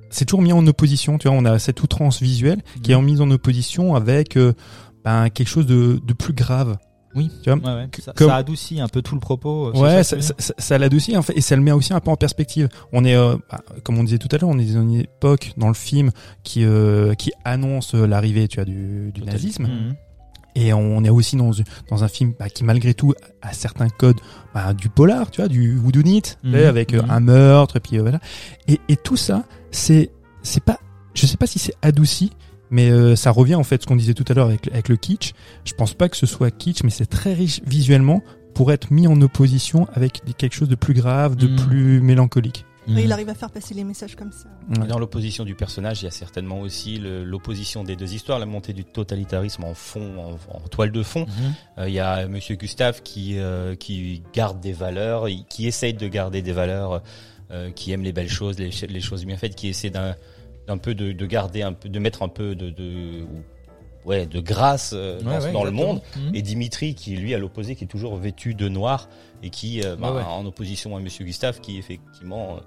C'est 0.10 0.26
toujours 0.26 0.42
mis 0.42 0.54
en 0.54 0.66
opposition. 0.68 1.18
Tu 1.18 1.28
vois, 1.28 1.36
on 1.38 1.46
a 1.46 1.60
cette 1.60 1.82
outrance 1.84 2.22
visuelle 2.22 2.62
qui 2.84 2.92
est 2.92 2.96
en 2.96 3.02
mise 3.02 3.20
en 3.22 3.30
opposition 3.32 3.96
avec 3.96 4.38
euh, 4.38 4.54
ben, 5.04 5.30
quelque 5.30 5.48
chose 5.50 5.66
de, 5.66 6.00
de 6.04 6.14
plus 6.14 6.34
grave. 6.34 6.78
Oui, 7.16 7.32
Tu 7.44 7.50
vois, 7.50 7.60
ouais, 7.60 7.82
ouais. 7.84 7.88
Ça, 8.02 8.12
comme- 8.14 8.28
ça 8.30 8.36
adoucit 8.36 8.82
un 8.82 8.88
peu 8.88 9.02
tout 9.02 9.16
le 9.16 9.22
propos. 9.22 9.68
euh, 9.68 9.80
Ouais, 9.80 10.04
ça 10.04 10.22
ça, 10.22 10.34
ça, 10.38 10.78
l'adoucit 10.78 11.16
en 11.16 11.22
fait, 11.22 11.34
et 11.38 11.42
ça 11.42 11.56
le 11.56 11.62
met 11.62 11.72
aussi 11.72 11.94
un 11.94 12.00
peu 12.02 12.12
en 12.12 12.18
perspective. 12.18 12.68
On 12.92 13.06
est, 13.06 13.16
euh, 13.16 13.36
bah, 13.50 13.62
comme 13.84 13.98
on 13.98 14.04
disait 14.04 14.18
tout 14.18 14.28
à 14.32 14.38
l'heure, 14.38 14.50
on 14.50 14.60
est 14.60 14.66
dans 14.74 14.82
une 14.82 14.96
époque 15.00 15.54
dans 15.58 15.68
le 15.70 15.74
film 15.74 16.12
qui 16.44 16.64
euh, 16.66 17.14
qui 17.14 17.32
annonce 17.46 17.96
euh, 17.96 18.06
l'arrivée, 18.06 18.48
tu 18.48 18.58
vois, 18.58 18.66
du, 18.66 19.12
du 19.14 19.22
nazisme. 19.22 19.64
Mhm. 19.64 19.96
et 20.58 20.72
on 20.74 21.04
est 21.04 21.10
aussi 21.10 21.36
dans 21.36 21.52
dans 21.90 22.04
un 22.04 22.08
film 22.08 22.34
bah, 22.40 22.48
qui 22.50 22.64
malgré 22.64 22.94
tout 22.94 23.14
a 23.42 23.52
certains 23.54 23.90
codes 23.90 24.20
bah, 24.54 24.74
du 24.74 24.88
polar, 24.90 25.30
tu 25.32 25.42
vois, 25.42 25.48
du 25.50 25.78
whodunit, 25.78 26.22
Mhm, 26.44 26.56
avec 26.56 26.94
euh, 26.94 27.02
mhm. 27.02 27.10
un 27.10 27.20
meurtre, 27.20 27.78
et 27.78 27.80
puis 27.82 27.98
voilà. 27.98 28.20
Et, 28.68 28.80
et 28.90 28.96
tout 28.98 29.18
ça, 29.18 29.44
c'est 29.72 30.12
c'est 30.44 30.64
pas, 30.64 30.80
je 31.14 31.26
sais 31.26 31.38
pas 31.38 31.48
si 31.48 31.60
c'est 31.60 31.76
adouci. 31.82 32.32
Mais 32.72 32.90
euh, 32.90 33.16
ça 33.16 33.32
revient 33.32 33.56
en 33.56 33.64
fait 33.64 33.82
ce 33.82 33.88
qu'on 33.88 33.96
disait 33.96 34.14
tout 34.14 34.26
à 34.28 34.34
l'heure 34.34 34.48
avec, 34.48 34.68
avec 34.70 34.90
le 34.90 34.96
kitsch. 34.96 35.34
Je 35.66 35.74
pense 35.74 35.94
pas 35.94 36.10
que 36.10 36.18
ce 36.18 36.26
soit 36.26 36.52
kitsch, 36.52 36.84
mais 36.84 36.90
c'est 36.90 37.06
très 37.06 37.34
riche 37.34 37.62
visuellement 37.66 38.22
pour 38.54 38.72
être 38.72 38.92
mis 38.92 39.08
en 39.08 39.20
opposition 39.22 39.88
avec 39.94 40.22
quelque 40.38 40.54
chose 40.56 40.70
de 40.70 40.76
plus 40.76 40.94
grave, 40.94 41.36
de 41.36 41.48
Mm. 41.48 41.56
plus 41.58 42.02
mélancolique. 42.02 42.66
Mais 42.88 43.04
il 43.04 43.12
arrive 43.12 43.30
à 43.30 43.34
faire 43.34 43.50
passer 43.50 43.74
les 43.74 43.84
messages 43.84 44.16
comme 44.16 44.32
ça. 44.32 44.48
Ouais. 44.80 44.88
Dans 44.88 45.00
l'opposition 45.00 45.44
du 45.44 45.56
personnage, 45.56 46.04
il 46.04 46.06
y 46.06 46.08
a 46.08 46.12
certainement 46.12 46.60
aussi 46.62 47.00
l'opposition 47.02 47.84
des 47.84 47.96
deux 47.96 48.14
histoires, 48.14 48.38
la 48.38 48.46
montée 48.46 48.74
du 48.74 48.86
totalitarisme 48.86 49.64
en 49.64 49.74
fond, 49.74 50.14
en, 50.20 50.56
en 50.56 50.60
toile 50.70 50.92
de 50.92 51.02
fond. 51.02 51.22
Mhm. 51.26 51.54
Euh, 51.80 51.90
Il 51.90 51.96
y 51.96 52.00
a 52.00 52.28
Monsieur 52.28 52.56
Gustave 52.56 53.02
qui 53.02 53.40
euh, 53.40 53.76
qui 53.76 54.22
garde 54.36 54.60
des 54.60 54.72
valeurs, 54.72 55.26
qui 55.50 55.66
essaye 55.68 55.96
de 55.96 56.08
garder 56.08 56.44
des 56.44 56.52
valeurs, 56.54 57.02
euh, 57.52 57.72
qui 57.72 57.92
aime 57.92 58.04
les 58.04 58.14
belles 58.14 58.30
choses, 58.30 58.60
les, 58.60 58.70
les 58.88 59.02
choses 59.02 59.26
bien 59.26 59.38
faites, 59.38 59.56
qui 59.56 59.68
essaie 59.68 59.90
d'un 59.90 60.16
d'un 60.68 60.78
peu 60.78 60.96
de, 60.96 61.12
de 61.12 61.26
garder 61.26 61.62
un 61.62 61.74
peu, 61.74 61.90
de 61.90 62.00
mettre 62.00 62.24
un 62.24 62.28
peu 62.30 62.56
de, 62.56 62.70
de 62.70 63.22
ou 63.24 64.10
ouais, 64.10 64.26
de 64.26 64.40
grâce 64.40 64.94
euh, 64.96 65.22
dans, 65.22 65.32
Ouais, 65.32 65.44
ouais, 65.44 65.52
dans 65.52 65.64
le 65.64 65.72
monde. 65.72 66.02
Mhm. 66.16 66.36
Et 66.36 66.42
Dimitri, 66.42 66.96
qui 66.96 67.16
lui 67.16 67.34
à 67.34 67.38
l'opposé, 67.38 67.76
qui 67.76 67.84
est 67.84 67.88
toujours 67.88 68.16
vêtu 68.16 68.54
de 68.54 68.70
noir 68.70 69.10
et 69.44 69.50
qui, 69.50 69.84
euh, 69.84 69.96
bah, 69.96 70.14
Ouais, 70.14 70.22
en 70.24 70.46
opposition 70.46 70.96
à 70.96 71.00
Monsieur 71.00 71.26
Gustave, 71.26 71.60
qui 71.60 71.78
effectivement 71.78 72.56
euh, 72.58 72.60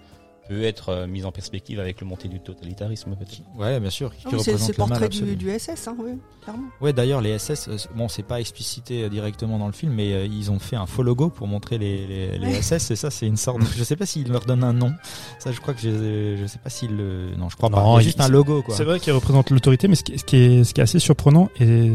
peut 0.48 0.62
être 0.64 0.88
euh, 0.90 1.06
mis 1.06 1.24
en 1.24 1.32
perspective 1.32 1.78
avec 1.80 2.00
le 2.00 2.06
montée 2.06 2.28
du 2.28 2.40
totalitarisme 2.40 3.14
peut-être. 3.16 3.42
Ouais, 3.56 3.78
bien 3.80 3.90
sûr. 3.90 4.10
Mais 4.32 4.38
C'est 4.38 4.52
le 4.52 4.58
mal 4.58 4.74
portrait 4.74 5.08
du, 5.08 5.36
du 5.36 5.50
SS, 5.58 5.88
hein, 5.88 5.96
oui, 5.98 6.12
clairement. 6.42 6.64
Ouais, 6.80 6.92
d'ailleurs, 6.92 7.20
les 7.20 7.38
SS, 7.38 7.68
euh, 7.68 7.76
bon, 7.94 8.08
c'est 8.08 8.22
pas 8.22 8.40
explicité 8.40 9.04
euh, 9.04 9.08
directement 9.08 9.58
dans 9.58 9.66
le 9.66 9.72
film, 9.72 9.92
mais 9.92 10.12
euh, 10.14 10.24
ils 10.26 10.50
ont 10.50 10.58
fait 10.58 10.76
un 10.76 10.86
faux 10.86 11.02
logo 11.02 11.28
pour 11.28 11.46
montrer 11.46 11.78
les, 11.78 12.06
les, 12.06 12.38
les 12.38 12.46
Ouais. 12.46 12.62
SS, 12.62 12.90
et 12.90 12.96
ça, 12.96 13.10
c'est 13.10 13.26
une 13.26 13.36
sorte. 13.36 13.60
de- 13.60 13.66
Je 13.76 13.84
sais 13.84 13.96
pas 13.96 14.06
s'ils 14.06 14.30
leur 14.30 14.44
donnent 14.44 14.64
un 14.64 14.72
nom. 14.72 14.92
Ça, 15.38 15.52
je 15.52 15.60
crois 15.60 15.74
que 15.74 15.80
je, 15.80 16.36
je 16.40 16.46
sais 16.46 16.58
pas 16.58 16.70
s'ils 16.70 16.96
le. 16.96 17.36
Non, 17.36 17.48
je 17.48 17.56
crois 17.56 17.68
pas. 17.70 17.82
Non, 17.82 17.94
Il 17.94 17.98
a 17.98 18.00
il- 18.02 18.04
juste 18.04 18.20
un 18.20 18.28
logo, 18.28 18.62
quoi. 18.62 18.74
C'est 18.74 18.84
vrai 18.84 18.98
qu'il 19.00 19.12
représente 19.12 19.50
l'autorité, 19.50 19.86
mais 19.88 19.94
ce 19.96 20.02
qui, 20.04 20.18
ce 20.18 20.24
qui 20.24 20.36
est, 20.36 20.64
ce 20.64 20.72
qui 20.74 20.80
est 20.80 20.84
assez 20.84 20.98
surprenant, 20.98 21.50
et 21.60 21.92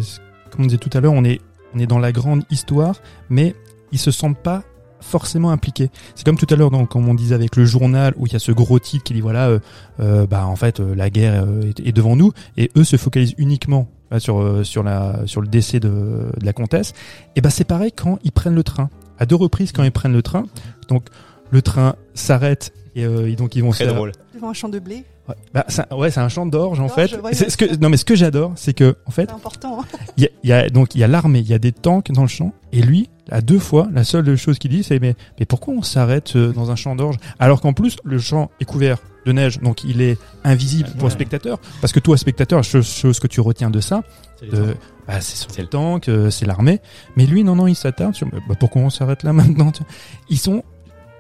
comme 0.52 0.62
on 0.62 0.68
disait 0.68 0.78
tout 0.78 0.90
à 0.94 1.00
l'heure, 1.02 1.14
on 1.14 1.24
est, 1.24 1.42
on 1.74 1.80
est 1.80 1.88
dans 1.88 2.00
la 2.00 2.12
grande 2.12 2.44
histoire, 2.52 2.96
mais 3.30 3.56
ils 3.92 3.98
se 4.00 4.12
sentent 4.12 4.38
pas 4.38 4.64
forcément 5.04 5.52
impliqués. 5.52 5.90
C'est 6.16 6.26
comme 6.26 6.38
tout 6.38 6.48
à 6.50 6.56
l'heure, 6.56 6.72
donc, 6.72 6.90
comme 6.90 7.08
on 7.08 7.14
disait 7.14 7.36
avec 7.36 7.56
le 7.56 7.66
journal, 7.66 8.14
où 8.18 8.26
il 8.28 8.34
y 8.34 8.36
a 8.36 8.40
ce 8.40 8.52
gros 8.52 8.80
titre 8.80 9.04
qui 9.04 9.14
dit 9.14 9.22
voilà, 9.22 9.48
euh, 9.50 9.60
euh, 10.00 10.26
bah 10.26 10.46
en 10.48 10.56
fait 10.56 10.80
euh, 10.80 10.96
la 10.96 11.10
guerre 11.10 11.44
euh, 11.46 11.62
est, 11.70 11.80
est 11.88 11.92
devant 11.92 12.16
nous, 12.16 12.32
et 12.58 12.72
eux 12.78 12.84
se 12.84 12.96
focalisent 12.98 13.36
uniquement 13.38 13.88
là, 14.12 14.20
sur 14.20 14.40
euh, 14.42 14.64
sur 14.64 14.82
la 14.84 15.20
sur 15.26 15.42
le 15.42 15.48
décès 15.48 15.80
de, 15.80 15.90
de 15.90 16.46
la 16.46 16.54
comtesse. 16.54 16.94
Et 17.36 17.42
ben 17.42 17.50
c'est 17.50 17.64
pareil 17.66 17.92
quand 17.92 18.18
ils 18.24 18.32
prennent 18.32 18.56
le 18.56 18.64
train. 18.64 18.90
À 19.20 19.26
deux 19.26 19.36
reprises 19.36 19.72
quand 19.72 19.84
ils 19.84 19.92
prennent 19.92 20.14
le 20.14 20.24
train, 20.24 20.46
donc 20.88 21.04
le 21.52 21.62
train 21.62 21.96
s'arrête 22.16 22.74
et, 22.96 23.06
euh, 23.06 23.30
et 23.30 23.36
donc 23.36 23.56
ils 23.56 23.64
vont 23.64 23.70
Très 23.72 23.86
faire 23.86 23.94
drôle. 23.96 24.12
Devant 24.34 24.50
un 24.50 24.54
champ 24.54 24.70
de 24.70 24.80
blé. 24.80 25.04
Ouais, 25.30 25.36
bah, 25.54 25.64
c'est 25.70 25.90
un- 25.90 25.96
ouais, 25.96 26.12
c'est 26.12 26.20
un 26.20 26.28
champ 26.28 26.46
d'orge 26.46 26.82
en 26.82 26.90
fait. 26.90 27.16
C'est 27.32 27.50
ce 27.50 27.56
que 27.56 27.76
non 27.78 27.90
mais 27.90 27.96
ce 27.98 28.04
que 28.04 28.16
j'adore, 28.16 28.52
c'est 28.56 28.74
que 28.74 28.98
en 29.06 29.12
fait, 29.12 29.28
C'est 29.30 29.36
important. 29.36 29.80
hein. 29.82 29.86
il 30.18 30.24
y 30.24 30.28
a, 30.28 30.30
il 30.44 30.50
y 30.50 30.54
a- 30.54 30.70
donc 30.70 30.96
il 30.96 31.00
y 31.00 31.04
a 31.04 31.08
l'armée, 31.08 31.40
il 31.40 31.48
y 31.48 31.54
a 31.54 31.60
des 31.60 31.72
tanks 31.72 32.12
dans 32.12 32.24
le 32.24 32.28
champ 32.28 32.52
et 32.74 32.82
lui, 32.82 33.10
à 33.32 33.42
deux 33.42 33.60
fois, 33.60 33.88
la 33.94 34.04
seule 34.04 34.36
chose 34.36 34.60
qu'il 34.60 34.72
dit 34.72 34.84
c'est 34.84 35.00
mais 35.00 35.16
mais 35.40 35.46
pourquoi 35.46 35.74
on 35.74 35.82
s'arrête 35.82 36.36
euh, 36.36 36.52
dans 36.52 36.72
un 36.72 36.76
champ 36.76 36.96
d'orge? 36.96 37.18
Alors 37.40 37.62
qu'en 37.62 37.74
plus 37.74 37.96
le 38.04 38.20
champ 38.20 38.52
est 38.60 38.66
couvert 38.66 38.98
de 39.26 39.32
neige, 39.32 39.60
donc 39.62 39.84
il 39.86 40.02
est 40.02 40.18
invisible 40.44 40.90
pour 40.98 41.08
le 41.08 41.14
spectateur 41.14 41.58
parce 41.80 41.94
que 41.94 42.00
toi 42.02 42.18
spectateur, 42.18 42.60
la 42.60 42.64
chose, 42.64 42.86
chose 42.88 43.20
que 43.22 43.28
tu 43.28 43.40
retiens 43.40 43.70
de 43.70 43.80
ça, 43.80 44.04
tanks. 44.42 44.60
bah, 45.08 45.22
c'est 45.22 45.62
le 45.62 45.68
tank, 45.68 46.10
euh, 46.10 46.30
c'est 46.30 46.46
l'armée, 46.46 46.82
mais 47.16 47.26
lui 47.26 47.44
non 47.46 47.56
non, 47.56 47.68
il 47.68 47.76
s'attarde 47.76 48.14
sur 48.16 48.28
bah, 48.28 48.56
pourquoi 48.60 48.82
on 48.82 48.90
s'arrête 48.90 49.24
là 49.24 49.32
maintenant 49.34 49.72
tu 49.72 49.84
vois? 49.84 49.92
Ils 50.30 50.40
sont 50.40 50.64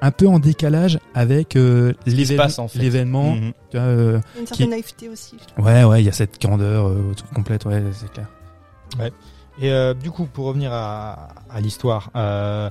un 0.02 0.12
peu 0.12 0.28
en 0.28 0.40
décalage 0.40 1.00
avec 1.14 1.56
euh, 1.56 1.94
qui 2.04 2.10
l'événement, 2.12 2.46
en 2.58 2.68
fait. 2.68 2.80
l'événement. 2.80 3.36
Tu 3.72 3.78
vois, 3.78 3.82
euh, 3.86 4.20
Il 4.36 4.36
y 4.36 4.38
a 4.38 4.40
une 4.42 4.44
Qui- 4.44 4.48
certaine 4.50 4.70
naïveté 4.72 5.08
aussi. 5.08 5.38
je 5.42 5.54
trouve. 5.54 5.66
Ouais, 5.66 5.86
ouais, 5.86 6.02
il 6.04 6.06
y 6.06 6.10
a 6.10 6.12
cette 6.12 6.42
candeur 6.42 6.90
euh, 6.90 7.14
toute 7.16 7.30
complète, 7.34 7.64
ouais, 7.64 7.82
c'est 7.94 8.12
clair. 8.12 8.28
Et 9.62 9.72
euh, 9.72 9.94
du 9.94 10.12
coup, 10.12 10.26
pour 10.26 10.46
revenir 10.46 10.72
à, 10.74 11.30
à 11.50 11.62
l'histoire, 11.62 12.10
euh, 12.16 12.70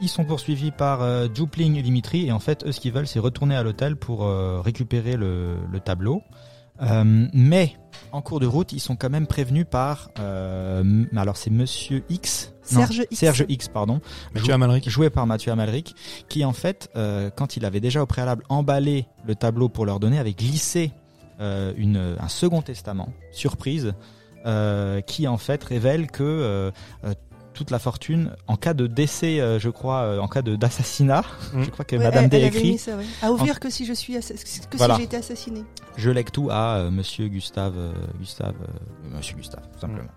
ils 0.00 0.08
sont 0.08 0.24
poursuivis 0.24 0.70
par 0.70 1.02
euh, 1.02 1.26
Jupling 1.32 1.76
et 1.76 1.82
Dimitri, 1.82 2.26
et 2.26 2.32
en 2.32 2.38
fait, 2.38 2.64
eux, 2.64 2.72
ce 2.72 2.80
qu'ils 2.80 2.92
veulent, 2.92 3.06
c'est 3.06 3.18
retourner 3.18 3.56
à 3.56 3.62
l'hôtel 3.62 3.96
pour 3.96 4.24
euh, 4.24 4.60
récupérer 4.60 5.16
le, 5.16 5.56
le 5.70 5.80
tableau. 5.80 6.22
Euh, 6.82 7.26
mais 7.34 7.76
en 8.10 8.22
cours 8.22 8.40
de 8.40 8.46
route, 8.46 8.72
ils 8.72 8.80
sont 8.80 8.96
quand 8.96 9.10
même 9.10 9.26
prévenus 9.26 9.66
par. 9.70 10.08
Euh, 10.18 11.04
alors, 11.14 11.36
c'est 11.36 11.50
Monsieur 11.50 12.02
X? 12.08 12.54
Non, 12.72 12.80
Serge 12.86 13.02
X. 13.10 13.18
Serge 13.18 13.44
X, 13.48 13.68
pardon. 13.68 14.00
Mathieu 14.34 14.54
Amalric. 14.54 14.88
Joué 14.88 15.10
par 15.10 15.26
Mathieu 15.26 15.52
Amalric, 15.52 15.94
qui 16.28 16.44
en 16.44 16.54
fait, 16.54 16.88
euh, 16.96 17.28
quand 17.34 17.56
il 17.58 17.66
avait 17.66 17.80
déjà 17.80 18.02
au 18.02 18.06
préalable 18.06 18.44
emballé 18.48 19.06
le 19.26 19.34
tableau 19.34 19.68
pour 19.68 19.84
leur 19.84 20.00
donner, 20.00 20.18
avait 20.18 20.32
glissé 20.32 20.92
euh, 21.40 21.74
une, 21.76 22.16
un 22.18 22.28
second 22.28 22.62
testament, 22.62 23.10
surprise, 23.32 23.88
euh, 23.88 23.92
qui 25.02 25.26
en 25.28 25.38
fait 25.38 25.62
révèle 25.64 26.10
que 26.10 26.22
euh, 26.22 26.70
euh, 27.04 27.14
toute 27.52 27.70
la 27.72 27.78
fortune, 27.80 28.30
en 28.46 28.56
cas 28.56 28.72
de 28.74 28.86
décès, 28.86 29.38
euh, 29.40 29.58
je 29.58 29.68
crois, 29.68 30.02
euh, 30.02 30.18
en 30.20 30.28
cas 30.28 30.40
de 30.40 30.56
d'assassinat, 30.56 31.24
Mm. 31.52 31.64
je 31.64 31.70
crois 31.70 31.84
que 31.84 31.96
Ouais, 31.96 32.04
Madame 32.04 32.24
elle, 32.24 32.30
D 32.30 32.36
elle 32.38 32.44
avait 32.46 32.56
écrit, 32.56 32.70
mis 32.72 32.78
ça, 32.78 32.96
ouais. 32.96 33.04
À 33.22 33.32
ouvrir 33.32 33.60
que 33.60 33.68
si 33.68 33.84
je 33.84 33.92
suis 33.92 34.14
que 34.14 34.76
Voilà. 34.78 34.94
si 34.94 35.00
j'ai 35.00 35.04
été 35.06 35.16
assassiné. 35.16 35.64
je 35.96 36.10
lègue 36.10 36.30
tout 36.30 36.48
à 36.50 36.76
euh, 36.76 36.90
Monsieur 36.90 37.26
Gustave, 37.28 37.74
euh, 37.76 37.92
Gustave, 38.18 38.54
euh, 38.62 39.16
Monsieur 39.16 39.36
Gustave, 39.36 39.64
tout 39.74 39.80
simplement. 39.80 40.08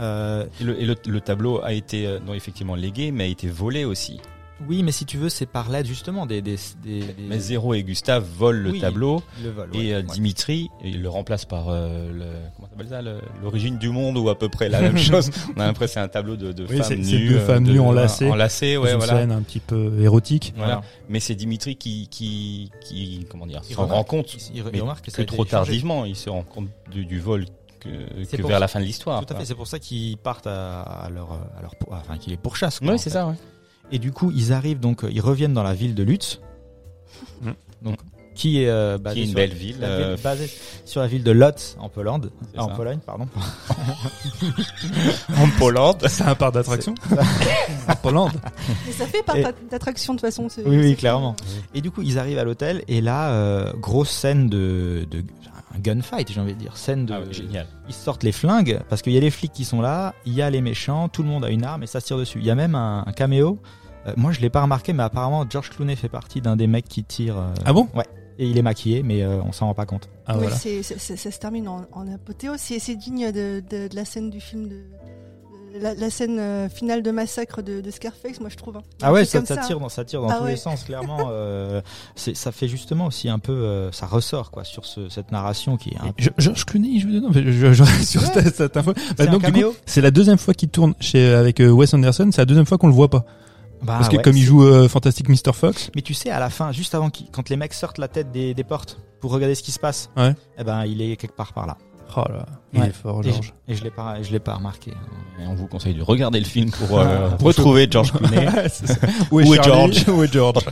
Euh, 0.00 0.46
Et, 0.60 0.64
le, 0.64 0.80
et 0.80 0.86
le- 0.86 0.96
le 1.06 1.20
tableau 1.20 1.62
a 1.62 1.72
été 1.72 2.06
euh, 2.06 2.18
non 2.26 2.34
effectivement 2.34 2.74
légué, 2.74 3.12
mais 3.12 3.24
a 3.24 3.26
été 3.28 3.48
volé 3.48 3.84
aussi. 3.84 4.20
Oui, 4.66 4.82
mais 4.82 4.90
si 4.92 5.04
tu 5.04 5.16
veux, 5.18 5.28
c'est 5.28 5.46
par 5.46 5.70
l'aide 5.70 5.86
justement 5.86 6.26
des 6.26 6.42
des, 6.42 6.56
des, 6.82 7.00
des- 7.00 7.14
Mais 7.28 7.38
Zéro 7.38 7.74
et 7.74 7.82
Gustave 7.84 8.24
volent 8.36 8.58
le 8.72 8.78
tableau 8.80 9.22
le 9.42 9.50
vol, 9.50 9.68
et 9.72 9.78
ouais, 9.78 9.92
euh, 9.92 9.96
ouais. 9.98 10.02
Dimitri 10.02 10.68
il 10.82 11.00
le 11.02 11.08
remplace 11.08 11.44
par 11.44 11.68
euh, 11.68 12.10
le 12.12 12.24
comment 12.56 12.88
ça 12.88 13.00
l'origine 13.42 13.78
du 13.78 13.90
monde 13.90 14.16
ou 14.18 14.28
à 14.28 14.38
peu 14.38 14.48
près 14.48 14.68
la 14.68 14.80
même 14.80 14.98
chose. 14.98 15.30
On 15.56 15.60
a 15.60 15.66
l'impression 15.66 15.86
que 15.86 15.92
c'est 15.94 16.00
un 16.00 16.08
tableau 16.08 16.36
de, 16.36 16.52
de 16.52 16.64
Oui, 16.66 16.78
femmes 16.78 16.82
c'est- 16.86 16.96
nues, 16.96 17.04
c'est 17.04 17.18
deux 17.28 17.36
euh, 17.36 17.46
femmes 17.46 17.64
de- 17.64 17.72
nues 17.72 17.80
enlacées. 17.80 18.28
enlacées, 18.30 18.76
ouais, 18.76 18.90
une 18.92 18.98
voilà. 18.98 19.12
scène 19.14 19.30
un 19.32 19.42
petit 19.42 19.60
peu 19.60 20.00
érotique. 20.00 20.54
Voilà. 20.56 20.80
Mais 21.08 21.20
c'est 21.20 21.34
Dimitri 21.34 21.76
qui 21.76 22.08
qui 22.08 22.70
qui 22.80 23.26
comment 23.30 23.46
dire 23.46 23.60
Il 23.68 23.74
s'en 23.76 23.86
rend 23.86 24.04
compte 24.04 24.34
il- 24.34 24.56
il 24.56 24.64
mais 24.72 24.80
remarque 24.80 25.06
que 25.06 25.10
que 25.12 25.22
trop 25.22 25.38
changé. 25.44 25.50
tardivement. 25.50 26.04
Il 26.04 26.16
se 26.16 26.30
rend 26.30 26.42
compte 26.42 26.68
du, 26.90 27.04
du 27.04 27.20
vol 27.20 27.44
que, 27.80 27.88
que 27.88 28.36
vers 28.42 28.48
ça- 28.56 28.58
la 28.58 28.68
fin 28.68 28.80
de 28.80 28.84
l'histoire. 28.84 29.24
Tout 29.24 29.32
à 29.34 29.36
fait, 29.38 29.44
c'est 29.44 29.54
pour 29.54 29.68
ça 29.68 29.78
qu'ils 29.78 30.16
partent 30.18 30.48
à, 30.48 30.80
à 30.82 31.10
leur, 31.10 31.30
à 31.32 31.62
leur, 31.62 31.72
enfin 31.90 32.18
qu'ils 32.18 32.32
les 32.32 32.36
pourchassent. 32.36 32.80
quoi, 32.80 32.90
Oui, 32.92 32.98
c'est 32.98 33.10
ça. 33.10 33.26
Ouais. 33.28 33.34
Et 33.90 33.98
du 33.98 34.12
coup, 34.12 34.30
ils 34.34 34.52
arrivent 34.52 34.80
donc, 34.80 35.04
ils 35.10 35.20
reviennent 35.20 35.54
dans 35.54 35.62
la 35.62 35.74
ville 35.74 35.94
de 35.94 36.02
Lutz, 36.02 36.40
Mm. 37.40 37.50
donc 37.82 37.98
qui 38.38 38.62
est 38.62 38.68
euh, 38.68 38.98
basée 38.98 39.14
Qui 39.16 39.20
est 39.20 39.24
une 39.24 39.28
sur- 39.30 39.36
belle 39.36 39.54
ville. 39.54 39.76
la 39.80 39.86
euh, 39.88 40.16
basée 40.22 40.48
sur 40.84 41.00
la 41.00 41.08
ville 41.08 41.24
de 41.24 41.30
Lodz 41.32 41.76
en 41.80 41.88
Pologne, 41.88 42.28
Ah, 42.56 42.64
en. 42.64 42.68
Pologne, 42.68 43.00
pardon. 43.04 43.26
en 45.36 45.48
Pologne. 45.58 45.94
C'est 46.08 46.24
un 46.24 46.34
parc 46.34 46.54
d'attraction. 46.54 46.94
En 47.88 47.94
Pologne. 47.96 48.30
Mais 48.86 48.92
ça 48.92 49.06
fait 49.06 49.22
par 49.22 49.36
Et- 49.36 49.44
d'attraction 49.70 50.14
de 50.14 50.18
toute 50.20 50.28
façon. 50.28 50.48
Oui, 50.64 50.78
oui, 50.78 50.96
clairement. 50.96 51.34
Et 51.74 51.80
du 51.80 51.90
coup, 51.90 52.02
ils 52.02 52.18
arrivent 52.18 52.38
à 52.38 52.44
l'hôtel 52.44 52.82
et 52.88 53.00
là, 53.00 53.30
euh, 53.32 53.72
grosse 53.74 54.10
scène 54.10 54.48
de, 54.48 55.06
de 55.10 55.22
un 55.74 55.78
gunfight, 55.80 56.32
j'ai 56.32 56.40
envie 56.40 56.54
de 56.54 56.58
dire, 56.58 56.76
scène 56.76 57.06
de. 57.06 57.12
Ah 57.14 57.20
ouais, 57.20 57.32
génial. 57.32 57.66
Ils 57.88 57.94
sortent 57.94 58.22
les 58.22 58.32
flingues 58.32 58.80
parce 58.88 59.02
qu'il 59.02 59.12
y 59.12 59.18
a 59.18 59.20
les 59.20 59.30
flics 59.30 59.52
qui 59.52 59.64
sont 59.64 59.80
là, 59.82 60.14
il 60.24 60.32
y 60.32 60.42
a 60.42 60.48
les 60.48 60.60
méchants, 60.60 61.08
tout 61.08 61.22
le 61.22 61.28
monde 61.28 61.44
a 61.44 61.50
une 61.50 61.64
arme 61.64 61.82
et 61.82 61.86
ça 61.86 62.00
se 62.00 62.06
tire 62.06 62.16
dessus. 62.18 62.38
Il 62.40 62.46
y 62.46 62.50
a 62.50 62.54
même 62.54 62.74
un, 62.74 63.04
un 63.06 63.12
caméo. 63.12 63.58
Euh, 64.06 64.12
moi, 64.16 64.30
je 64.32 64.40
l'ai 64.40 64.48
pas 64.48 64.62
remarqué, 64.62 64.92
mais 64.92 65.02
apparemment 65.02 65.44
George 65.50 65.70
Clooney 65.70 65.96
fait 65.96 66.08
partie 66.08 66.40
d'un 66.40 66.56
des 66.56 66.68
mecs 66.68 66.88
qui 66.88 67.02
tire. 67.04 67.36
euh, 67.36 67.52
Ah 67.66 67.72
bon? 67.72 67.88
Ouais. 67.94 68.04
Et 68.38 68.46
il 68.48 68.56
est 68.56 68.62
maquillé, 68.62 69.02
mais 69.02 69.22
euh, 69.22 69.40
on 69.44 69.50
s'en 69.52 69.66
rend 69.66 69.74
pas 69.74 69.86
compte. 69.86 70.08
Ah 70.26 70.34
Oui, 70.34 70.42
voilà. 70.42 70.56
c'est- 70.56 70.82
c'est- 70.84 70.98
c'est- 70.98 71.16
ça 71.16 71.30
se 71.30 71.38
termine 71.38 71.66
en, 71.68 71.86
en 71.92 72.06
apothéose. 72.12 72.58
C'est 72.60 72.94
digne 72.96 73.32
de, 73.32 73.60
de- 73.68 73.88
de 73.88 73.96
la 73.96 74.04
scène 74.04 74.30
du 74.30 74.40
film 74.40 74.64
de. 74.68 74.74
de- 74.74 75.78
La, 75.82 75.94
la 75.94 76.08
scène 76.08 76.38
euh, 76.38 76.68
finale 76.70 77.02
de 77.02 77.10
massacre 77.10 77.60
de, 77.62 77.80
de 77.82 77.90
Scarface, 77.90 78.40
moi 78.40 78.48
je 78.48 78.56
trouve. 78.56 78.76
hein. 78.78 78.82
Ah 79.02 79.12
ouais, 79.12 79.24
ça, 79.26 79.38
comme 79.38 79.46
ça 79.46 79.56
ça. 79.56 79.60
tire 79.62 79.78
dans, 79.80 79.88
ça 79.90 80.04
tire 80.04 80.22
dans 80.22 80.28
Ah 80.28 80.36
tous 80.38 80.44
ouais. 80.44 80.52
les 80.52 80.56
sens, 80.56 80.82
clairement. 80.84 81.28
euh, 81.30 81.82
c'est- 82.16 82.34
ça 82.36 82.52
fait 82.52 82.68
justement 82.68 83.06
aussi 83.06 83.28
un 83.28 83.38
peu, 83.38 83.52
euh, 83.52 83.92
ça 83.92 84.06
ressort 84.06 84.50
quoi 84.50 84.64
sur 84.64 84.86
ce, 84.86 85.08
cette 85.10 85.30
narration 85.30 85.76
qui 85.76 85.90
est 85.90 85.96
un 85.98 86.14
Georges 86.38 86.64
Clooney. 86.64 87.00
Je, 87.00 87.08
je, 87.52 87.72
je 87.74 87.82
reste 87.82 88.04
sur 88.08 88.22
Ouais. 88.22 88.28
cette, 88.34 88.54
cette 88.56 88.76
info. 88.78 88.92
Bah, 88.94 89.00
C'est 89.18 89.28
un 89.28 89.32
donc, 89.32 89.40
du 89.42 89.46
coup, 89.48 89.52
caméo 89.52 89.76
c'est 89.84 90.00
la 90.00 90.10
deuxième 90.10 90.38
fois 90.38 90.54
qu'il 90.54 90.68
tourne 90.70 90.94
chez, 91.00 91.34
avec 91.34 91.60
euh, 91.60 91.68
Wes 91.70 91.92
Anderson. 91.92 92.28
C'est 92.32 92.40
la 92.40 92.46
deuxième 92.46 92.66
fois 92.66 92.78
qu'on 92.78 92.88
le 92.88 92.94
voit 92.94 93.10
pas. 93.10 93.24
Bah 93.82 93.94
Parce 93.98 94.08
que 94.08 94.16
ouais, 94.16 94.22
comme 94.22 94.36
il 94.36 94.42
joue 94.42 94.64
euh, 94.64 94.88
Fantastic 94.88 95.28
Mr. 95.28 95.52
Fox. 95.54 95.90
Mais 95.94 96.02
tu 96.02 96.12
sais, 96.14 96.30
à 96.30 96.40
la 96.40 96.50
fin, 96.50 96.72
juste 96.72 96.94
avant 96.94 97.10
qu'il, 97.10 97.30
quand 97.30 97.48
les 97.48 97.56
mecs 97.56 97.74
sortent 97.74 97.98
la 97.98 98.08
tête 98.08 98.32
des, 98.32 98.52
des 98.54 98.64
portes 98.64 98.98
pour 99.20 99.30
regarder 99.32 99.54
ce 99.54 99.62
qui 99.62 99.72
se 99.72 99.78
passe, 99.78 100.10
Ouais. 100.16 100.34
eh 100.58 100.64
ben 100.64 100.84
il 100.84 101.00
est 101.02 101.16
quelque 101.16 101.36
part 101.36 101.52
par 101.52 101.66
là. 101.66 101.76
Oh 102.16 102.22
là, 102.32 102.46
il 102.72 102.80
Ouais. 102.80 102.86
est 102.88 102.92
fort, 102.92 103.20
Et 103.20 103.28
je, 103.28 103.32
Georges. 103.32 103.54
et 103.68 103.74
je 103.74 103.84
l'ai 103.84 103.90
pas, 103.90 104.22
je 104.22 104.32
l'ai 104.32 104.38
pas 104.40 104.54
remarqué. 104.54 104.92
Et 105.40 105.46
on 105.46 105.54
vous 105.54 105.66
conseille 105.66 105.92
de 105.94 106.02
regarder 106.02 106.40
le 106.40 106.46
film 106.46 106.70
pour 106.70 106.98
euh, 106.98 107.28
Pour 107.38 107.48
retrouver 107.48 107.86
George 107.90 108.12
Clooney. 108.12 108.46
C'est 108.70 108.86
ça. 108.86 108.94
Où 109.30 109.40
Où 109.42 109.54
est 109.54 109.62
George 109.62 110.04
Où 110.08 110.22
est 110.22 110.32
George 110.32 110.64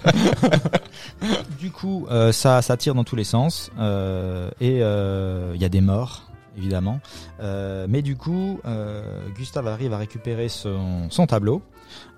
Du 1.61 1.71
coup, 1.71 2.07
euh, 2.11 2.33
ça, 2.33 2.63
ça 2.63 2.77
tire 2.77 2.95
dans 2.95 3.05
tous 3.05 3.17
les 3.17 3.25
sens 3.25 3.71
euh, 3.79 4.51
et 4.61 4.79
euh, 4.83 5.53
il 5.55 5.61
y 5.61 5.65
a 5.65 5.69
des 5.69 5.81
morts 5.81 6.23
évidemment. 6.59 7.01
Euh, 7.43 7.87
mais 7.87 8.01
du 8.01 8.17
coup, 8.17 8.61
euh, 8.65 9.03
Gustave 9.37 9.67
arrive 9.69 9.93
à 9.93 9.99
récupérer 9.99 10.49
son, 10.49 11.11
son 11.11 11.27
tableau 11.27 11.61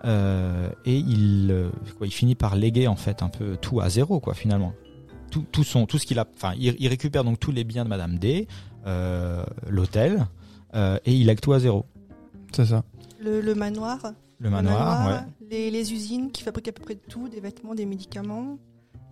euh, 0.05 0.71
et 0.85 0.97
il, 0.97 1.49
euh, 1.51 1.71
quoi, 1.97 2.07
il 2.07 2.13
finit 2.13 2.35
par 2.35 2.57
léguer 2.57 2.87
en 2.87 2.97
fait 2.97 3.23
un 3.23 3.29
peu 3.29 3.57
tout 3.57 3.81
à 3.81 3.89
zéro 3.89 4.21
quoi 4.21 4.35
finalement. 4.35 4.73
Tout, 5.31 5.45
tout 5.53 5.65
son, 5.65 5.87
tout 5.87 5.99
ce 5.99 6.07
qu'il 6.07 6.19
a, 6.19 6.27
enfin, 6.37 6.55
il, 6.59 6.75
il 6.79 6.89
récupère 6.89 7.23
donc 7.25 7.39
tous 7.39 7.53
les 7.53 7.65
biens 7.65 7.85
de 7.85 7.91
Madame 7.91 8.19
D, 8.19 8.49
euh, 8.87 9.45
l'hôtel 9.69 10.27
euh, 10.75 10.99
et 11.05 11.15
il 11.15 11.27
lègue 11.27 11.41
tout 11.41 11.53
à 11.53 11.59
zéro. 11.59 11.85
C'est 12.53 12.67
ça. 12.67 12.83
Le, 13.21 13.41
le 13.41 13.55
manoir. 13.55 13.99
Le 14.41 14.51
manoir, 14.51 15.09
ouais. 15.09 15.49
les, 15.51 15.71
les 15.71 15.93
usines 15.93 16.31
qui 16.31 16.45
fabriquent 16.45 16.69
à 16.69 16.73
peu 16.73 16.83
près 16.83 16.95
de 16.95 17.01
tout, 17.09 17.29
des 17.29 17.41
vêtements, 17.41 17.75
des 17.75 17.87
médicaments, 17.87 18.57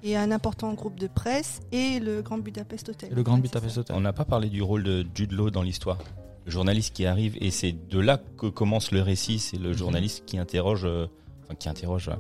et 0.05 0.17
un 0.17 0.31
important 0.31 0.73
groupe 0.75 1.01
de 1.01 1.09
presse, 1.09 1.61
et 1.73 1.99
le 1.99 2.23
Grand 2.23 2.39
Budapest 2.39 2.91
Hotel. 2.91 3.13
Le 3.13 3.23
Grand 3.25 3.39
Budapest. 3.39 3.79
Hotel. 3.79 3.97
On 3.97 4.01
n'a 4.01 4.13
pas 4.13 4.25
parlé 4.25 4.49
du 4.49 4.63
rôle 4.63 4.85
de 4.85 5.05
Jude 5.15 5.33
Law 5.33 5.51
dans 5.51 5.63
l'histoire. 5.63 5.99
Journaliste 6.47 6.95
qui 6.95 7.07
arrive, 7.07 7.37
et 7.41 7.51
c'est 7.51 7.73
de 7.73 7.99
là 7.99 8.21
que 8.39 8.47
commence 8.47 8.93
le 8.93 9.03
récit. 9.03 9.39
C'est 9.39 9.59
le 9.59 9.73
journaliste 9.73 10.25
qui 10.27 10.39
interroge, 10.39 10.85
euh, 10.85 11.07
enfin, 11.45 11.55
qui 11.55 11.69
interroge, 11.69 12.09
euh, 12.09 12.13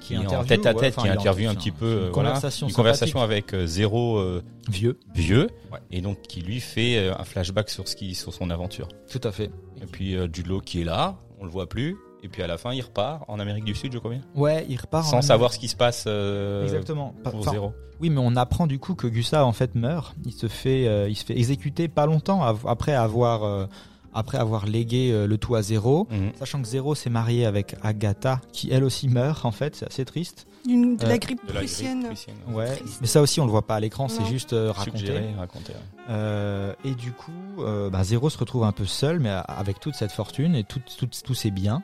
qui 0.00 0.14
est 0.14 0.18
en 0.18 0.44
tête 0.44 0.66
à 0.66 0.74
tête, 0.74 0.96
qui 0.96 1.08
interviewe 1.08 1.48
un 1.48 1.54
petit 1.54 1.70
un- 1.70 1.72
peu 1.72 1.86
une 1.86 1.92
euh, 1.92 2.10
voilà, 2.12 2.30
conversation 2.30 2.68
une 2.68 2.74
conversation 2.74 3.20
avec 3.22 3.52
euh, 3.54 3.66
Zéro 3.66 4.18
euh, 4.18 4.42
Vieux. 4.70 4.98
vieux, 5.14 5.48
Ouais. 5.72 5.78
et 5.90 6.00
donc 6.00 6.22
qui 6.22 6.40
lui 6.40 6.60
fait 6.60 7.08
un 7.08 7.24
flashback 7.24 7.68
sur 7.70 7.88
ce 7.88 7.96
qui 7.96 8.14
sur 8.14 8.32
son 8.32 8.50
aventure. 8.50 8.88
Tout 9.10 9.20
à 9.24 9.32
fait. 9.32 9.50
Et 9.82 9.86
puis 9.90 10.14
Law 10.14 10.60
qui 10.60 10.80
est 10.82 10.84
là, 10.84 11.18
on 11.40 11.44
le 11.44 11.50
voit 11.50 11.68
plus, 11.68 11.96
et 12.22 12.28
puis 12.28 12.42
à 12.42 12.46
la 12.46 12.56
fin 12.58 12.72
il 12.72 12.80
repart 12.82 13.24
en 13.28 13.38
Amérique 13.40 13.64
du 13.64 13.74
Sud, 13.74 13.92
je 13.92 13.98
crois 13.98 14.10
bien, 14.10 14.20
Ouais, 14.34 14.64
il 14.68 14.76
repart. 14.80 15.04
en 15.04 15.06
sans 15.06 15.12
Amérique. 15.14 15.26
savoir 15.28 15.52
ce 15.52 15.58
qui 15.58 15.68
se 15.68 15.76
passe 15.76 16.04
euh, 16.06 16.64
Exactement. 16.64 17.14
pour 17.24 17.34
Enfin, 17.40 17.50
Zéro. 17.52 17.72
Oui, 18.00 18.10
mais 18.10 18.20
on 18.22 18.34
apprend 18.36 18.66
du 18.66 18.78
coup 18.78 18.94
que 18.94 19.06
Gustave 19.06 19.44
en 19.46 19.52
fait 19.52 19.74
meurt. 19.74 20.14
Il 20.24 20.32
se 20.32 20.48
fait, 20.48 20.86
euh, 20.88 21.08
il 21.08 21.14
se 21.14 21.24
fait 21.24 21.38
exécuter 21.38 21.88
pas 21.88 22.06
longtemps 22.06 22.42
av- 22.42 22.64
après 22.66 22.94
avoir, 22.94 23.44
euh, 23.44 23.66
après 24.12 24.38
avoir 24.38 24.66
légué 24.66 25.26
le 25.26 25.38
tout 25.38 25.54
à 25.54 25.62
Zéro. 25.62 26.06
Mhm. 26.10 26.32
Sachant 26.38 26.60
que 26.60 26.66
Zéro 26.68 26.94
s'est 26.94 27.10
marié 27.10 27.46
avec 27.46 27.76
Agatha, 27.82 28.40
qui 28.52 28.70
elle 28.72 28.82
aussi 28.84 29.08
meurt 29.08 29.44
en 29.44 29.52
fait. 29.52 29.76
C'est 29.76 29.86
assez 29.86 30.04
triste. 30.04 30.46
De 30.66 31.06
la 31.06 31.18
grippe 31.18 31.44
prussienne. 31.46 32.06
Ouais. 32.48 32.76
Triste. 32.76 32.98
Mais 33.00 33.06
ça 33.08 33.20
aussi 33.22 33.40
on 33.40 33.44
le 33.46 33.50
voit 33.50 33.66
pas 33.66 33.76
à 33.76 33.80
l'écran. 33.80 34.08
C'est 34.08 34.24
juste 34.26 34.52
euh, 34.52 34.70
raconté. 34.72 34.98
Suggéré, 34.98 35.34
raconté. 35.38 35.72
ouais. 35.72 35.78
Euh, 36.10 36.72
et 36.84 36.94
du 36.94 37.12
coup, 37.12 37.32
euh, 37.60 37.88
bah, 37.90 38.04
Zéro 38.04 38.30
se 38.30 38.38
retrouve 38.38 38.64
un 38.64 38.72
peu 38.72 38.84
seul, 38.84 39.18
mais 39.20 39.30
avec 39.48 39.80
toute 39.80 39.94
cette 39.94 40.12
fortune 40.12 40.54
et 40.54 40.64
tous 40.64 41.34
ses 41.34 41.50
biens. 41.50 41.82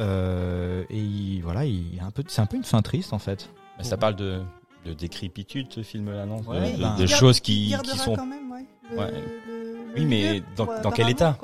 Euh, 0.00 0.84
et 0.90 0.98
il- 0.98 1.40
voilà, 1.42 1.64
il 1.64 1.96
est 1.96 2.00
un 2.00 2.10
peu, 2.10 2.22
c'est 2.26 2.40
un 2.40 2.46
peu 2.46 2.56
une 2.56 2.64
fin 2.64 2.82
triste 2.82 3.12
en 3.12 3.18
fait. 3.18 3.50
Mais 3.78 3.84
ça 3.84 3.96
parle 3.96 4.16
de, 4.16 4.42
de 4.86 4.92
décrépitude 4.94 5.66
ce 5.70 5.82
film-là, 5.82 6.26
non 6.26 6.38
Ouais, 6.46 6.72
De, 6.72 6.80
ben- 6.82 7.06
choses 7.06 7.40
qui, 7.40 7.70
sont 7.96 8.14
quand 8.16 8.26
même, 8.26 8.50
ouais, 8.50 8.64
le- 8.90 8.98
Ouais. 8.98 9.10
le- 9.46 9.72
le 9.94 9.94
Oui, 9.96 10.04
mais 10.06 10.42
dans- 10.56 10.64
pour, 10.66 10.74
euh, 10.74 10.80
dans 10.82 10.90
quel 10.90 11.08
état. 11.10 11.36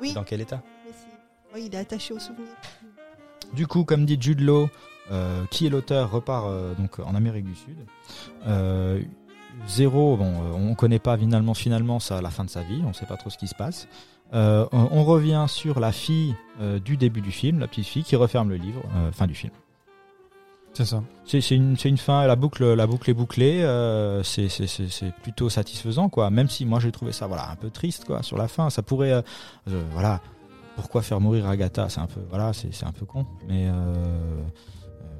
Oui, 0.00 0.12
dans 0.12 0.24
quel 0.24 0.40
état 0.40 0.62
oui, 1.54 1.68
il 1.68 1.74
est 1.74 1.78
attaché 1.78 2.12
au 2.12 2.18
souvenir. 2.18 2.48
Du 3.54 3.66
coup, 3.66 3.84
comme 3.84 4.04
dit 4.04 4.18
Jude 4.20 4.40
Law, 4.42 4.68
euh, 5.10 5.44
qui 5.50 5.66
est 5.66 5.70
l'auteur, 5.70 6.10
repart 6.10 6.46
euh, 6.48 6.74
donc 6.74 6.98
en 6.98 7.14
Amérique 7.14 7.46
du 7.46 7.54
Sud. 7.54 7.76
Euh, 8.46 9.00
Zéro, 9.66 10.18
bon, 10.18 10.26
euh, 10.34 10.52
on 10.54 10.74
connaît 10.74 10.98
pas 10.98 11.16
finalement 11.16 11.54
finalement 11.54 11.98
ça 11.98 12.20
la 12.20 12.28
fin 12.30 12.44
de 12.44 12.50
sa 12.50 12.62
vie, 12.62 12.82
on 12.86 12.92
sait 12.92 13.06
pas 13.06 13.16
trop 13.16 13.30
ce 13.30 13.38
qui 13.38 13.46
se 13.46 13.54
passe. 13.54 13.88
Euh, 14.34 14.66
on 14.72 14.88
on 14.90 15.04
revient 15.04 15.46
sur 15.48 15.78
la 15.80 15.92
fille 15.92 16.34
euh, 16.60 16.78
du 16.78 16.96
début 16.96 17.20
du 17.20 17.30
film, 17.30 17.60
la 17.60 17.68
petite 17.68 17.86
fille 17.86 18.02
qui 18.02 18.16
referme 18.16 18.48
le 18.48 18.56
livre, 18.56 18.82
euh, 18.96 19.12
fin 19.12 19.26
du 19.26 19.34
film. 19.34 19.52
C'est 20.74 20.84
ça. 20.84 21.02
C'est 21.24 21.40
une, 21.52 21.76
une 21.82 21.96
fin, 21.96 22.26
la 22.26 22.36
boucle, 22.36 22.74
la 22.74 22.86
boucle 22.86 23.08
est 23.08 23.14
bouclée, 23.14 23.62
euh, 23.62 24.22
c'est 24.22 24.48
plutôt 25.22 25.48
satisfaisant, 25.48 26.10
quoi. 26.10 26.28
Même 26.28 26.48
si 26.48 26.66
moi 26.66 26.80
j'ai 26.80 26.92
trouvé 26.92 27.12
ça 27.12 27.26
voilà, 27.26 27.50
un 27.50 27.56
peu 27.56 27.70
triste, 27.70 28.04
quoi, 28.04 28.22
sur 28.22 28.36
la 28.36 28.46
fin. 28.46 28.68
Ça 28.68 28.82
pourrait, 28.82 29.12
euh, 29.12 29.22
euh, 29.68 29.82
voilà, 29.92 30.20
pourquoi 30.74 31.00
faire 31.00 31.18
mourir 31.18 31.48
Agatha? 31.48 31.88
C'est 31.88 32.00
un 32.00 32.06
peu, 32.06 32.20
voilà, 32.28 32.52
c'est 32.52 32.74
c'est 32.74 32.84
un 32.84 32.92
peu 32.92 33.06
con. 33.06 33.24
Mais 33.48 33.68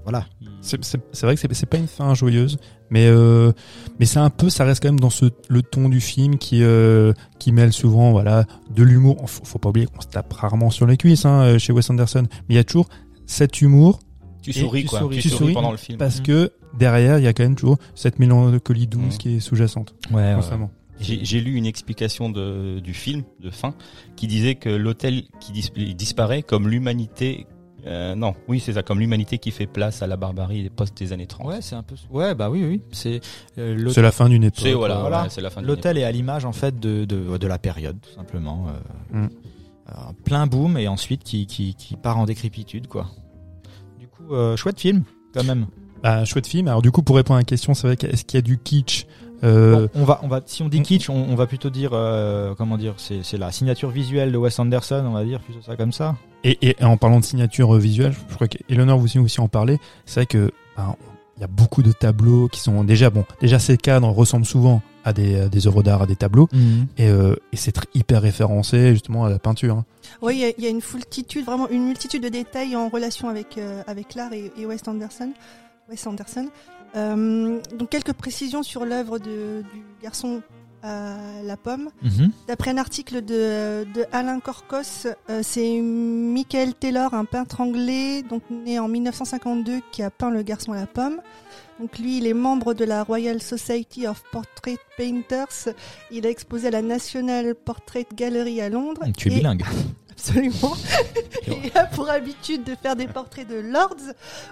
voilà. 0.06 0.26
Il- 0.40 0.48
C'est 0.62 1.22
vrai 1.22 1.34
que 1.36 1.54
c'est 1.54 1.66
pas 1.66 1.76
une 1.78 1.86
fin 1.86 2.14
joyeuse, 2.14 2.58
mais 2.90 3.06
euh, 3.06 3.52
mais 3.98 4.06
c'est 4.06 4.18
un 4.18 4.30
peu, 4.30 4.48
ça 4.50 4.64
reste 4.64 4.82
quand 4.82 4.88
même 4.88 4.98
dans 5.00 5.10
ce 5.10 5.26
le 5.48 5.62
ton 5.62 5.88
du 5.88 6.00
film 6.00 6.38
qui 6.38 6.62
euh, 6.62 7.12
qui 7.38 7.52
mêle 7.52 7.72
souvent 7.72 8.10
voilà 8.12 8.44
de 8.74 8.82
l'humour. 8.82 9.28
Faut, 9.28 9.44
faut 9.44 9.58
pas 9.58 9.68
oublier 9.68 9.86
qu'on 9.86 10.00
se 10.00 10.08
tape 10.08 10.32
rarement 10.32 10.70
sur 10.70 10.86
les 10.86 10.96
cuisses 10.96 11.24
hein, 11.24 11.58
chez 11.58 11.72
Wes 11.72 11.88
Anderson, 11.90 12.26
mais 12.48 12.54
il 12.54 12.56
y 12.56 12.60
a 12.60 12.64
toujours 12.64 12.88
cet 13.26 13.60
humour 13.60 14.00
Tu 14.42 14.52
souris 14.52 14.82
tu 14.82 14.88
quoi, 14.88 15.00
souris. 15.00 15.16
tu 15.16 15.22
Tu 15.22 15.28
souris 15.30 15.52
pendant 15.54 15.70
le 15.72 15.76
film. 15.76 15.98
parce 15.98 16.18
Mhm. 16.20 16.26
que 16.26 16.52
derrière 16.78 17.18
il 17.18 17.24
y 17.24 17.28
a 17.28 17.32
quand 17.32 17.42
même 17.44 17.56
toujours 17.56 17.78
cette 17.94 18.18
mélancolie 18.18 18.86
douce 18.86 19.02
Mhm. 19.14 19.18
qui 19.18 19.36
est 19.36 19.40
sous-jacente 19.40 19.94
Ouais, 20.10 20.16
ouais. 20.22 20.34
constamment. 20.34 20.70
J'ai 20.98 21.24
j'ai 21.24 21.40
lu 21.42 21.56
une 21.56 21.66
explication 21.66 22.30
de, 22.30 22.80
du 22.80 22.94
film 22.94 23.22
de 23.40 23.50
fin 23.50 23.74
qui 24.16 24.26
disait 24.26 24.54
que 24.54 24.70
l'hôtel 24.70 25.24
qui 25.40 25.52
dis- 25.52 25.94
disparaît 25.94 26.42
comme 26.42 26.68
l'humanité. 26.68 27.46
Euh, 27.86 28.14
non, 28.14 28.34
oui 28.48 28.60
c'est 28.60 28.72
ça, 28.72 28.82
comme 28.82 28.98
l'humanité 29.00 29.38
qui 29.38 29.50
fait 29.50 29.66
place 29.66 30.02
à 30.02 30.06
la 30.06 30.16
barbarie 30.16 30.62
des 30.62 30.70
postes 30.70 30.96
des 30.98 31.12
années 31.12 31.26
30. 31.26 31.46
Ouais, 31.46 31.58
c'est 31.60 31.74
un 31.76 31.82
peu. 31.82 31.94
Ouais, 32.10 32.34
bah 32.34 32.50
oui, 32.50 32.64
oui. 32.64 32.82
C'est 32.92 33.20
euh, 33.58 33.74
l'hôtel- 33.76 33.92
C'est 33.94 34.02
la 34.02 34.12
fin 34.12 34.28
d'une 34.28 34.44
époque. 34.44 34.60
C'est 34.62 34.72
voilà, 34.72 34.98
Voilà. 34.98 35.22
ouais, 35.22 35.28
c'est 35.30 35.40
la 35.40 35.50
fin 35.50 35.62
L'hôtel 35.62 35.96
est 35.98 36.04
à 36.04 36.10
l'image 36.12 36.44
en 36.44 36.52
fait 36.52 36.78
de, 36.80 37.04
de, 37.04 37.36
de 37.36 37.46
la 37.46 37.58
période, 37.58 37.96
tout 38.00 38.14
simplement. 38.14 38.66
Euh, 38.68 39.18
Mm. 39.22 39.28
euh, 39.88 39.92
plein 40.24 40.46
boom 40.48 40.76
et 40.78 40.88
ensuite 40.88 41.22
qui, 41.22 41.46
qui, 41.46 41.74
qui 41.74 41.96
part 41.96 42.18
en 42.18 42.24
décrépitude, 42.26 42.88
quoi. 42.88 43.06
Du 43.98 44.08
coup, 44.08 44.32
euh, 44.34 44.56
chouette 44.56 44.80
film, 44.80 45.04
quand 45.32 45.44
même. 45.44 45.66
Bah, 46.02 46.24
chouette 46.24 46.46
film. 46.46 46.68
Alors 46.68 46.82
du 46.82 46.90
coup 46.90 47.02
pour 47.02 47.16
répondre 47.16 47.36
à 47.36 47.40
la 47.40 47.44
question, 47.44 47.72
c'est 47.74 47.86
vrai 47.86 47.96
qu'est-ce 47.96 48.24
qu'il 48.24 48.36
y 48.36 48.40
a 48.40 48.42
du 48.42 48.58
kitsch 48.58 49.06
euh, 49.44 49.88
Bon, 49.94 50.00
on 50.02 50.04
va, 50.04 50.20
on 50.22 50.28
va, 50.28 50.40
si 50.46 50.62
on 50.62 50.68
dit 50.68 50.82
kitsch, 50.82 51.10
on, 51.10 51.14
on 51.14 51.34
va 51.34 51.46
plutôt 51.46 51.70
dire, 51.70 51.90
euh, 51.92 52.54
comment 52.56 52.76
dire, 52.78 52.94
c'est, 52.96 53.22
la 53.38 53.52
signature 53.52 53.90
visuelle 53.90 54.32
de 54.32 54.36
Wes 54.36 54.58
Anderson, 54.58 55.04
on 55.06 55.12
va 55.12 55.24
dire 55.24 55.40
plutôt 55.40 55.60
ça 55.62 55.76
comme 55.76 55.92
ça. 55.92 56.16
Et, 56.44 56.58
et 56.68 56.84
en 56.84 56.96
parlant 56.96 57.20
de 57.20 57.24
signature 57.24 57.74
euh, 57.74 57.78
visuelle, 57.78 58.14
je 58.28 58.34
crois 58.34 58.48
qu'Eleanor 58.48 58.98
vous 58.98 59.04
aussi, 59.06 59.18
aussi 59.18 59.40
en 59.40 59.48
parlait. 59.48 59.78
C'est 60.04 60.20
vrai 60.20 60.26
que 60.26 60.50
ben, 60.76 60.94
il 61.36 61.40
y 61.42 61.44
a 61.44 61.48
beaucoup 61.48 61.82
de 61.82 61.92
tableaux 61.92 62.48
qui 62.48 62.60
sont 62.60 62.82
déjà 62.84 63.10
bon. 63.10 63.24
Déjà 63.40 63.58
ces 63.58 63.76
cadres 63.76 64.08
ressemblent 64.08 64.46
souvent 64.46 64.80
à 65.04 65.12
des, 65.12 65.40
à 65.40 65.48
des 65.48 65.66
œuvres 65.66 65.82
d'art, 65.82 66.02
à 66.02 66.06
des 66.06 66.16
tableaux, 66.16 66.48
et, 66.98 67.08
euh, 67.08 67.36
et 67.52 67.56
c'est 67.56 67.76
hyper 67.94 68.22
référencé 68.22 68.92
justement 68.92 69.24
à 69.26 69.30
la 69.30 69.38
peinture. 69.38 69.76
hein. 69.76 69.84
Oui, 70.22 70.34
il 70.36 70.40
y 70.40 70.44
a- 70.46 70.52
il 70.56 70.64
y, 70.64 70.66
a 70.66 70.70
une 70.70 70.80
multitude, 70.94 71.44
vraiment 71.44 71.68
une 71.68 71.84
multitude 71.86 72.22
de 72.22 72.28
détails 72.28 72.74
en 72.74 72.88
relation 72.88 73.28
avec, 73.28 73.58
euh, 73.58 73.82
avec 73.86 74.14
l'art 74.14 74.32
et, 74.32 74.50
et 74.58 74.66
Wes 74.66 74.80
Anderson. 74.88 75.30
Wes 75.88 76.04
Anderson. 76.06 76.48
Euh, 76.96 77.60
donc 77.78 77.90
quelques 77.90 78.12
précisions 78.12 78.62
sur 78.62 78.84
l'œuvre 78.84 79.18
du 79.18 79.30
garçon 80.02 80.42
à 80.82 81.16
la 81.44 81.56
pomme. 81.56 81.90
Mhm. 82.02 82.30
D'après 82.48 82.70
un 82.70 82.78
article 82.78 83.22
de, 83.24 83.84
de 83.92 84.04
Alain 84.12 84.38
Corcos, 84.40 85.06
euh, 85.30 85.40
c'est 85.42 85.80
Michael 85.80 86.74
Taylor, 86.74 87.12
un 87.14 87.24
peintre 87.24 87.60
anglais, 87.60 88.22
donc 88.22 88.42
né 88.50 88.78
en 88.78 88.86
1952, 88.88 89.80
qui 89.90 90.02
a 90.02 90.10
peint 90.10 90.30
le 90.30 90.42
garçon 90.42 90.72
à 90.72 90.76
la 90.76 90.86
pomme. 90.86 91.20
Donc 91.80 91.98
lui, 91.98 92.18
il 92.18 92.26
est 92.26 92.34
membre 92.34 92.72
de 92.72 92.84
la 92.84 93.02
Royal 93.02 93.42
Society 93.42 94.06
of 94.06 94.22
Portrait 94.32 94.78
Painters. 94.96 95.74
Il 96.10 96.24
a 96.26 96.30
exposé 96.30 96.68
à 96.68 96.70
la 96.70 96.82
National 96.82 97.54
Portrait 97.54 98.06
Gallery 98.14 98.60
à 98.60 98.68
Londres. 98.68 99.02
Tu 99.16 99.28
es 99.28 99.32
Et- 99.32 99.36
bilingue. 99.36 99.64
Absolument. 100.28 100.74
Il 101.46 101.70
a 101.76 101.84
pour 101.86 102.10
habitude 102.10 102.64
de 102.64 102.74
faire 102.74 102.96
des 102.96 103.06
portraits 103.06 103.46
de 103.46 103.56
lords 103.56 103.94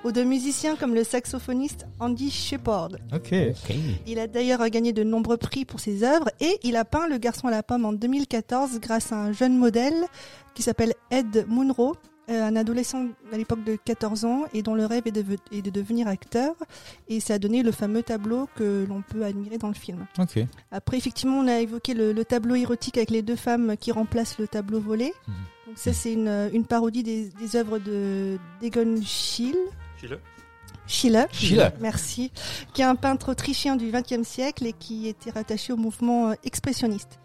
ou 0.04 0.12
de 0.12 0.22
musiciens 0.22 0.76
comme 0.76 0.94
le 0.94 1.02
saxophoniste 1.02 1.86
Andy 1.98 2.30
Shepard. 2.30 2.90
Ok. 3.12 3.34
Il 4.06 4.18
a 4.20 4.26
d'ailleurs 4.28 4.68
gagné 4.68 4.92
de 4.92 5.02
nombreux 5.02 5.36
prix 5.36 5.64
pour 5.64 5.80
ses 5.80 6.04
œuvres 6.04 6.30
et 6.40 6.58
il 6.62 6.76
a 6.76 6.84
peint 6.84 7.08
Le 7.08 7.18
Garçon 7.18 7.48
à 7.48 7.50
la 7.50 7.62
pomme 7.64 7.84
en 7.84 7.92
2014 7.92 8.78
grâce 8.80 9.10
à 9.10 9.16
un 9.16 9.32
jeune 9.32 9.56
modèle 9.56 10.04
qui 10.54 10.62
s'appelle 10.62 10.94
Ed 11.10 11.46
Munro, 11.48 11.96
euh, 12.30 12.42
un 12.42 12.54
adolescent 12.54 13.06
à 13.32 13.36
l'époque 13.36 13.64
de 13.64 13.76
14 13.84 14.24
ans 14.24 14.44
et 14.54 14.62
dont 14.62 14.74
le 14.76 14.86
rêve 14.86 15.02
est 15.06 15.12
de, 15.12 15.24
est 15.50 15.62
de 15.62 15.70
devenir 15.70 16.06
acteur. 16.06 16.54
Et 17.08 17.18
ça 17.18 17.34
a 17.34 17.38
donné 17.38 17.64
le 17.64 17.72
fameux 17.72 18.04
tableau 18.04 18.48
que 18.54 18.86
l'on 18.88 19.02
peut 19.02 19.24
admirer 19.24 19.58
dans 19.58 19.68
le 19.68 19.74
film. 19.74 20.06
Ok. 20.20 20.38
Après, 20.70 20.96
effectivement, 20.96 21.38
on 21.38 21.48
a 21.48 21.58
évoqué 21.58 21.94
le, 21.94 22.12
le 22.12 22.24
tableau 22.24 22.54
érotique 22.54 22.96
avec 22.96 23.10
les 23.10 23.22
deux 23.22 23.36
femmes 23.36 23.76
qui 23.76 23.90
remplacent 23.90 24.38
le 24.38 24.46
tableau 24.46 24.78
volé. 24.78 25.12
Mhm. 25.26 25.34
Donc 25.74 25.80
ça, 25.80 25.92
c'est 25.92 26.12
une, 26.12 26.50
une 26.52 26.64
parodie 26.64 27.02
des, 27.02 27.30
des 27.30 27.56
œuvres 27.56 27.80
de 27.80 28.38
d'Egon 28.60 28.94
Schiele. 29.02 29.56
Schiele. 30.86 31.26
Schiele. 31.32 31.72
Merci. 31.80 32.30
Qui 32.72 32.82
est 32.82 32.84
un 32.84 32.94
peintre 32.94 33.32
autrichien 33.32 33.74
du 33.74 33.90
XXe 33.90 34.22
siècle 34.22 34.66
et 34.66 34.72
qui 34.72 35.08
était 35.08 35.32
rattaché 35.32 35.72
au 35.72 35.76
mouvement 35.76 36.28
euh, 36.28 36.34
expressionniste. 36.44 37.18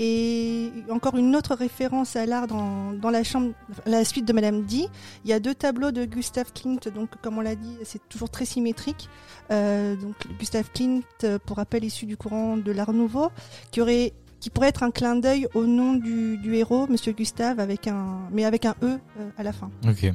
Et 0.00 0.70
encore 0.90 1.16
une 1.16 1.34
autre 1.34 1.56
référence 1.56 2.14
à 2.14 2.24
l'art 2.24 2.46
dans, 2.46 2.92
dans 2.92 3.10
la 3.10 3.24
chambre, 3.24 3.50
la 3.84 4.04
suite 4.04 4.26
de 4.26 4.32
Madame 4.32 4.62
D. 4.62 4.86
Il 5.24 5.30
y 5.30 5.32
a 5.32 5.40
deux 5.40 5.56
tableaux 5.56 5.90
de 5.90 6.04
Gustav 6.04 6.52
Klimt, 6.52 6.88
donc 6.94 7.10
comme 7.20 7.36
on 7.38 7.40
l'a 7.40 7.56
dit, 7.56 7.76
c'est 7.82 8.08
toujours 8.08 8.30
très 8.30 8.44
symétrique. 8.44 9.08
Euh, 9.50 9.96
donc 9.96 10.14
Gustav 10.38 10.70
Klimt, 10.72 11.02
euh, 11.24 11.40
pour 11.44 11.56
rappel, 11.56 11.82
issu 11.82 12.06
du 12.06 12.16
courant 12.16 12.56
de 12.56 12.70
l'Art 12.70 12.92
Nouveau, 12.92 13.32
qui 13.72 13.80
aurait 13.80 14.12
qui 14.40 14.50
pourrait 14.50 14.68
être 14.68 14.82
un 14.82 14.90
clin 14.90 15.16
d'œil 15.16 15.46
au 15.54 15.66
nom 15.66 15.94
du, 15.94 16.36
du 16.38 16.54
héros, 16.54 16.86
Monsieur 16.88 17.12
Gustave, 17.12 17.58
avec 17.60 17.86
un, 17.88 18.18
mais 18.32 18.44
avec 18.44 18.64
un 18.66 18.74
E 18.82 18.86
euh, 19.18 19.30
à 19.36 19.42
la 19.42 19.52
fin. 19.52 19.70
Ok. 19.88 20.12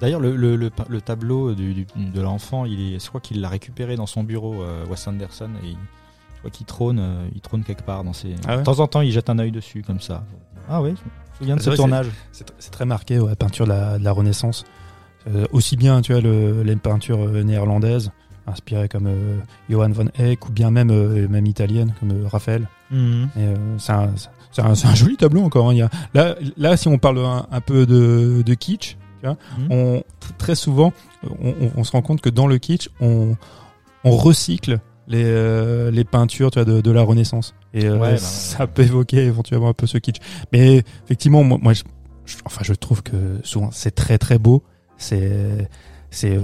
D'ailleurs, 0.00 0.20
le, 0.20 0.36
le, 0.36 0.56
le, 0.56 0.70
le 0.88 1.00
tableau 1.00 1.54
du, 1.54 1.72
du- 1.72 1.86
de 1.96 2.20
l'enfant, 2.20 2.64
il 2.66 2.94
est, 2.94 3.02
je 3.02 3.08
crois 3.08 3.20
qu'il 3.20 3.40
l'a 3.40 3.48
récupéré 3.48 3.96
dans 3.96 4.06
son 4.06 4.24
bureau, 4.24 4.62
euh, 4.62 4.84
Wes 4.90 5.06
Anderson, 5.08 5.50
et 5.62 5.68
il- 5.68 5.78
je 6.34 6.38
crois 6.40 6.50
qu'il 6.50 6.66
trône, 6.66 6.98
euh, 7.00 7.26
il 7.34 7.40
trône 7.40 7.64
quelque 7.64 7.82
part 7.82 8.04
dans 8.04 8.12
ses. 8.12 8.34
Ah 8.46 8.52
ouais 8.52 8.58
de 8.58 8.62
temps 8.64 8.80
en 8.80 8.86
temps, 8.88 9.00
il 9.00 9.10
jette 9.10 9.30
un 9.30 9.38
œil 9.38 9.52
dessus 9.52 9.82
comme 9.82 10.00
ça. 10.00 10.24
Ah 10.68 10.82
oui, 10.82 10.90
je 10.90 11.02
me 11.04 11.36
souviens 11.38 11.56
de 11.56 11.60
C'est 11.60 11.64
ce 11.64 11.70
vrai, 11.70 11.76
tournage. 11.76 12.08
C'est 12.32 12.46
tr- 12.48 12.54
c'est 12.58 12.70
très 12.70 12.84
marqué, 12.84 13.18
ouais, 13.18 13.30
la 13.30 13.36
peinture 13.36 13.64
de 13.64 13.70
la, 13.70 13.98
de 13.98 14.04
la 14.04 14.12
Renaissance. 14.12 14.64
Euh, 15.28 15.46
aussi 15.50 15.76
bien, 15.76 16.02
tu 16.02 16.12
vois, 16.12 16.20
le, 16.20 16.62
les 16.62 16.76
peintures 16.76 17.26
néerlandaises, 17.44 18.10
inspirées 18.46 18.88
comme 18.88 19.06
euh, 19.06 19.38
Johann 19.68 19.92
von 19.92 20.06
Eyck, 20.18 20.48
ou 20.48 20.52
bien 20.52 20.70
même, 20.70 20.90
euh, 20.90 21.26
même 21.28 21.46
italiennes, 21.46 21.94
comme 22.00 22.10
euh, 22.12 22.26
Raphaël. 22.28 22.68
Mhm. 22.90 23.28
Euh, 23.38 23.54
c'est 23.78 23.92
un, 24.62 24.94
joli 24.94 25.16
tableau 25.16 25.42
encore. 25.42 25.68
hein. 25.70 25.74
Il 25.74 25.78
y 25.78 25.82
a, 25.82 25.90
là, 26.14 26.36
là, 26.56 26.76
si 26.76 26.88
on 26.88 26.98
parle 26.98 27.18
un, 27.18 27.46
un 27.50 27.60
peu 27.60 27.84
de, 27.86 28.42
de 28.44 28.54
kitsch, 28.54 28.96
tu 29.20 29.26
vois, 29.26 29.36
Mhm. 29.58 29.66
on, 29.70 30.02
très 30.38 30.54
souvent, 30.54 30.92
on, 31.42 31.48
on- 31.50 31.70
on 31.76 31.84
se 31.84 31.92
rend 31.92 32.02
compte 32.02 32.20
que 32.20 32.30
dans 32.30 32.46
le 32.46 32.58
kitsch, 32.58 32.88
on, 33.00 33.36
on 34.04 34.10
recycle 34.16 34.78
les, 35.08 35.22
euh, 35.24 35.90
les 35.90 36.04
peintures 36.04 36.50
tu 36.50 36.58
vois, 36.60 36.64
de, 36.64 36.80
de 36.80 36.90
la 36.90 37.02
Renaissance. 37.02 37.54
Et 37.74 37.84
euh, 37.86 37.94
Ouais, 37.98 38.12
bah 38.12 38.16
ça 38.18 38.66
peut 38.66 38.82
évoquer 38.82 39.18
éventuellement 39.24 39.68
un 39.68 39.72
peu 39.74 39.86
ce 39.86 39.98
kitsch. 39.98 40.20
Mais 40.52 40.82
effectivement, 41.04 41.42
moi, 41.44 41.58
moi 41.60 41.72
je, 41.74 41.82
je- 42.24 42.36
enfin, 42.44 42.62
je 42.64 42.72
trouve 42.72 43.02
que 43.02 43.38
souvent 43.42 43.70
c'est 43.72 43.94
très 43.94 44.18
très 44.18 44.38
beau. 44.38 44.62
C'est, 44.96 45.68
c'est, 46.10 46.38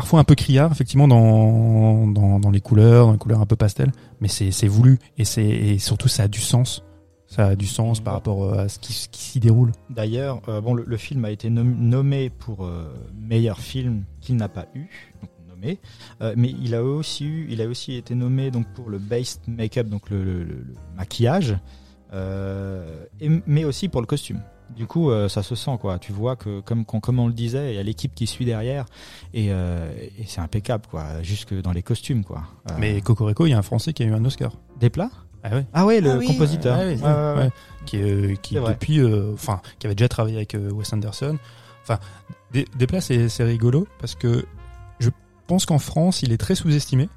parfois 0.00 0.20
un 0.20 0.24
peu 0.24 0.34
criard, 0.34 0.72
effectivement, 0.72 1.06
dans, 1.06 2.50
les 2.50 2.60
couleurs, 2.62 3.04
dans 3.08 3.12
les 3.12 3.18
couleurs 3.18 3.42
un 3.42 3.44
peu 3.44 3.54
pastel, 3.54 3.92
mais 4.22 4.28
c'est 4.28 4.66
voulu 4.66 4.98
et, 5.18 5.24
et 5.36 5.78
surtout 5.78 6.08
ça 6.08 6.22
a 6.22 6.28
du 6.28 6.40
sens. 6.40 6.82
Ça 7.26 7.48
a 7.48 7.54
du 7.54 7.66
sens 7.66 8.00
par 8.00 8.14
rapport 8.14 8.44
euh, 8.44 8.64
à 8.64 8.68
ce 8.70 8.78
qui, 8.78 8.94
s'y 8.94 9.40
déroule. 9.40 9.72
D'ailleurs, 9.90 10.40
euh, 10.48 10.62
bon, 10.62 10.72
le, 10.72 10.96
film 10.96 11.26
a 11.26 11.30
été 11.30 11.50
nom- 11.50 11.64
nommé 11.64 12.30
pour 12.30 12.64
euh, 12.64 12.90
meilleur 13.14 13.60
film 13.60 14.04
qu'il 14.22 14.36
n'a 14.36 14.48
pas 14.48 14.68
eu, 14.74 14.88
nommé, 15.46 15.78
mais 16.34 16.54
il 16.58 16.74
a 16.74 16.82
aussi 16.82 17.94
été 17.94 18.14
nommé 18.14 18.50
donc 18.50 18.72
pour 18.72 18.88
le 18.88 18.96
based 18.96 19.42
make-up, 19.48 19.86
donc 19.86 20.08
le, 20.08 20.64
maquillage, 20.96 21.58
mais 23.46 23.64
aussi 23.64 23.90
pour 23.90 24.00
le 24.00 24.06
costume. 24.06 24.40
Du 24.76 24.86
coup, 24.86 25.10
euh, 25.10 25.28
ça 25.28 25.42
se 25.42 25.54
sent 25.54 25.76
quoi. 25.80 25.98
Tu 25.98 26.12
vois 26.12 26.36
que 26.36 26.60
comme 26.60 26.84
comme 26.84 27.18
on 27.18 27.26
le 27.26 27.32
disait, 27.32 27.72
il 27.72 27.76
y 27.76 27.78
a 27.78 27.82
l'équipe 27.82 28.14
qui 28.14 28.26
suit 28.26 28.44
derrière 28.44 28.86
et, 29.34 29.48
euh, 29.50 29.90
et 30.18 30.24
c'est 30.26 30.40
impeccable 30.40 30.84
quoi, 30.90 31.22
jusque 31.22 31.52
dans 31.60 31.72
les 31.72 31.82
costumes 31.82 32.24
quoi. 32.24 32.42
Euh, 32.70 32.74
Mais 32.78 33.00
Cocorico, 33.00 33.46
il 33.46 33.50
y 33.50 33.52
a 33.52 33.58
un 33.58 33.62
Français 33.62 33.92
qui 33.92 34.02
a 34.02 34.06
eu 34.06 34.12
un 34.14 34.24
Oscar. 34.24 34.52
des 34.78 34.88
plats? 34.90 35.10
Ah 35.42 35.54
ouais. 35.54 35.66
Ah 35.72 35.86
ouais, 35.86 36.00
le 36.00 36.10
Ah 36.12 36.16
oui, 36.18 36.26
compositeur. 36.26 36.78
Ouais, 36.78 36.84
ouais, 36.84 36.96
Ouais, 36.96 37.02
ouais, 37.02 37.32
ouais. 37.34 37.38
ouais. 37.44 37.50
Qui, 37.86 37.96
euh, 38.02 38.34
qui 38.42 38.54
depuis, 38.56 39.00
euh, 39.00 39.32
enfin, 39.32 39.60
qui 39.78 39.86
avait 39.86 39.94
déjà 39.94 40.08
travaillé 40.08 40.36
avec 40.36 40.54
euh, 40.54 40.70
Wes 40.70 40.92
Anderson. 40.92 41.38
Enfin, 41.82 41.98
des, 42.52 42.66
des 42.76 42.86
plats, 42.86 43.00
c'est 43.00 43.28
c'est 43.30 43.44
rigolo 43.44 43.86
parce 44.00 44.14
que 44.14 44.44
je 44.98 45.08
pense 45.46 45.64
qu'en 45.66 45.78
France, 45.78 46.22
il 46.22 46.32
est 46.32 46.36
très 46.36 46.54
sous-estimé. 46.54 47.08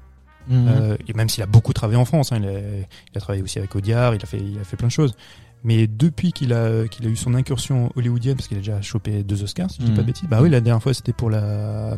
Mhm. 0.48 0.68
Euh, 0.68 0.96
et 1.08 1.12
même 1.14 1.28
s'il 1.28 1.42
a 1.42 1.46
beaucoup 1.46 1.72
travaillé 1.72 1.98
en 1.98 2.04
France, 2.04 2.32
hein, 2.32 2.38
il, 2.42 2.46
a, 2.48 2.52
il 2.52 3.16
a 3.16 3.20
travaillé 3.20 3.42
aussi 3.42 3.58
avec 3.58 3.74
Audiard, 3.74 4.14
il 4.14 4.22
a 4.22 4.26
fait, 4.26 4.38
il 4.38 4.58
a 4.60 4.64
fait 4.64 4.76
plein 4.76 4.88
de 4.88 4.92
choses. 4.92 5.14
Mais 5.62 5.86
depuis 5.86 6.32
qu'il 6.32 6.52
a, 6.52 6.86
qu'il 6.88 7.06
a 7.06 7.08
eu 7.08 7.16
son 7.16 7.32
incursion 7.34 7.90
hollywoodienne, 7.96 8.36
parce 8.36 8.48
qu'il 8.48 8.58
a 8.58 8.60
déjà 8.60 8.82
chopé 8.82 9.22
deux 9.22 9.42
Oscars, 9.42 9.70
si 9.70 9.78
je 9.80 9.84
dis 9.86 9.90
Mhm. 9.92 9.96
pas 9.96 10.02
de 10.02 10.06
bêtises. 10.06 10.28
Bah 10.28 10.40
oui, 10.42 10.50
la 10.50 10.60
dernière 10.60 10.82
fois, 10.82 10.92
c'était 10.92 11.14
pour 11.14 11.30
la. 11.30 11.96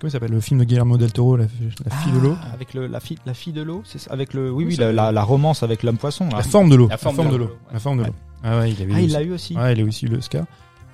Comment 0.00 0.10
s'appelle 0.10 0.30
le 0.30 0.40
film 0.40 0.60
de 0.60 0.64
Guillermo 0.64 0.96
del 0.96 1.12
Toro, 1.12 1.36
la, 1.36 1.44
la 1.44 1.96
fille 1.98 2.12
de 2.12 2.18
l'eau 2.18 2.34
Ah, 2.42 2.52
Avec 2.54 2.72
le, 2.72 2.86
la, 2.86 3.00
fille, 3.00 3.18
la 3.26 3.34
fille 3.34 3.52
de 3.52 3.60
l'eau 3.62 3.82
c'est 3.84 4.10
Avec 4.10 4.32
le, 4.32 4.50
oui, 4.50 4.64
Oui, 4.64 4.76
la, 4.76 4.92
la, 4.94 5.12
la 5.12 5.22
romance 5.22 5.62
avec 5.62 5.82
l'homme 5.82 5.98
poisson. 5.98 6.26
La 6.30 6.42
forme 6.42 6.70
de 6.70 6.74
l'eau. 6.74 6.88
La 6.88 6.96
forme 6.96 7.30
de 7.30 7.36
l'eau, 7.36 7.50
La 7.70 7.78
forme 7.78 7.98
de 7.98 8.02
ouais. 8.04 8.08
l'eau. 8.08 8.14
Ah 8.42 8.58
ouais, 8.60 8.70
il 8.72 8.76
Ah, 8.80 8.84
eu 8.84 8.88
il 8.88 9.04
aussi- 9.04 9.12
l'a 9.12 9.22
eu 9.22 9.32
aussi. 9.32 9.56
Ouais, 9.56 9.72
il 9.74 9.80
a 9.80 9.84
aussi 9.84 10.06
le 10.06 10.16
Oscar. 10.16 10.46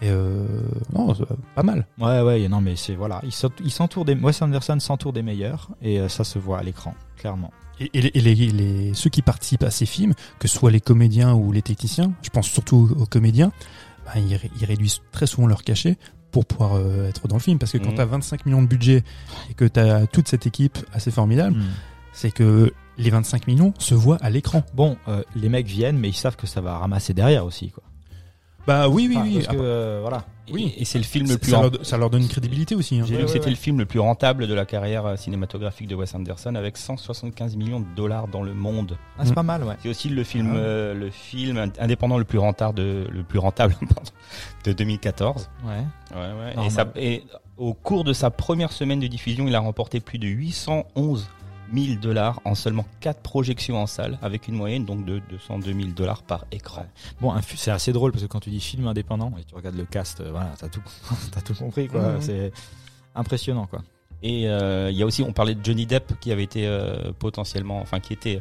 Et 0.03 0.09
euh, 0.09 0.46
non, 0.94 1.14
c'est 1.14 1.24
pas 1.55 1.62
mal. 1.62 1.86
Ouais, 1.98 2.22
ouais, 2.22 2.48
non, 2.48 2.61
mais 2.61 2.74
c'est 2.76 2.94
voilà, 2.94 3.20
il 3.22 3.32
s'ent- 3.32 3.51
il 3.62 3.70
s'entoure 3.70 4.05
des, 4.05 4.14
Wes 4.14 4.40
Anderson 4.40 4.78
s'entoure 4.80 5.12
des 5.12 5.22
meilleurs 5.22 5.68
et 5.82 6.01
euh, 6.01 6.09
ça 6.09 6.24
se 6.24 6.38
voit 6.38 6.59
à 6.59 6.62
l'écran, 6.62 6.94
clairement. 7.16 7.51
Et, 7.80 7.90
et 7.94 8.01
les, 8.03 8.11
et 8.14 8.20
les- 8.20 8.34
les- 8.51 8.94
ceux 8.94 9.11
qui 9.11 9.20
participent 9.22 9.62
à 9.62 9.70
ces 9.70 9.86
films, 9.86 10.14
que 10.38 10.48
ce 10.48 10.57
soit 10.59 10.70
les 10.70 10.80
comédiens 10.80 11.34
ou 11.34 11.53
les 11.53 11.62
techniciens, 11.62 12.12
je 12.22 12.30
pense 12.30 12.46
surtout 12.48 12.88
aux, 12.96 13.03
aux 13.03 13.07
comédiens, 13.07 13.53
bah, 14.07 14.12
ils, 14.16 14.34
ré- 14.36 14.51
ils 14.61 14.64
réduisent 14.66 15.01
très 15.12 15.26
souvent 15.26 15.46
leur 15.46 15.64
cachet 15.64 15.96
pour 16.30 16.46
pouvoir 16.46 16.74
euh, 16.76 17.09
être 17.09 17.26
dans 17.28 17.36
le 17.36 17.42
film. 17.42 17.59
Parce 17.59 17.72
que 17.72 17.78
quand 17.78 17.90
Mhm. 17.90 17.94
tu 17.96 18.01
as 18.01 18.07
25 18.07 18.46
millions 18.46 18.62
de 18.62 18.68
budget 18.68 19.03
et 19.51 19.55
que 19.55 19.64
tu 19.66 19.80
as 19.80 20.07
toute 20.07 20.28
cette 20.28 20.46
équipe 20.46 20.78
assez 20.94 21.11
formidable, 21.11 21.57
c'est 22.12 22.30
que 22.30 22.72
les 22.98 23.11
25 23.11 23.46
millions 23.46 23.72
se 23.78 23.94
voient 23.94 24.18
à 24.22 24.30
l'écran. 24.30 24.62
Bon, 24.74 24.96
euh, 25.09 25.22
les 25.34 25.48
mecs 25.48 25.66
viennent, 25.66 25.98
mais 25.98 26.09
ils 26.09 26.14
savent 26.16 26.36
que 26.36 26.46
ça 26.46 26.61
va 26.61 26.78
ramasser 26.78 27.14
derrière 27.14 27.44
aussi, 27.46 27.70
quoi. 27.70 27.82
Bah 28.67 28.89
oui, 28.89 29.07
oui, 29.09 29.17
Enfin, 29.17 29.27
oui. 29.27 29.35
Parce 29.35 29.47
que 29.47 29.53
Après, 29.53 29.65
euh, 29.67 29.99
voilà. 30.03 30.25
Oui. 30.53 30.75
Et, 30.77 30.83
et 30.83 30.85
c'est 30.85 30.99
le 30.99 31.05
film 31.05 31.29
le 31.29 31.39
plus 31.39 31.53
ça 31.53 31.61
leur, 31.63 31.87
ça 31.87 31.97
leur 31.97 32.11
donne 32.11 32.23
une 32.23 32.29
crédibilité 32.29 32.75
aussi. 32.75 32.99
hein. 32.99 33.05
J'ai 33.07 33.15
Ouais, 33.15 33.21
lu 33.21 33.25
que 33.27 33.29
ouais, 33.31 33.33
c'était 33.35 33.45
ouais. 33.47 33.51
le 33.51 33.57
film 33.57 33.79
le 33.79 33.87
plus 33.87 34.01
rentable 34.01 34.47
de 34.49 34.55
la 34.55 34.65
carrière 34.67 35.07
euh, 35.07 35.17
cinématographique 35.17 35.87
de 35.87 35.95
Wes 35.95 36.13
Anderson 36.15 36.55
avec 36.57 36.77
175 36.77 37.57
millions 37.57 37.81
de 37.81 37.87
dollars 37.97 38.27
dans 38.29 38.43
le 38.43 38.53
monde. 38.53 38.99
Ah, 39.19 39.25
c'est 39.25 39.35
pas 39.35 39.43
mal, 39.45 39.63
ouais. 39.65 39.75
C'est 39.83 39.89
aussi 39.89 40.09
le 40.09 40.25
film, 40.25 40.49
Ah 40.51 40.55
ouais. 40.55 40.61
euh, 40.61 40.95
le 40.95 41.11
film 41.11 41.57
ind- 41.57 41.73
indépendant 41.79 42.19
le 42.19 42.25
plus 42.25 42.39
rentable 42.39 42.75
de, 42.79 43.07
le 43.13 43.23
plus 43.23 43.39
rentable 43.39 43.75
pardon, 43.95 44.11
de 44.65 44.73
2014. 44.73 45.49
Ouais. 45.65 45.73
Ouais, 46.17 46.21
ouais. 46.57 46.67
Et, 46.67 46.71
ça- 46.71 46.93
et 46.97 47.23
au 47.57 47.73
cours 47.75 48.03
de 48.05 48.13
sa 48.13 48.31
première 48.31 48.73
semaine 48.73 48.99
de 49.01 49.07
diffusion, 49.07 49.47
il 49.47 49.55
a 49.55 49.61
remporté 49.61 50.01
plus 50.01 50.19
de 50.19 50.27
811 50.27 51.29
000 51.73 52.01
dollars 52.01 52.41
en 52.45 52.55
seulement 52.55 52.87
4 53.01 53.21
projections 53.21 53.77
en 53.77 53.87
salle, 53.87 54.18
avec 54.23 54.49
une 54.49 54.55
moyenne 54.55 54.85
donc 54.85 55.05
de 55.05 55.21
202 55.31 55.73
000 55.73 55.89
dollars 55.89 56.23
par 56.23 56.45
écran. 56.53 56.87
Bon, 57.21 57.35
c'est 57.57 57.71
assez 57.71 57.93
drôle 57.93 58.12
parce 58.12 58.23
que 58.23 58.29
quand 58.29 58.41
tu 58.41 58.51
dis 58.51 58.61
film 58.61 58.87
indépendant 58.87 59.33
et 59.39 59.45
tu 59.45 59.55
regardes 59.55 59.77
le 59.77 59.85
cast, 59.85 60.21
euh, 60.21 60.31
voilà, 60.31 60.53
t'as 60.59 60.68
tout, 60.68 60.83
t'as 61.33 61.41
tout 61.41 61.55
compris, 61.55 61.89
quoi. 61.89 62.12
Mhm. 62.12 62.21
C'est 62.21 62.53
impressionnant, 63.14 63.66
quoi. 63.66 63.83
Et 64.23 64.49
euh, 64.49 64.91
il 64.91 64.97
y 64.97 65.03
a 65.03 65.07
aussi, 65.07 65.23
on 65.23 65.33
parlait 65.33 65.55
de 65.55 65.64
Johnny 65.64 65.87
Depp 65.87 66.18
qui 66.21 66.33
avait 66.33 66.43
été 66.43 66.66
euh, 66.66 67.12
potentiellement, 67.18 67.81
enfin 67.81 68.01
qui 68.01 68.12
était 68.12 68.37
euh, 68.37 68.41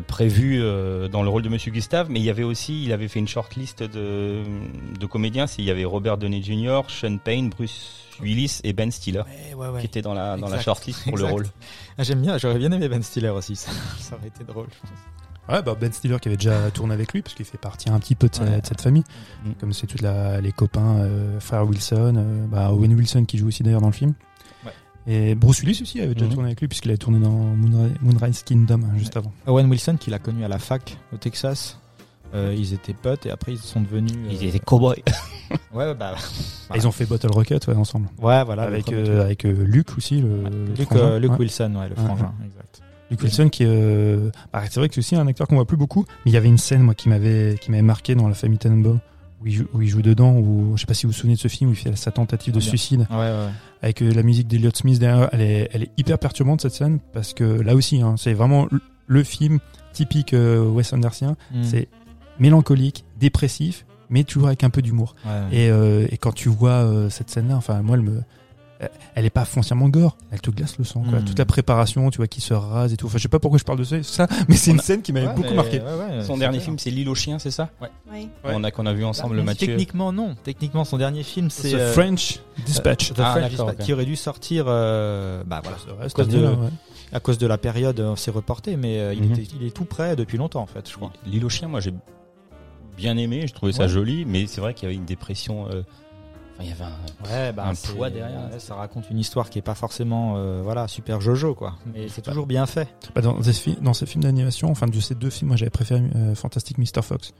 prévu 0.00 0.58
euh, 0.60 1.08
dans 1.08 1.22
le 1.22 1.28
rôle 1.28 1.42
de 1.42 1.48
Monsieur 1.48 1.70
Gustave, 1.72 2.08
mais 2.10 2.18
il 2.20 2.24
y 2.24 2.30
avait 2.30 2.42
aussi, 2.42 2.82
il 2.84 2.92
avait 2.92 3.08
fait 3.08 3.18
une 3.18 3.28
shortlist 3.28 3.82
de, 3.82 4.42
de 4.98 5.06
comédiens. 5.06 5.46
C'est- 5.46 5.62
Il 5.62 5.64
y 5.66 5.70
avait 5.70 5.84
Robert 5.84 6.16
Downey 6.18 6.42
Jr., 6.42 6.80
Sean 6.88 7.18
Payne, 7.18 7.50
Bruce 7.50 8.06
Willis 8.20 8.60
et 8.64 8.72
Ben 8.72 8.90
Stiller 8.90 9.22
Ouais, 9.56 9.66
ouais, 9.68 9.80
qui 9.80 9.86
étaient 9.86 10.02
dans 10.02 10.14
la 10.14 10.36
dans 10.36 10.48
la 10.48 10.60
shortlist 10.60 11.04
pour 11.04 11.16
le 11.18 11.24
rôle. 11.24 11.46
Ah, 11.98 12.02
J'aime 12.02 12.20
bien, 12.22 12.38
j'aurais 12.38 12.58
bien 12.58 12.70
aimé 12.72 12.88
Ben 12.88 13.02
Stiller 13.02 13.28
aussi, 13.30 13.56
ça, 13.56 13.70
ça 13.98 14.16
aurait 14.16 14.28
été 14.28 14.44
drôle, 14.44 14.66
je 14.72 14.80
pense. 14.80 14.90
Ouais, 15.48 15.60
bah 15.62 15.74
Ben 15.78 15.92
Stiller 15.92 16.18
qui 16.20 16.28
avait 16.28 16.36
déjà 16.36 16.70
tourné 16.70 16.94
avec 16.94 17.12
lui, 17.12 17.20
parce 17.22 17.34
qu'il 17.34 17.44
fait 17.44 17.58
partie 17.58 17.90
un 17.90 17.98
petit 17.98 18.14
peu 18.14 18.28
de, 18.28 18.34
sa- 18.34 18.44
Ouais. 18.44 18.60
de 18.60 18.66
cette 18.66 18.80
famille. 18.80 19.02
Mm. 19.44 19.50
Comme 19.60 19.72
c'est 19.72 19.86
tous 19.88 19.98
les 20.40 20.52
copains, 20.52 20.98
euh, 21.00 21.40
frère 21.40 21.66
Wilson, 21.66 22.14
euh, 22.16 22.46
bah, 22.46 22.70
Owen 22.72 22.94
Wilson 22.94 23.24
qui 23.24 23.38
joue 23.38 23.48
aussi 23.48 23.62
d'ailleurs 23.64 23.80
dans 23.80 23.88
le 23.88 23.92
film. 23.92 24.14
Ouais. 25.06 25.12
Et 25.30 25.34
Bruce 25.34 25.60
Willis 25.62 25.80
aussi 25.82 26.00
avait 26.00 26.14
déjà 26.14 26.26
Mhm. 26.26 26.32
tourné 26.32 26.48
avec 26.48 26.60
lui, 26.60 26.68
puisqu'il 26.68 26.90
a 26.92 26.96
tourné 26.96 27.18
dans 27.18 27.30
Moonri- 27.56 27.94
Moonrise 28.00 28.42
Kingdom 28.42 28.80
hein, 28.84 28.92
juste 28.98 29.16
avant. 29.16 29.32
Owen 29.46 29.68
Wilson, 29.70 29.96
qu'il 29.98 30.14
a 30.14 30.18
connu 30.18 30.44
à 30.44 30.48
la 30.48 30.58
fac 30.58 30.96
au 31.12 31.16
Texas. 31.16 31.78
Euh, 32.34 32.54
ils 32.56 32.72
étaient 32.72 32.94
potes 32.94 33.26
et 33.26 33.30
après 33.30 33.52
ils 33.52 33.58
sont 33.58 33.82
devenus. 33.82 34.12
euh, 34.14 34.28
Ils 34.32 34.44
étaient 34.44 34.58
cowboys. 34.58 35.02
Ouais, 35.74 35.84
ouais, 35.84 35.94
bah. 35.94 36.14
Ils 36.74 36.86
ont 36.88 36.92
fait 36.92 37.04
Bottle 37.04 37.30
Rocket 37.30 37.66
ouais, 37.66 37.74
ensemble. 37.74 38.08
Ouais, 38.18 38.42
voilà. 38.42 38.62
avec 38.62 38.90
euh, 38.90 39.22
avec 39.22 39.44
euh, 39.44 39.52
Luke 39.66 39.98
aussi, 39.98 40.22
le, 40.22 40.44
le 40.44 40.64
Luke, 40.78 40.86
frangin. 40.86 41.02
euh, 41.04 41.18
Luke 41.18 41.32
Ouais. 41.32 41.38
Wilson, 41.40 41.74
ouais, 41.76 41.88
le 41.90 41.94
Ouais, 41.94 42.04
frangin, 42.06 42.32
exact. 42.42 42.80
Luke 43.10 43.20
Wilson 43.22 43.48
qui 43.50 43.64
euh, 43.66 44.30
bah, 44.50 44.62
c'est 44.70 44.80
vrai 44.80 44.88
que 44.88 44.94
c'est 44.94 45.00
aussi 45.00 45.14
un 45.16 45.26
acteur 45.26 45.46
qu'on 45.46 45.56
voit 45.56 45.66
plus 45.66 45.76
beaucoup 45.76 46.06
mais 46.24 46.30
il 46.30 46.34
y 46.34 46.38
avait 46.38 46.48
une 46.48 46.56
scène 46.56 46.80
moi 46.80 46.94
qui 46.94 47.10
m'avait 47.10 47.56
qui 47.60 47.70
m'avait 47.70 47.82
marqué 47.82 48.14
dans 48.14 48.26
la 48.28 48.34
famille 48.34 48.56
Tannenbaum 48.56 49.00
où 49.42 49.46
il, 49.46 49.52
joue, 49.54 49.64
où 49.74 49.82
il 49.82 49.88
joue 49.88 50.02
dedans 50.02 50.36
où 50.36 50.72
je 50.76 50.80
sais 50.80 50.86
pas 50.86 50.94
si 50.94 51.06
vous 51.06 51.12
vous 51.12 51.18
souvenez 51.18 51.34
de 51.34 51.40
ce 51.40 51.48
film 51.48 51.70
où 51.70 51.72
il 51.72 51.76
fait 51.76 51.94
sa 51.96 52.10
tentative 52.10 52.52
de 52.54 52.58
Bien. 52.60 52.68
suicide 52.68 53.06
Ouais, 53.10 53.16
ouais. 53.16 53.48
avec 53.82 54.02
euh, 54.02 54.12
la 54.12 54.22
musique 54.22 54.46
d'Elliott 54.48 54.76
Smith 54.76 54.98
derrière 54.98 55.28
elle 55.32 55.40
est 55.40 55.68
elle 55.72 55.82
est 55.84 55.90
hyper 55.96 56.18
perturbante 56.18 56.60
cette 56.60 56.74
scène 56.74 56.98
parce 57.12 57.34
que 57.34 57.44
là 57.44 57.74
aussi 57.74 58.00
hein, 58.00 58.14
c'est 58.16 58.32
vraiment 58.34 58.68
le- 58.70 58.80
le 59.08 59.22
film 59.24 59.58
typique 59.92 60.32
euh, 60.32 60.64
Wes 60.64 60.92
Andersien 60.92 61.36
Mm. 61.52 61.62
c'est 61.64 61.88
mélancolique 62.38 63.04
dépressif 63.20 63.84
mais 64.10 64.24
toujours 64.24 64.48
avec 64.48 64.62
un 64.64 64.70
peu 64.70 64.82
d'humour 64.82 65.14
Ouais. 65.24 65.56
et, 65.66 65.70
euh, 65.70 66.06
et 66.10 66.16
quand 66.18 66.32
tu 66.32 66.48
vois 66.48 66.70
euh, 66.84 67.10
cette 67.10 67.30
scène 67.30 67.48
là 67.48 67.56
enfin 67.56 67.82
moi 67.82 67.96
elle 67.96 68.02
me 68.02 68.20
elle 69.14 69.24
est 69.24 69.30
pas 69.30 69.44
foncièrement 69.44 69.88
gore, 69.88 70.16
elle 70.30 70.40
te 70.40 70.50
glace 70.50 70.78
le 70.78 70.84
sang. 70.84 71.02
Quoi. 71.08 71.20
Mm. 71.20 71.24
Toute 71.24 71.38
la 71.38 71.44
préparation, 71.44 72.10
tu 72.10 72.18
vois, 72.18 72.26
qui 72.26 72.40
se 72.40 72.54
rase 72.54 72.92
et 72.92 72.96
tout. 72.96 73.06
Enfin, 73.06 73.18
je 73.18 73.22
sais 73.22 73.28
pas 73.28 73.38
pourquoi 73.38 73.58
je 73.58 73.64
parle 73.64 73.78
de 73.78 73.84
ça, 73.84 74.02
ça, 74.02 74.26
mais 74.48 74.56
c'est 74.56 74.70
On 74.70 74.74
une 74.74 74.80
a- 74.80 74.82
scène 74.82 75.02
qui 75.02 75.12
m'avait 75.12 75.26
Ouais, 75.28 75.34
beaucoup 75.34 75.54
marqué. 75.54 75.78
ouais, 75.80 75.84
ouais, 76.18 76.24
Son 76.24 76.36
dernier 76.36 76.58
clair. 76.58 76.64
film, 76.64 76.78
c'est 76.78 76.90
L'île 76.90 77.08
aux 77.08 77.14
chiens, 77.14 77.38
c'est 77.38 77.50
ça 77.50 77.70
Oui. 78.12 78.28
On 78.44 78.62
a 78.64 78.70
qu'on 78.70 78.86
a 78.86 78.92
vu 78.92 79.04
ensemble 79.04 79.36
le 79.36 79.42
Mathieu. 79.42 79.66
Techniquement, 79.68 80.12
non. 80.12 80.34
Techniquement, 80.44 80.84
son 80.84 80.98
dernier 80.98 81.22
film, 81.22 81.50
c'est. 81.50 81.70
The 81.72 81.74
euh, 81.74 81.92
French 81.92 82.40
Dispatch. 82.66 83.12
The 83.12 83.20
Ah, 83.20 83.32
French 83.32 83.50
Dispatch, 83.50 83.76
qui 83.78 83.92
aurait 83.92 84.04
dû 84.04 84.16
sortir. 84.16 84.64
euh, 84.68 85.42
bah 85.46 85.62
voilà. 85.62 85.78
À 86.04 86.08
cause, 86.08 86.28
de, 86.28 86.40
là, 86.40 86.50
ouais. 86.50 86.68
à 87.12 87.20
cause 87.20 87.38
de 87.38 87.46
la 87.46 87.58
période, 87.58 88.00
euh, 88.00 88.16
c'est 88.16 88.30
reporté, 88.30 88.76
mais 88.76 88.98
euh, 88.98 89.14
il, 89.14 89.22
Mhm. 89.24 89.32
était, 89.32 89.48
il 89.60 89.66
est 89.66 89.70
tout 89.70 89.84
prêt 89.84 90.16
depuis 90.16 90.38
longtemps, 90.38 90.62
en 90.62 90.66
fait, 90.66 90.88
je 90.90 90.94
crois. 90.96 91.12
L'île 91.26 91.44
aux 91.44 91.48
chiens, 91.48 91.68
moi 91.68 91.80
j'ai 91.80 91.92
bien 92.96 93.16
aimé, 93.16 93.46
je 93.46 93.54
trouvais 93.54 93.72
ça 93.72 93.88
joli, 93.88 94.24
mais 94.26 94.46
c'est 94.46 94.60
vrai 94.60 94.74
qu'il 94.74 94.84
y 94.84 94.86
avait 94.86 94.96
une 94.96 95.06
dépression. 95.06 95.66
Euh, 96.60 96.62
Enfin, 96.62 96.62
il 96.64 96.68
y 96.68 96.72
avait 96.72 96.84
un. 96.84 97.46
Ouais, 97.46 97.52
bah, 97.52 97.66
Un 97.68 97.94
poids 97.94 98.10
derrière. 98.10 98.50
ouais, 98.52 98.58
ça 98.58 98.74
raconte 98.74 99.10
une 99.10 99.18
histoire 99.18 99.48
qui 99.50 99.58
est 99.58 99.62
pas 99.62 99.74
forcément, 99.74 100.34
euh, 100.36 100.60
voilà, 100.62 100.88
super 100.88 101.20
Jojo, 101.20 101.54
quoi. 101.54 101.74
Mais 101.94 102.08
c'est 102.08 102.22
toujours 102.22 102.46
bien 102.46 102.66
fait. 102.66 102.88
Bah, 103.14 103.20
dans, 103.22 103.42
ces 103.42 103.52
fi- 103.52 103.78
dans 103.80 103.94
ces 103.94 104.06
films 104.06 104.22
d'animation, 104.24 104.70
enfin 104.70 104.86
de 104.86 105.00
ces 105.00 105.14
deux 105.14 105.30
films, 105.30 105.48
moi 105.48 105.56
j'avais 105.56 105.70
préféré 105.70 106.02
euh, 106.16 106.34
Fantastic 106.34 106.78
Mr. 106.78 107.02
Fox. 107.02 107.32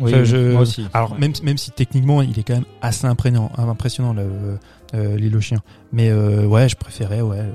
Oui, 0.00 0.12
Enfin, 0.14 0.22
je- 0.24 0.52
moi 0.52 0.60
aussi. 0.60 0.86
Alors 0.94 1.12
Ouais. 1.12 1.18
même 1.18 1.32
même 1.42 1.58
si 1.58 1.72
techniquement 1.72 2.22
il 2.22 2.38
est 2.38 2.44
quand 2.44 2.54
même 2.54 2.64
assez 2.82 3.04
impressionnant, 3.06 3.50
impressionnant 3.58 4.12
le 4.12 4.58
euh, 4.94 5.16
l'île 5.16 5.36
aux 5.36 5.40
chiens. 5.40 5.60
Mais 5.92 6.08
euh, 6.10 6.46
ouais, 6.46 6.68
je 6.68 6.76
préférais 6.76 7.20
ouais 7.20 7.40
euh, 7.40 7.52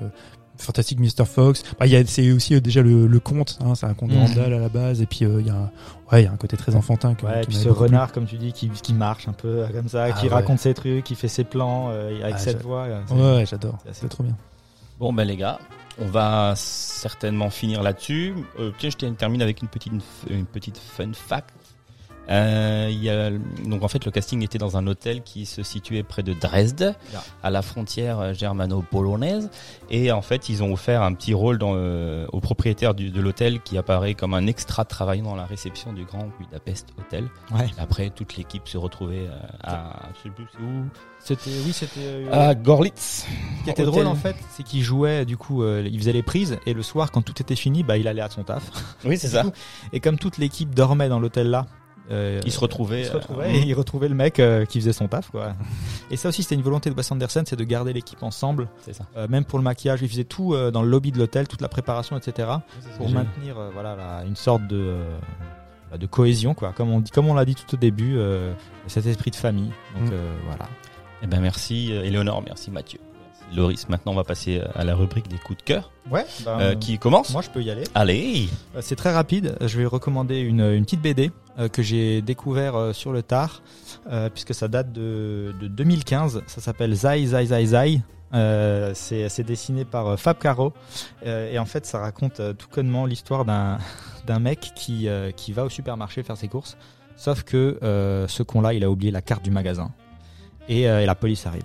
Fantastic 0.58 1.00
Mr. 1.00 1.26
Fox. 1.26 1.64
Bah, 1.80 1.88
il 1.88 1.92
y 1.92 1.96
a 1.96 2.06
c'est 2.06 2.32
aussi 2.32 2.56
euh, 2.56 2.62
déjà 2.62 2.82
le, 2.82 3.08
le 3.08 3.20
conte, 3.20 3.58
hein, 3.62 3.76
c'est 3.76 3.86
un 3.88 3.94
conte 3.94 4.10
de 4.12 4.16
Mhm. 4.16 4.26
Randall 4.28 4.54
à 4.54 4.60
la 4.60 4.70
base 4.70 5.02
et 5.02 5.06
puis 5.06 5.26
euh, 5.26 5.42
il 5.42 5.48
y 5.48 5.50
a 5.50 5.56
un, 5.56 5.72
ouais 6.12 6.22
il 6.22 6.26
y 6.26 6.28
a 6.28 6.32
un 6.32 6.38
côté 6.38 6.56
très 6.58 6.76
enfantin. 6.76 7.16
Que, 7.16 7.26
Ouais, 7.26 7.40
et 7.40 7.42
qui 7.42 7.48
puis 7.48 7.56
ce 7.58 7.70
renard, 7.70 8.12
comme 8.12 8.26
tu 8.26 8.38
dis, 8.38 8.54
qui, 8.54 8.70
qui 8.70 8.94
marche 8.94 9.28
un 9.28 9.34
peu 9.34 9.48
euh, 9.64 9.68
comme 9.68 9.90
ça, 9.90 10.04
Ah 10.06 10.12
qui 10.12 10.28
ouais. 10.28 10.34
raconte 10.34 10.60
ses 10.60 10.74
trucs, 10.74 11.04
qui 11.04 11.16
fait 11.16 11.28
ses 11.28 11.44
plans 11.44 11.88
euh, 11.90 12.22
avec 12.22 12.36
Ah, 12.36 12.40
cette 12.40 12.62
voix. 12.62 12.84
euh, 12.84 13.02
Ouais, 13.12 13.38
ouais, 13.40 13.46
j'adore. 13.46 13.78
c'est 13.92 14.08
trop 14.10 14.24
bien. 14.24 14.36
Bon 15.00 15.12
ben 15.12 15.26
les 15.28 15.36
gars, 15.38 15.60
on 16.00 16.06
va 16.06 16.54
certainement 16.56 17.50
finir 17.50 17.82
là-dessus. 17.84 18.34
Euh, 18.60 18.72
tiens, 18.78 18.90
je 18.92 18.98
te- 18.98 19.06
termine 19.08 19.42
avec 19.42 19.62
une 19.62 19.68
petite 19.68 19.94
une 20.30 20.46
petite 20.46 20.78
fun 20.78 21.12
fact. 21.14 21.50
Euh, 22.30 22.88
il 22.90 23.04
y 23.04 23.10
a, 23.10 23.32
donc 23.66 23.84
en 23.84 23.88
fait 23.90 24.06
le 24.06 24.12
casting 24.12 24.42
était 24.44 24.58
dans 24.58 24.78
un 24.78 24.88
hôtel 24.88 25.24
qui 25.24 25.46
se 25.46 25.62
situait 25.62 26.04
près 26.04 26.24
de 26.24 26.34
Dresde, 26.34 26.96
Yeah. 27.12 27.22
à 27.44 27.50
la 27.50 27.62
frontière 27.62 28.20
euh, 28.20 28.34
germano-polonaise, 28.34 29.50
et 29.90 30.12
en 30.12 30.22
fait 30.22 30.48
ils 30.50 30.64
ont 30.64 30.72
offert 30.72 31.02
un 31.02 31.14
petit 31.14 31.34
rôle 31.34 31.58
dans, 31.58 31.74
euh, 31.76 32.26
au 32.32 32.40
propriétaire 32.40 32.94
du- 32.94 33.10
de 33.12 33.22
l'hôtel 33.22 33.60
qui 33.62 33.78
apparaît 33.78 34.14
comme 34.14 34.34
un 34.34 34.48
extra 34.48 34.86
travaillant 34.86 35.26
dans 35.26 35.36
la 35.36 35.46
réception 35.46 35.92
du 35.94 36.06
Grand 36.06 36.30
Budapest 36.40 36.90
Hotel. 36.98 37.26
Ouais. 37.54 37.68
Après 37.78 38.10
toute 38.10 38.38
l'équipe 38.38 38.68
se 38.70 38.78
retrouvait 38.78 39.28
euh, 39.28 39.38
à, 39.62 40.10
je 40.18 40.24
sais 40.24 40.30
plus 40.34 40.46
où, 40.62 40.86
C'était, 41.20 41.52
oui, 41.66 41.74
c'était. 41.74 42.00
euh, 42.02 42.50
à 42.50 42.56
Gorlitz. 42.56 43.26
Ce 43.60 43.64
qui 43.66 43.70
était 43.70 43.84
drôle 43.84 44.08
en 44.08 44.16
fait, 44.16 44.36
c'est 44.52 44.64
qu'il 44.64 44.82
jouait 44.82 45.26
du 45.26 45.36
coup, 45.38 45.64
euh, 45.64 45.88
il 45.90 46.00
faisait 46.00 46.14
les 46.14 46.24
prises 46.24 46.58
et 46.66 46.74
le 46.74 46.84
soir 46.84 47.12
quand 47.12 47.22
tout 47.22 47.42
était 47.42 47.56
fini, 47.58 47.84
bah 47.84 47.98
il 47.98 48.08
allait 48.08 48.22
à 48.22 48.30
son 48.30 48.44
taf. 48.44 48.64
Oui 49.06 49.18
c'est 49.18 49.28
ça. 49.28 49.44
Et 49.92 50.00
comme 50.00 50.18
toute 50.18 50.38
l'équipe 50.38 50.74
dormait 50.74 51.10
dans 51.10 51.20
l'hôtel 51.20 51.50
là, 51.50 51.66
euh, 52.12 52.42
Ils 52.46 52.52
se 52.52 52.60
retrouvaient. 52.60 53.02
il 53.02 53.06
se 53.08 53.14
retrouvait 53.14 53.46
euh, 53.46 53.66
et 53.68 53.74
retrouvait 53.74 54.10
le 54.10 54.16
mec 54.16 54.40
euh, 54.40 54.66
qui 54.66 54.80
faisait 54.80 54.94
son 54.94 55.08
taf 55.08 55.30
quoi. 55.32 55.54
Et 56.12 56.18
ça 56.18 56.30
aussi 56.30 56.44
c'était 56.44 56.56
une 56.56 56.62
volonté 56.62 56.90
de 56.90 56.96
Wes 56.96 57.12
Anderson, 57.12 57.44
c'est 57.46 57.56
de 57.56 57.64
garder 57.64 57.94
l'équipe 57.94 58.22
ensemble, 58.24 58.68
c'est 58.82 58.94
ça. 58.94 59.06
euh, 59.18 59.28
même 59.28 59.46
pour 59.46 59.60
le 59.60 59.64
maquillage, 59.64 60.02
il 60.02 60.10
faisait 60.10 60.24
tout 60.24 60.56
dans 60.72 60.82
le 60.82 60.90
lobby 60.90 61.12
de 61.12 61.20
l'hôtel, 61.20 61.48
toute 61.48 61.62
la 61.62 61.70
préparation 61.70 62.18
etc. 62.18 62.50
pour 62.98 63.10
maintenir 63.10 63.56
voilà 63.74 64.24
une 64.28 64.36
sorte 64.36 64.68
de 64.68 64.98
bah, 65.92 65.98
de 65.98 66.06
cohésion 66.06 66.54
quoi. 66.54 66.74
Comme 66.74 66.90
on 66.92 67.00
dit, 67.00 67.12
comme 67.12 67.28
on 67.28 67.34
l'a 67.34 67.46
dit 67.46 67.56
tout 67.56 67.74
au 67.76 67.78
début, 67.78 68.18
cet 68.88 69.06
esprit 69.06 69.32
de 69.32 69.36
famille. 69.36 69.72
Donc 69.98 70.10
Mm. 70.12 70.16
voilà. 70.48 70.68
Eh 71.22 71.28
ben 71.28 71.40
merci 71.40 71.92
Éléonore, 71.94 72.44
merci 72.46 72.70
Mathieu. 72.70 73.00
Loris. 73.56 73.88
Maintenant 73.90 74.12
on 74.14 74.16
va 74.16 74.24
passer 74.24 74.60
euh, 74.60 74.66
à 74.76 74.84
la 74.84 74.96
rubrique 74.96 75.28
des 75.28 75.38
coups 75.38 75.60
de 75.60 75.64
cœur. 75.64 75.92
Ouais. 76.12 76.26
bah, 76.46 76.58
Euh, 76.60 76.76
qui 76.76 76.98
commence 77.00 77.32
Moi 77.32 77.42
je 77.42 77.50
peux 77.50 77.62
y 77.62 77.70
aller. 77.72 77.84
Allez 77.96 78.48
Euh, 78.76 78.80
C'est 78.82 78.96
très 78.96 79.14
rapide. 79.14 79.56
Je 79.62 79.78
vais 79.78 79.86
recommander 79.86 80.40
une, 80.40 80.62
une 80.62 80.84
petite 80.86 81.02
BD 81.02 81.32
euh, 81.60 81.68
que 81.68 81.82
j'ai 81.82 82.22
découvert 82.22 82.94
sur 82.94 83.12
le 83.14 83.22
tard, 83.24 83.62
puisque 84.34 84.54
ça 84.54 84.68
date 84.68 84.92
de, 84.92 85.54
de 85.62 85.68
2015. 85.68 86.44
Ça 86.48 86.62
s'appelle 86.62 86.94
Zai 86.94 87.26
Zai 87.26 87.46
Zai 87.46 87.66
Zai. 87.66 88.02
Euh, 88.34 88.94
c'est 88.96 89.44
dessiné 89.44 89.86
par 89.86 90.20
Fab 90.20 90.40
Caro 90.40 90.74
Euh, 91.24 91.52
et 91.52 91.60
en 91.60 91.66
fait 91.66 91.86
ça 91.86 92.00
raconte 92.00 92.40
euh, 92.40 92.54
tout 92.54 92.68
connement 92.68 93.06
l'histoire 93.06 93.46
d'un 93.46 93.78
mec 94.40 94.72
qui 94.76 95.08
qui 95.36 95.54
va 95.54 95.66
au 95.66 95.70
supermarché 95.70 96.24
faire 96.24 96.36
ses 96.38 96.48
courses 96.48 96.76
sauf 97.16 97.44
que 97.44 97.78
ce 98.28 98.42
con 98.42 98.62
là 98.62 98.74
il 98.74 98.84
a 98.84 98.90
oublié 98.90 99.12
la 99.12 99.22
carte 99.22 99.44
du 99.44 99.52
magasin 99.52 99.92
et, 100.68 100.82
et 100.82 101.06
la 101.06 101.14
police 101.14 101.46
arrive 101.46 101.62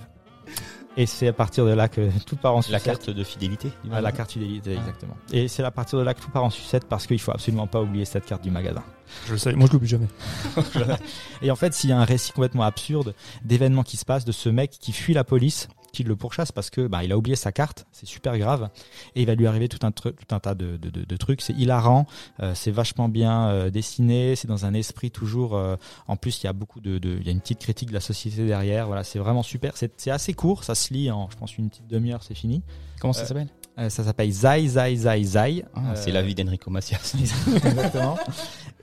et 0.98 1.06
c'est 1.06 1.28
à 1.28 1.32
partir 1.32 1.64
de 1.64 1.70
là 1.70 1.88
que 1.88 2.10
tout 2.26 2.36
part 2.36 2.52
en 2.54 2.56
La 2.56 2.62
sucette. 2.62 2.82
carte 2.84 3.10
de 3.10 3.22
fidélité. 3.24 3.68
du 3.84 3.90
Ah, 3.92 4.00
la 4.00 4.10
carte 4.12 4.32
fidélité, 4.32 4.72
exactement. 4.72 5.16
Et 5.32 5.46
c'est 5.46 5.62
à 5.62 5.70
partir 5.70 5.98
de 5.98 6.04
là 6.04 6.12
que 6.12 6.20
tout 6.20 6.30
part 6.30 6.42
en 6.44 6.50
sucette 6.50 6.86
parce 6.86 7.06
qu'il 7.06 7.20
faut 7.20 7.30
absolument 7.30 7.68
pas 7.68 7.80
oublier 7.80 8.04
cette 8.04 8.26
carte 8.26 8.42
du 8.42 8.50
magasin. 8.50 8.82
Je 9.26 9.32
le 9.32 9.38
sais, 9.38 9.52
moi 9.54 9.68
je 9.68 9.72
l'oublie 9.72 9.88
jamais. 9.88 10.08
Et 11.42 11.50
en 11.50 11.56
fait, 11.56 11.72
s'il 11.72 11.90
y 11.90 11.92
a 11.92 11.98
un 11.98 12.04
récit 12.04 12.32
complètement 12.32 12.64
absurde 12.64 13.14
d'événements 13.44 13.84
qui 13.84 13.96
se 13.96 14.04
passent, 14.04 14.24
de 14.24 14.32
ce 14.32 14.48
mec 14.48 14.72
qui 14.72 14.92
fuit 14.92 15.14
la 15.14 15.24
police, 15.24 15.68
qui 15.92 16.04
le 16.04 16.16
pourchasse 16.16 16.52
parce 16.52 16.70
que 16.70 16.86
bah, 16.86 17.02
il 17.04 17.12
a 17.12 17.18
oublié 17.18 17.36
sa 17.36 17.50
carte, 17.52 17.86
c'est 17.92 18.06
super 18.06 18.36
grave, 18.38 18.68
et 19.14 19.22
il 19.22 19.26
va 19.26 19.34
lui 19.34 19.46
arriver 19.46 19.68
tout 19.68 19.84
un, 19.86 19.90
tout 19.90 20.12
un 20.30 20.38
tas 20.40 20.54
de, 20.54 20.76
de, 20.76 20.90
de- 20.90 21.04
de 21.04 21.16
trucs. 21.16 21.40
C'est 21.40 21.54
hilarant, 21.54 22.06
euh, 22.40 22.54
c'est 22.54 22.70
vachement 22.70 23.08
bien 23.08 23.48
euh, 23.48 23.70
dessiné, 23.70 24.36
c'est 24.36 24.48
dans 24.48 24.64
un 24.66 24.74
esprit 24.74 25.10
toujours. 25.10 25.56
euh, 25.56 25.76
en 26.06 26.16
plus, 26.16 26.42
il 26.42 26.46
y 26.46 26.48
a 26.48 26.52
beaucoup 26.52 26.80
de, 26.80 26.98
de- 26.98 27.16
il 27.20 27.26
y 27.26 27.28
a 27.28 27.32
une 27.32 27.40
petite 27.40 27.58
critique 27.60 27.88
de 27.88 27.94
la 27.94 28.00
société 28.00 28.46
derrière. 28.46 28.86
Voilà, 28.86 29.02
c'est 29.04 29.18
vraiment 29.18 29.42
super. 29.42 29.72
C'est 29.76 30.10
assez 30.10 30.34
court, 30.34 30.64
ça 30.64 30.74
se 30.74 30.92
lit 30.92 31.10
en, 31.10 31.28
je 31.30 31.36
pense, 31.36 31.56
une 31.58 31.68
petite 31.70 31.86
demi-heure, 31.86 32.22
c'est 32.22 32.34
fini. 32.34 32.62
Comment 33.00 33.12
ça 33.12 33.24
s'appelle? 33.26 33.48
ça 33.90 34.02
s'appelle 34.02 34.32
Zai 34.32 34.66
Zai 34.66 34.96
Zai 34.96 35.22
Zai. 35.22 35.64
Ah, 35.72 35.94
C'est 35.94 36.10
la 36.10 36.20
vie 36.20 36.34
d'Enrico 36.34 36.68
Macias. 36.68 37.14
Exactement. 37.46 38.18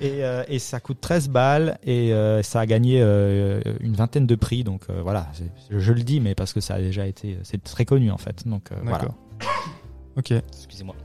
Et, 0.02 0.26
euh, 0.26 0.44
et 0.50 0.60
ça 0.60 0.80
coûte 0.82 0.98
13 1.00 1.30
balles 1.30 1.78
et 1.86 2.14
euh, 2.14 2.44
ça 2.44 2.60
a 2.60 2.66
gagné 2.66 3.00
euh, 3.02 3.62
une 3.80 3.94
vingtaine 3.94 4.28
de 4.28 4.36
prix. 4.36 4.64
Donc 4.66 4.82
euh, 4.90 5.02
voilà, 5.02 5.28
je 5.70 5.92
le 5.94 6.02
dis, 6.04 6.20
mais 6.20 6.36
parce 6.36 6.52
que 6.52 6.60
ça 6.60 6.76
a 6.76 6.80
déjà 6.80 7.08
été, 7.08 7.38
c'est 7.44 7.64
très 7.64 7.86
connu 7.86 8.12
en 8.12 8.18
fait. 8.18 8.46
Donc 8.48 8.72
euh, 8.72 8.76
voilà. 8.84 8.98
D'accord. 9.00 9.16
Ok. 10.18 10.32
Excusez-moi. 10.32 10.96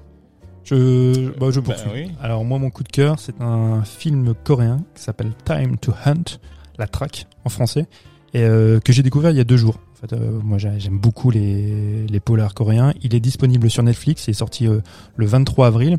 Je, 0.64 1.30
bah, 1.38 1.48
je 1.50 1.60
poursuis. 1.60 1.84
Bah 1.86 1.92
oui. 1.94 2.10
Alors 2.20 2.44
moi, 2.44 2.58
mon 2.58 2.70
coup 2.70 2.82
de 2.84 2.88
cœur, 2.88 3.18
c'est 3.18 3.40
un 3.40 3.82
film 3.82 4.34
coréen 4.44 4.84
qui 4.94 5.02
s'appelle 5.02 5.32
Time 5.44 5.76
to 5.78 5.92
Hunt, 6.04 6.38
la 6.78 6.86
traque 6.86 7.26
en 7.44 7.48
français, 7.48 7.86
et 8.34 8.42
euh, 8.42 8.78
que 8.80 8.92
j'ai 8.92 9.02
découvert 9.02 9.30
il 9.30 9.36
y 9.36 9.40
a 9.40 9.44
deux 9.44 9.56
jours. 9.56 9.78
En 9.92 10.00
fait, 10.06 10.12
euh, 10.14 10.38
moi, 10.42 10.58
j'ai- 10.58 10.78
j'aime 10.78 10.98
beaucoup 10.98 11.30
les, 11.30 12.06
les 12.06 12.20
polars 12.20 12.54
coréens. 12.54 12.92
Il 13.02 13.14
est 13.14 13.20
disponible 13.20 13.68
sur 13.68 13.82
Netflix. 13.82 14.26
Il 14.28 14.30
est 14.30 14.34
sorti 14.34 14.66
euh, 14.66 14.80
le 15.16 15.26
23 15.26 15.66
avril. 15.66 15.98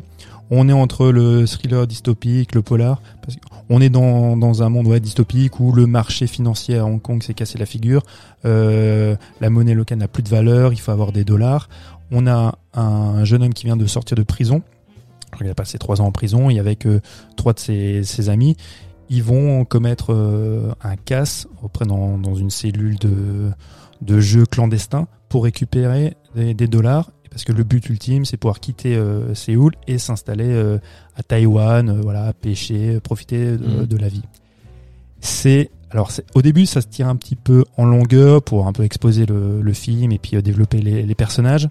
On 0.54 0.68
est 0.68 0.72
entre 0.74 1.06
le 1.06 1.46
thriller 1.46 1.86
dystopique, 1.86 2.54
le 2.54 2.60
polar. 2.60 3.00
Qu'on 3.68 3.80
est 3.80 3.88
dans, 3.88 4.62
un 4.62 4.68
monde 4.68 4.94
dystopique 4.98 5.58
où 5.60 5.72
le 5.72 5.86
marché 5.86 6.26
financier 6.26 6.76
à 6.76 6.84
Hong 6.84 7.00
Kong 7.00 7.22
s'est 7.22 7.32
cassé 7.32 7.56
la 7.56 7.64
figure. 7.64 8.02
Euh, 8.44 9.16
la 9.40 9.48
monnaie 9.48 9.72
locale 9.72 9.96
n'a 9.96 10.08
plus 10.08 10.22
de 10.22 10.28
valeur. 10.28 10.74
Il 10.74 10.78
faut 10.78 10.90
avoir 10.90 11.10
des 11.10 11.24
dollars. 11.24 11.70
On 12.10 12.26
a 12.26 12.58
un 12.74 13.24
jeune 13.24 13.44
homme 13.44 13.54
qui 13.54 13.64
vient 13.64 13.78
de 13.78 13.86
sortir 13.86 14.14
de 14.14 14.24
prison. 14.24 14.60
Il 15.40 15.48
a 15.48 15.54
passé 15.54 15.78
trois 15.78 16.02
ans 16.02 16.06
en 16.06 16.12
prison 16.12 16.50
et 16.50 16.58
avec 16.58 16.84
euh, 16.84 17.00
trois 17.34 17.54
de 17.54 17.58
ses, 17.58 18.28
amis, 18.28 18.58
ils 19.08 19.22
vont 19.22 19.64
commettre 19.64 20.12
euh, 20.12 20.70
un 20.82 20.96
casse 20.96 21.48
auprès 21.62 21.86
dans, 21.86 22.18
dans 22.18 22.34
une 22.34 22.50
cellule 22.50 22.98
de, 22.98 23.52
de 24.02 24.20
jeu 24.20 24.44
clandestin 24.44 25.06
pour 25.30 25.44
récupérer 25.44 26.14
des 26.34 26.68
dollars. 26.68 27.10
Parce 27.32 27.44
que 27.44 27.52
le 27.52 27.64
but 27.64 27.88
ultime, 27.88 28.24
c'est 28.26 28.36
pouvoir 28.36 28.60
quitter 28.60 28.94
euh, 28.94 29.34
Séoul 29.34 29.72
et 29.88 29.96
s'installer 29.98 30.48
euh, 30.50 30.78
à 31.16 31.22
Taïwan, 31.22 31.88
euh, 31.88 32.00
voilà, 32.02 32.32
pêcher, 32.34 33.00
profiter 33.00 33.56
de, 33.56 33.66
Mhm. 33.66 33.86
de 33.86 33.96
la 33.96 34.08
vie. 34.08 34.22
C'est 35.20 35.70
alors 35.90 36.10
au 36.34 36.42
début, 36.42 36.64
ça 36.66 36.80
se 36.80 36.86
tire 36.86 37.08
un 37.08 37.16
petit 37.16 37.36
peu 37.36 37.64
en 37.76 37.84
longueur 37.84 38.42
pour 38.42 38.66
un 38.66 38.72
peu 38.72 38.82
exposer 38.82 39.26
le, 39.26 39.60
le 39.60 39.72
film 39.74 40.10
et 40.12 40.18
puis 40.18 40.40
développer 40.42 40.80
les, 40.80 41.02
les 41.02 41.14
personnages. 41.14 41.68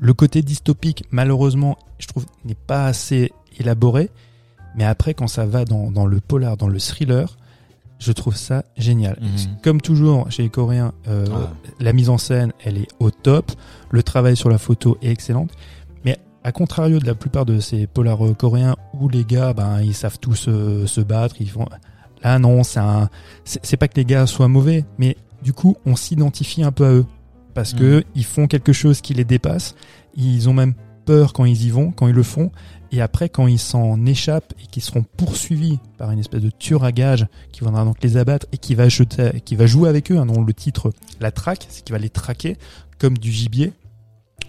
Le 0.00 0.12
côté 0.14 0.42
dystopique, 0.42 1.04
malheureusement, 1.10 1.76
je 1.98 2.06
trouve, 2.06 2.26
n'est 2.44 2.54
pas 2.54 2.86
assez 2.86 3.32
élaboré. 3.58 4.10
Mais 4.76 4.84
après, 4.84 5.14
quand 5.14 5.26
ça 5.28 5.46
va 5.46 5.64
dans, 5.64 5.90
dans 5.90 6.06
le 6.06 6.20
polar, 6.20 6.56
dans 6.56 6.68
le 6.68 6.78
thriller, 6.78 7.36
je 7.98 8.12
trouve 8.12 8.36
ça 8.36 8.64
génial. 8.76 9.18
Mhm. 9.20 9.56
Comme 9.62 9.80
toujours 9.80 10.30
chez 10.30 10.42
les 10.42 10.48
Coréens, 10.50 10.92
euh, 11.08 11.26
Ah. 11.32 11.52
la 11.80 11.92
mise 11.92 12.10
en 12.10 12.18
scène, 12.18 12.52
elle 12.64 12.78
est 12.78 12.88
au 13.00 13.10
top. 13.10 13.52
Le 13.90 14.02
travail 14.02 14.36
sur 14.36 14.48
la 14.50 14.58
photo 14.58 14.98
est 15.02 15.10
excellent. 15.10 15.46
Mais 16.04 16.18
à 16.42 16.52
contrario 16.52 16.98
de 16.98 17.06
la 17.06 17.14
plupart 17.14 17.44
de 17.46 17.60
ces 17.60 17.86
polars 17.86 18.26
euh, 18.26 18.34
coréens 18.34 18.76
où 19.00 19.08
les 19.08 19.24
gars, 19.24 19.52
ben, 19.52 19.80
ils 19.80 19.94
savent 19.94 20.18
tous 20.18 20.46
euh, 20.48 20.86
se 20.86 21.00
battre, 21.00 21.36
ils 21.40 21.48
font. 21.50 21.66
Là, 22.22 22.38
non, 22.38 22.62
c'est 22.64 22.80
un. 22.80 23.08
C'est 23.44 23.76
pas 23.76 23.86
que 23.88 23.96
les 23.96 24.04
gars 24.04 24.26
soient 24.26 24.48
mauvais, 24.48 24.84
mais 24.98 25.16
du 25.42 25.52
coup, 25.52 25.76
on 25.86 25.94
s'identifie 25.94 26.62
un 26.62 26.72
peu 26.72 26.84
à 26.86 26.90
eux 26.92 27.06
parce 27.54 27.72
que 27.74 28.02
ils 28.14 28.24
font 28.24 28.46
quelque 28.46 28.72
chose 28.72 29.00
qui 29.00 29.14
les 29.14 29.24
dépasse. 29.24 29.74
Ils 30.16 30.48
ont 30.48 30.54
même 30.54 30.74
peur 31.04 31.32
quand 31.34 31.44
ils 31.44 31.64
y 31.66 31.70
vont, 31.70 31.92
quand 31.92 32.08
ils 32.08 32.14
le 32.14 32.22
font. 32.22 32.50
Et 32.96 33.00
après, 33.00 33.28
quand 33.28 33.48
ils 33.48 33.58
s'en 33.58 34.06
échappent 34.06 34.52
et 34.62 34.66
qu'ils 34.68 34.82
seront 34.82 35.02
poursuivis 35.16 35.80
par 35.98 36.12
une 36.12 36.20
espèce 36.20 36.40
de 36.42 36.50
tueur 36.50 36.84
à 36.84 36.92
gage 36.92 37.26
qui 37.50 37.60
viendra 37.62 37.84
donc 37.84 37.96
les 38.04 38.16
abattre 38.16 38.46
et 38.52 38.56
qui 38.58 38.76
va, 38.76 38.88
jeter, 38.88 39.40
qui 39.44 39.56
va 39.56 39.66
jouer 39.66 39.88
avec 39.88 40.12
eux, 40.12 40.16
hein, 40.18 40.26
dont 40.26 40.42
le 40.44 40.54
titre 40.54 40.92
la 41.18 41.32
traque, 41.32 41.66
c'est 41.68 41.82
qu'il 41.84 41.92
va 41.92 41.98
les 41.98 42.08
traquer 42.08 42.56
comme 43.00 43.18
du 43.18 43.32
gibier, 43.32 43.72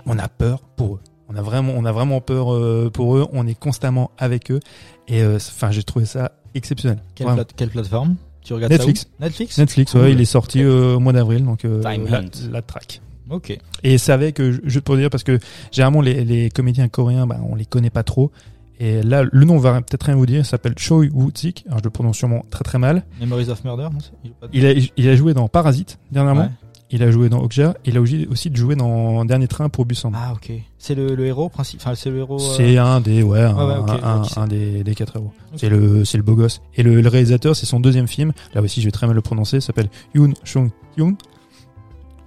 on 0.06 0.20
a 0.20 0.28
peur 0.28 0.62
pour 0.76 0.96
eux. 0.96 1.00
On 1.28 1.36
a 1.36 1.41
vraiment, 1.41 1.74
on 1.76 1.86
a 1.86 1.91
vraiment 1.91 2.22
peur 2.22 2.54
euh, 2.54 2.91
pour 2.93 3.18
eux. 3.18 3.26
On 3.34 3.48
est 3.48 3.58
constamment 3.60 4.12
avec 4.20 4.52
eux. 4.52 4.60
Et 5.08 5.24
euh, 5.24 5.38
enfin, 5.38 5.72
j'ai 5.72 5.82
trouvé 5.82 6.06
ça 6.06 6.34
exceptionnel. 6.54 7.00
Quelle, 7.16 7.26
Vraiment. 7.26 7.41
plate- 7.41 7.54
quelle 7.56 7.70
plateforme? 7.72 8.16
Tu 8.43 8.54
regardes 8.54 8.74
Netflix. 8.74 9.08
Netflix? 9.20 9.58
Netflix, 9.58 9.91
Cool. 9.93 10.02
ouais, 10.02 10.12
il 10.12 10.22
est 10.22 10.26
sorti 10.26 10.62
euh, 10.62 10.98
au 10.98 11.00
mois 11.00 11.14
d'avril, 11.14 11.43
donc 11.43 11.62
Time 11.62 12.06
la, 12.08 12.22
la 12.52 12.62
traque. 12.62 13.02
Ok. 13.30 13.57
Et 13.84 13.97
c'est 13.97 14.11
avec, 14.11 14.39
euh, 14.39 14.59
juste 14.63 14.86
pour 14.86 14.97
dire, 14.97 15.09
parce 15.09 15.23
que 15.23 15.39
généralement 15.71 16.01
les, 16.01 16.23
les 16.26 16.49
comédiens 16.49 16.88
coréens, 16.88 17.26
bah, 17.28 17.38
on 17.49 17.55
les 17.55 17.65
connaît 17.65 17.89
pas 17.89 18.03
trop. 18.03 18.32
Et 18.80 19.01
là, 19.03 19.23
le 19.32 19.45
nom 19.45 19.57
va 19.57 19.82
peut-être 19.82 20.03
rien 20.03 20.15
vous 20.15 20.26
dire. 20.26 20.39
Il 20.39 20.45
s'appelle 20.45 20.73
Choi 20.78 21.05
Woo-sik. 21.13 21.63
Alors, 21.67 21.80
je 21.80 21.84
le 21.86 21.89
prononce 21.89 22.17
sûrement 22.17 22.43
très 22.51 22.63
très 22.65 22.78
mal. 22.78 23.03
Memories 23.21 23.49
of 23.49 23.63
Murder. 23.63 23.84
non, 23.91 23.99
il 24.23 24.28
joue 24.30 24.34
pas 24.39 24.47
Il 24.51 24.65
a, 24.65 24.73
il 24.97 25.07
a 25.09 25.15
joué 25.15 25.34
dans 25.34 25.47
Parasite 25.47 25.97
dernièrement. 26.11 26.41
Ouais. 26.41 26.49
Il 26.91 27.01
a 27.01 27.09
joué 27.09 27.30
dans 27.30 27.39
Okja. 27.39 27.73
Il 27.86 27.97
a 27.97 28.01
aussi 28.01 28.51
joué 28.53 28.76
dans 28.76 29.26
Dernier 29.26 29.47
Train 29.47 29.69
pour 29.69 29.86
Busan. 29.86 30.11
Ah 30.13 30.34
ok. 30.34 30.51
C'est 30.78 30.93
le, 30.93 31.15
le 31.15 31.26
héros 31.26 31.49
principal. 31.49 31.82
Enfin, 31.93 31.95
c'est 31.95 32.09
le 32.11 32.17
héros. 32.19 32.36
euh, 32.39 32.53
C'est 32.57 32.78
un 32.78 33.01
des 33.01 33.23
ouais, 33.23 33.39
un, 33.41 33.55
ouais, 33.82 34.47
des, 34.49 34.84
des 34.84 34.93
quatre 34.93 35.15
héros. 35.15 35.32
C'est 35.55 35.67
le 35.69 36.05
c'est 36.05 36.17
le 36.17 36.23
beau 36.23 36.36
gosse. 36.36 36.61
Et 36.76 36.84
le, 36.84 37.01
le 37.01 37.09
réalisateur, 37.09 37.55
c'est 37.55 37.65
son 37.65 37.80
deuxième 37.80 38.07
film. 38.07 38.34
Là 38.53 38.61
aussi, 38.61 38.82
je 38.82 38.86
vais 38.86 38.91
très 38.91 39.07
mal 39.07 39.15
le 39.15 39.21
prononcer. 39.21 39.61
S'appelle 39.61 39.89
Yoon 40.13 40.34
Chung 40.43 40.69
Yoon. 40.97 41.15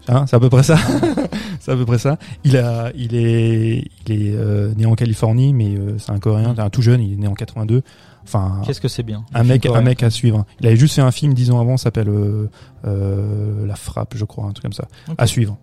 Hein, 0.09 0.27
c'est 0.27 0.37
à 0.37 0.41
peu 0.41 0.49
près 0.49 0.63
ça. 0.63 0.77
c'est 1.61 1.73
à 1.73 1.77
peu 1.77 1.85
près 1.85 1.99
ça. 1.99 2.19
Il 2.45 2.57
a 2.57 2.91
il 2.95 3.15
est 3.15 3.85
il 4.07 4.13
est 4.13 4.35
euh, 4.35 4.75
né 4.75 4.87
en 4.87 4.95
Californie, 4.95 5.53
mais 5.53 5.77
euh, 5.77 5.99
c'est 5.99 6.13
un 6.13 6.19
Coréen, 6.19 6.55
Mm. 6.55 6.61
un 6.61 6.71
tout 6.71 6.83
jeune. 6.83 7.01
Il 7.03 7.13
est 7.13 7.17
né 7.17 7.27
en 7.29 7.35
82. 7.35 7.83
Enfin, 8.25 8.61
Qu'est-ce 8.67 8.81
que 8.81 8.89
c'est 8.89 9.03
bien 9.03 9.25
un 9.33 9.43
mec, 9.45 9.65
un 9.65 9.81
mec 9.81 10.03
à 10.03 10.11
suivre. 10.11 10.45
Il 10.61 10.67
avait 10.67 10.77
juste 10.77 10.95
fait 10.95 11.01
un 11.01 11.11
film 11.11 11.33
dix 11.33 11.51
ans 11.51 11.61
avant, 11.61 11.77
s'appelle 11.79 12.09
euh, 12.11 12.51
euh, 12.87 13.67
La 13.67 13.75
Frappe, 13.77 14.15
je 14.17 14.25
crois, 14.27 14.45
un 14.45 14.53
truc 14.53 14.63
comme 14.65 14.73
ça. 14.75 14.87
À 15.17 15.27
suivre. 15.27 15.57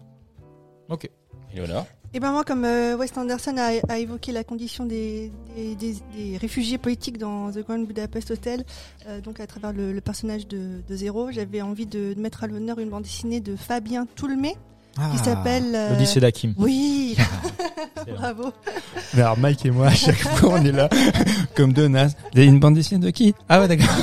Ok. 0.89 1.09
Éléonore 1.53 1.85
Et 2.15 2.19
ben 2.21 2.31
moi, 2.31 2.45
comme 2.45 2.63
euh, 2.63 2.95
Wes 2.95 3.11
Anderson 3.17 3.55
a, 3.57 3.71
a 3.93 3.97
évoqué 3.97 4.31
la 4.31 4.45
condition 4.45 4.85
des, 4.85 5.33
des, 5.57 5.75
des- 5.75 5.97
des 6.15 6.37
réfugiés 6.37 6.77
politiques 6.77 7.17
dans 7.17 7.51
The 7.51 7.57
Grand 7.59 7.79
Budapest 7.79 8.31
Hotel, 8.31 8.63
euh, 9.09 9.19
donc 9.19 9.41
à 9.41 9.47
travers 9.47 9.73
le, 9.73 9.91
le 9.91 9.99
personnage 9.99 10.47
de, 10.47 10.81
de 10.87 10.95
Zéro, 10.95 11.29
j'avais 11.31 11.61
envie 11.61 11.85
de, 11.85 12.13
de 12.13 12.21
mettre 12.21 12.45
à 12.45 12.47
l'honneur 12.47 12.79
une 12.79 12.89
bande 12.89 13.03
dessinée 13.03 13.41
de 13.41 13.57
Fabien 13.57 14.07
Toulmé 14.15 14.55
qui 15.11 15.17
s'appelle 15.25 15.75
euh, 15.75 15.89
L'Odyssée 15.89 16.21
d'Hakim. 16.21 16.53
Oui, 16.57 17.17
bravo. 18.15 18.53
Mais 19.13 19.21
alors 19.21 19.37
Mike 19.37 19.65
et 19.65 19.71
moi, 19.71 19.87
à 19.87 19.93
chaque 19.93 20.15
fois, 20.37 20.51
on 20.53 20.63
est 20.63 20.71
là 20.71 20.87
comme 21.53 21.73
deux 21.73 21.89
nazes. 21.89 22.15
Avez 22.33 22.45
une 22.45 22.61
bande 22.61 22.75
dessinée 22.75 23.05
de 23.05 23.09
qui? 23.09 23.35
Ah 23.49 23.59
ouais, 23.59 23.67
d'accord. 23.67 23.93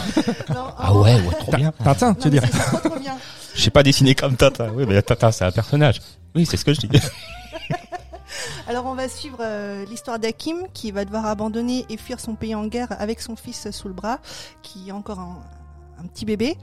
Ah 0.76 0.94
ouais, 0.94 1.14
ouais, 1.14 1.34
trop 1.40 1.52
bien. 1.56 1.72
Tintin, 1.82 2.12
tu 2.12 2.28
bien. 2.28 2.42
Je 3.54 3.62
sais 3.62 3.70
pas 3.70 3.82
dessiner 3.82 4.14
comme 4.14 4.36
Tintin. 4.36 4.70
Oui, 4.74 4.84
mais 4.86 5.00
Tintin, 5.00 5.32
c'est 5.32 5.46
un 5.46 5.50
personnage. 5.50 6.02
Oui, 6.34 6.44
c'est 6.44 6.58
ce 6.58 6.64
que 6.66 6.74
je 6.74 6.80
dis. 6.82 6.88
Alors 8.66 8.86
on 8.86 8.95
va 8.95 9.09
suivre 9.09 9.38
euh, 9.40 9.84
l'histoire 9.86 10.18
d'Hakim 10.18 10.66
qui 10.72 10.90
va 10.90 11.05
devoir 11.05 11.26
abandonner 11.26 11.84
et 11.88 11.97
fuir 11.97 12.20
son 12.20 12.34
pays 12.34 12.55
en 12.55 12.66
guerre 12.66 12.88
avec 13.01 13.20
son 13.20 13.36
fils 13.36 13.70
sous 13.70 13.88
le 13.88 13.95
bras, 13.95 14.20
qui 14.62 14.88
est 14.88 14.93
encore 14.93 15.20
un, 15.20 15.43
petit 16.12 16.24
bébé. 16.24 16.57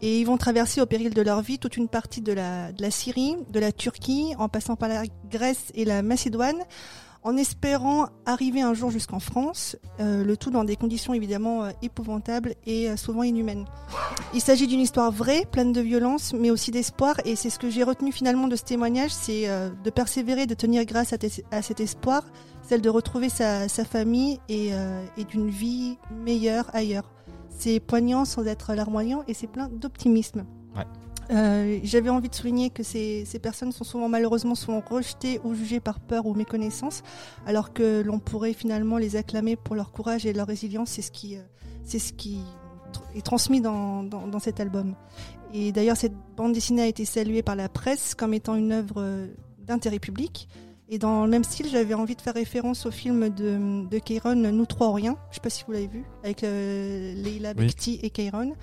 Et 0.00 0.20
ils 0.20 0.24
vont 0.24 0.38
traverser 0.38 0.80
au 0.80 0.86
péril 0.86 1.12
de 1.12 1.20
leur 1.20 1.42
vie 1.42 1.58
toute 1.58 1.76
une 1.76 1.88
partie 1.88 2.22
de 2.22 2.32
la 2.32 2.90
Syrie, 2.90 3.36
de 3.50 3.60
la 3.60 3.72
Turquie, 3.72 4.34
en 4.38 4.48
passant 4.48 4.74
par 4.74 4.88
la 4.88 5.02
Grèce 5.30 5.70
et 5.74 5.84
la 5.84 6.00
Macédoine, 6.00 6.62
en 7.22 7.36
espérant 7.36 8.08
arriver 8.24 8.62
un 8.62 8.74
jour 8.74 8.90
jusqu'en 8.90 9.20
France, 9.20 9.76
euh, 10.00 10.24
le 10.24 10.36
tout 10.36 10.50
dans 10.50 10.64
des 10.64 10.76
conditions 10.76 11.12
évidemment 11.12 11.64
euh, 11.64 11.70
épouvantables 11.82 12.54
et 12.66 12.88
euh, 12.88 12.96
souvent 12.96 13.22
inhumaines. 13.22 13.66
Il 14.32 14.40
s'agit 14.40 14.66
d'une 14.66 14.80
histoire 14.80 15.10
vraie, 15.10 15.44
pleine 15.50 15.72
de 15.72 15.80
violence, 15.80 16.32
mais 16.32 16.50
aussi 16.50 16.70
d'espoir, 16.70 17.16
et 17.24 17.36
c'est 17.36 17.50
ce 17.50 17.58
que 17.58 17.68
j'ai 17.68 17.82
retenu 17.82 18.12
finalement 18.12 18.48
de 18.48 18.56
ce 18.56 18.64
témoignage, 18.64 19.10
c'est 19.10 19.48
de 19.48 19.90
persévérer, 19.90 20.46
de 20.46 20.54
tenir 20.54 20.84
grâce 20.84 21.12
à, 21.12 21.62
cet 21.62 21.80
espoir, 21.80 22.24
celle 22.62 22.80
de 22.80 22.88
retrouver 22.88 23.28
sa, 23.28 23.68
famille 23.68 24.38
et, 24.48 24.70
et 25.16 25.24
d'une 25.24 25.50
vie 25.50 25.98
meilleure 26.24 26.70
ailleurs. 26.74 27.10
C'est 27.48 27.80
poignant 27.80 28.24
sans 28.24 28.46
être 28.46 28.74
larmoyant 28.74 29.24
et 29.26 29.34
c'est 29.34 29.48
plein 29.48 29.68
d'optimisme. 29.68 30.44
Ouais. 30.76 30.86
Euh, 31.30 31.78
J'avais 31.84 32.10
envie 32.10 32.28
de 32.28 32.34
souligner 32.34 32.70
que 32.70 32.82
ces, 32.82 33.24
ces 33.24 33.38
personnes 33.38 33.72
sont 33.72 33.84
souvent 33.84 34.08
malheureusement 34.08 34.54
souvent 34.54 34.82
rejetées 34.88 35.40
ou 35.44 35.54
jugées 35.54 35.80
par 35.80 36.00
peur 36.00 36.26
ou 36.26 36.34
méconnaissance, 36.34 37.02
alors 37.46 37.72
que 37.72 38.02
l'on 38.02 38.18
pourrait 38.18 38.52
finalement 38.52 38.98
les 38.98 39.16
acclamer 39.16 39.56
pour 39.56 39.76
leur 39.76 39.92
courage 39.92 40.26
et 40.26 40.32
leur 40.32 40.46
résilience. 40.46 40.90
C'est 40.90 41.02
ce 41.02 41.12
qui, 41.12 41.36
euh, 41.36 41.42
c'est 41.84 41.98
ce 41.98 42.12
qui 42.12 42.40
est 43.14 43.24
transmis 43.24 43.60
dans, 43.60 44.02
dans, 44.02 44.26
dans 44.26 44.38
cet 44.40 44.60
album. 44.60 44.94
Et 45.52 45.72
d'ailleurs, 45.72 45.96
cette 45.96 46.14
bande 46.36 46.52
dessinée 46.52 46.82
a 46.82 46.86
été 46.86 47.04
saluée 47.04 47.42
par 47.42 47.56
la 47.56 47.68
presse 47.68 48.14
comme 48.14 48.34
étant 48.34 48.54
une 48.54 48.72
œuvre 48.72 48.96
euh, 48.98 49.26
d'intérêt 49.58 49.98
public. 49.98 50.48
Et 50.92 50.98
dans 50.98 51.24
le 51.24 51.30
même 51.30 51.44
style, 51.44 51.68
j'avais 51.70 51.94
envie 51.94 52.16
de 52.16 52.20
faire 52.20 52.34
référence 52.34 52.84
au 52.84 52.90
film 52.90 53.28
de, 53.28 53.86
de 53.88 54.50
Nous 54.50 54.66
trois 54.66 54.88
ou 54.88 54.92
rien. 54.92 55.16
Je 55.30 55.36
sais 55.36 55.40
pas 55.40 55.50
si 55.50 55.62
vous 55.64 55.72
l'avez 55.72 55.86
vu, 55.86 56.04
avec 56.24 56.42
euh, 56.42 57.14
Leila 57.14 57.50
Oui. 57.56 57.66
Bekti 57.66 58.00
et 58.02 58.10
Kairon, 58.10 58.54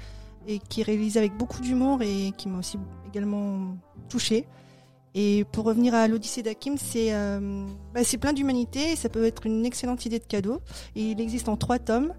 et 0.48 0.60
qui 0.60 0.82
est 0.82 0.84
réalisé 0.84 1.20
avec 1.20 1.36
beaucoup 1.36 1.62
d'humour 1.62 2.02
et 2.02 2.32
qui 2.38 2.48
m'a 2.48 2.60
aussi 2.60 2.78
également 3.12 3.76
touchée. 4.10 4.46
Et 5.16 5.46
pour 5.52 5.66
revenir 5.66 5.96
à 5.96 6.08
l'Odyssée 6.08 6.44
d'Hakim, 6.44 6.76
c'est 6.78 7.14
euh, 7.14 7.66
bah, 7.94 8.02
plein 8.20 8.34
d'humanité 8.34 8.92
et 8.92 8.96
ça 8.96 9.10
peut 9.10 9.26
être 9.26 9.46
une 9.46 9.66
excellente 9.66 10.06
idée 10.06 10.20
de 10.20 10.26
cadeau. 10.26 10.62
Et 10.96 11.12
il 11.12 11.20
existe 11.22 11.50
en 11.50 11.58
trois 11.58 11.80
tomes. 11.80 12.14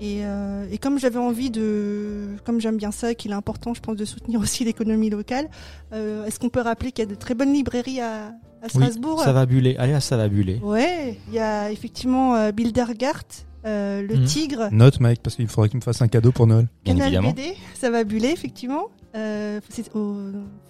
Et, 0.00 0.24
euh, 0.24 0.66
et 0.70 0.78
comme 0.78 0.98
j'avais 0.98 1.18
envie 1.18 1.50
de, 1.50 2.28
comme 2.44 2.58
j'aime 2.60 2.78
bien 2.78 2.90
ça, 2.90 3.12
et 3.12 3.14
qu'il 3.14 3.32
est 3.32 3.34
important, 3.34 3.74
je 3.74 3.80
pense, 3.80 3.96
de 3.96 4.04
soutenir 4.06 4.40
aussi 4.40 4.64
l'économie 4.64 5.10
locale, 5.10 5.48
euh, 5.92 6.24
est-ce 6.24 6.40
qu'on 6.40 6.48
peut 6.48 6.62
rappeler 6.62 6.90
qu'il 6.90 7.04
y 7.04 7.06
a 7.06 7.10
de 7.10 7.14
très 7.14 7.34
bonnes 7.34 7.52
librairies 7.52 8.00
à, 8.00 8.28
à 8.28 8.30
Oui, 8.64 8.68
Strasbourg? 8.70 9.22
ça 9.22 9.32
va 9.32 9.44
buller. 9.46 9.76
Allez 9.78 9.92
à 9.92 10.00
ça 10.00 10.16
va 10.16 10.28
buller. 10.28 10.58
Ouais, 10.62 11.18
il 11.28 11.34
y 11.34 11.38
a 11.38 11.70
effectivement 11.70 12.34
euh, 12.34 12.50
Bildergart, 12.50 13.24
euh, 13.66 14.02
le 14.02 14.16
Mhm. 14.16 14.24
Tigre, 14.24 14.68
Note 14.72 15.00
Mike, 15.00 15.20
parce 15.22 15.36
qu'il 15.36 15.46
faudrait 15.48 15.68
qu'il 15.68 15.78
me 15.78 15.82
fasse 15.84 16.00
un 16.02 16.08
cadeau 16.08 16.32
pour 16.32 16.46
Noël. 16.46 16.68
Bien 16.84 16.94
Canal 16.94 17.08
évidemment. 17.08 17.30
BD, 17.32 17.54
ça 17.74 17.90
va 17.90 18.04
buller 18.04 18.28
effectivement, 18.30 18.86
euh, 19.16 19.60
au, 19.94 20.16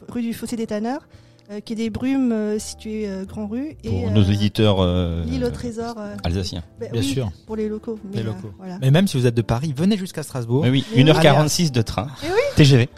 rue 0.08 0.22
du 0.22 0.32
Fossé 0.34 0.56
des 0.56 0.66
Tanneurs, 0.66 1.06
euh, 1.52 1.60
qui 1.60 1.72
est 1.72 1.76
des 1.76 1.90
brumes 1.90 2.30
euh, 2.32 2.58
situées 2.60 3.08
euh, 3.08 3.24
Grand 3.24 3.46
Rue 3.48 3.76
et 3.84 3.88
Pour 3.90 4.06
euh, 4.06 4.10
nos 4.10 4.22
auditeurs 4.22 4.76
euh, 4.80 5.24
l'île 5.24 5.44
au 5.44 5.50
trésor. 5.50 5.96
euh, 5.98 6.14
alsaciens. 6.24 6.62
bah 6.80 6.86
Bien 6.92 7.00
oui, 7.00 7.06
sûr. 7.06 7.30
Pour 7.46 7.56
les 7.56 7.68
locaux. 7.68 7.98
mais, 8.04 8.18
Les 8.18 8.22
euh, 8.22 8.26
locaux. 8.26 8.52
voilà. 8.58 8.78
Mais 8.80 8.90
même 8.92 9.06
si 9.08 9.16
vous 9.18 9.26
êtes 9.26 9.34
de 9.34 9.42
Paris, 9.42 9.74
venez 9.76 9.96
jusqu'à 9.96 10.22
Strasbourg. 10.22 10.62
Mais 10.62 10.70
oui, 10.70 10.84
Mais 10.96 11.02
oui. 11.04 11.10
1h46 11.10 11.70
de 11.72 11.82
train. 11.82 12.06
Mais 12.22 12.28
oui. 12.28 12.40
TGV. 12.56 12.88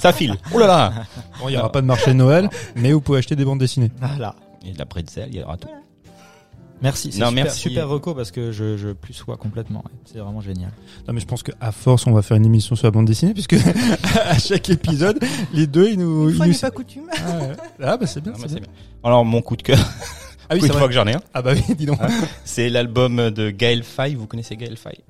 Ça 0.00 0.12
file. 0.12 0.34
Oh 0.54 0.58
là 0.58 0.66
là. 0.68 0.92
Bon, 1.40 1.48
il 1.48 1.54
y 1.54 1.56
aura 1.58 1.70
pas 1.72 1.80
de 1.82 1.86
marché 1.86 2.12
de 2.12 2.16
Noël, 2.16 2.48
mais 2.76 2.92
vous 2.92 3.00
pouvez 3.00 3.18
acheter 3.18 3.34
des 3.36 3.44
bandes 3.44 3.58
dessinées. 3.60 3.90
Voilà. 4.00 4.34
Et 4.64 4.72
de 4.72 4.78
la 4.78 4.84
bretzel, 4.84 5.28
il 5.32 5.38
y 5.38 5.42
aura 5.42 5.56
tout. 5.56 5.68
Merci. 6.82 7.10
C'est 7.12 7.20
Non, 7.20 7.28
super, 7.30 7.44
merci. 7.44 7.60
super 7.60 7.88
reco 7.88 8.14
parce 8.14 8.30
que 8.30 8.52
je, 8.52 8.76
je 8.76 8.88
plus 8.90 9.14
sois 9.14 9.36
complètement. 9.36 9.78
ouais. 9.86 9.92
C'est 10.04 10.18
vraiment 10.18 10.40
génial. 10.42 10.70
Non, 11.08 11.14
mais 11.14 11.20
je 11.20 11.26
pense 11.26 11.42
qu'à 11.42 11.72
force, 11.72 12.06
on 12.06 12.12
va 12.12 12.20
faire 12.22 12.36
une 12.36 12.44
émission 12.46 12.76
sur 12.76 12.86
la 12.86 12.90
bande 12.90 13.06
dessinée, 13.06 13.32
puisque 13.32 13.54
à 14.24 14.38
chaque 14.38 14.68
épisode, 14.68 15.18
les 15.54 15.66
deux, 15.66 15.88
ils 15.90 15.98
nous. 15.98 16.24
Une 16.24 16.30
ils 16.30 16.36
fois 16.36 16.46
nous- 16.46 16.52
n'est 16.52 16.58
pas 16.58 16.70
coutume. 16.70 17.04
Ah, 17.12 17.38
ouais. 17.40 17.52
Ah, 17.82 17.96
bah 17.96 18.06
c'est 18.06 18.20
bien. 18.20 18.32
Ah, 18.34 18.38
c'est 18.38 18.42
bah, 18.42 18.48
c'est 18.54 18.60
bien. 18.60 18.68
bien. 18.72 18.82
Alors, 19.04 19.24
mon 19.24 19.40
coup 19.40 19.56
de 19.56 19.62
cœur, 19.62 19.78
Ah 20.48 20.54
oui, 20.54 20.60
c'est 20.62 20.72
fois 20.72 20.86
que 20.86 20.92
j'en 20.94 21.06
ai 21.06 21.14
un, 21.14 21.22
Ah 21.34 21.42
bah 21.42 21.52
oui, 21.54 21.74
dis 21.74 21.86
donc. 21.86 21.98
c'est 22.44 22.68
l'album 22.68 23.30
de 23.30 23.50
Gaël 23.50 23.82
Faye. 23.82 24.14
Vous 24.14 24.26
connaissez 24.26 24.56
Gaël 24.56 24.76
Faye 24.76 25.00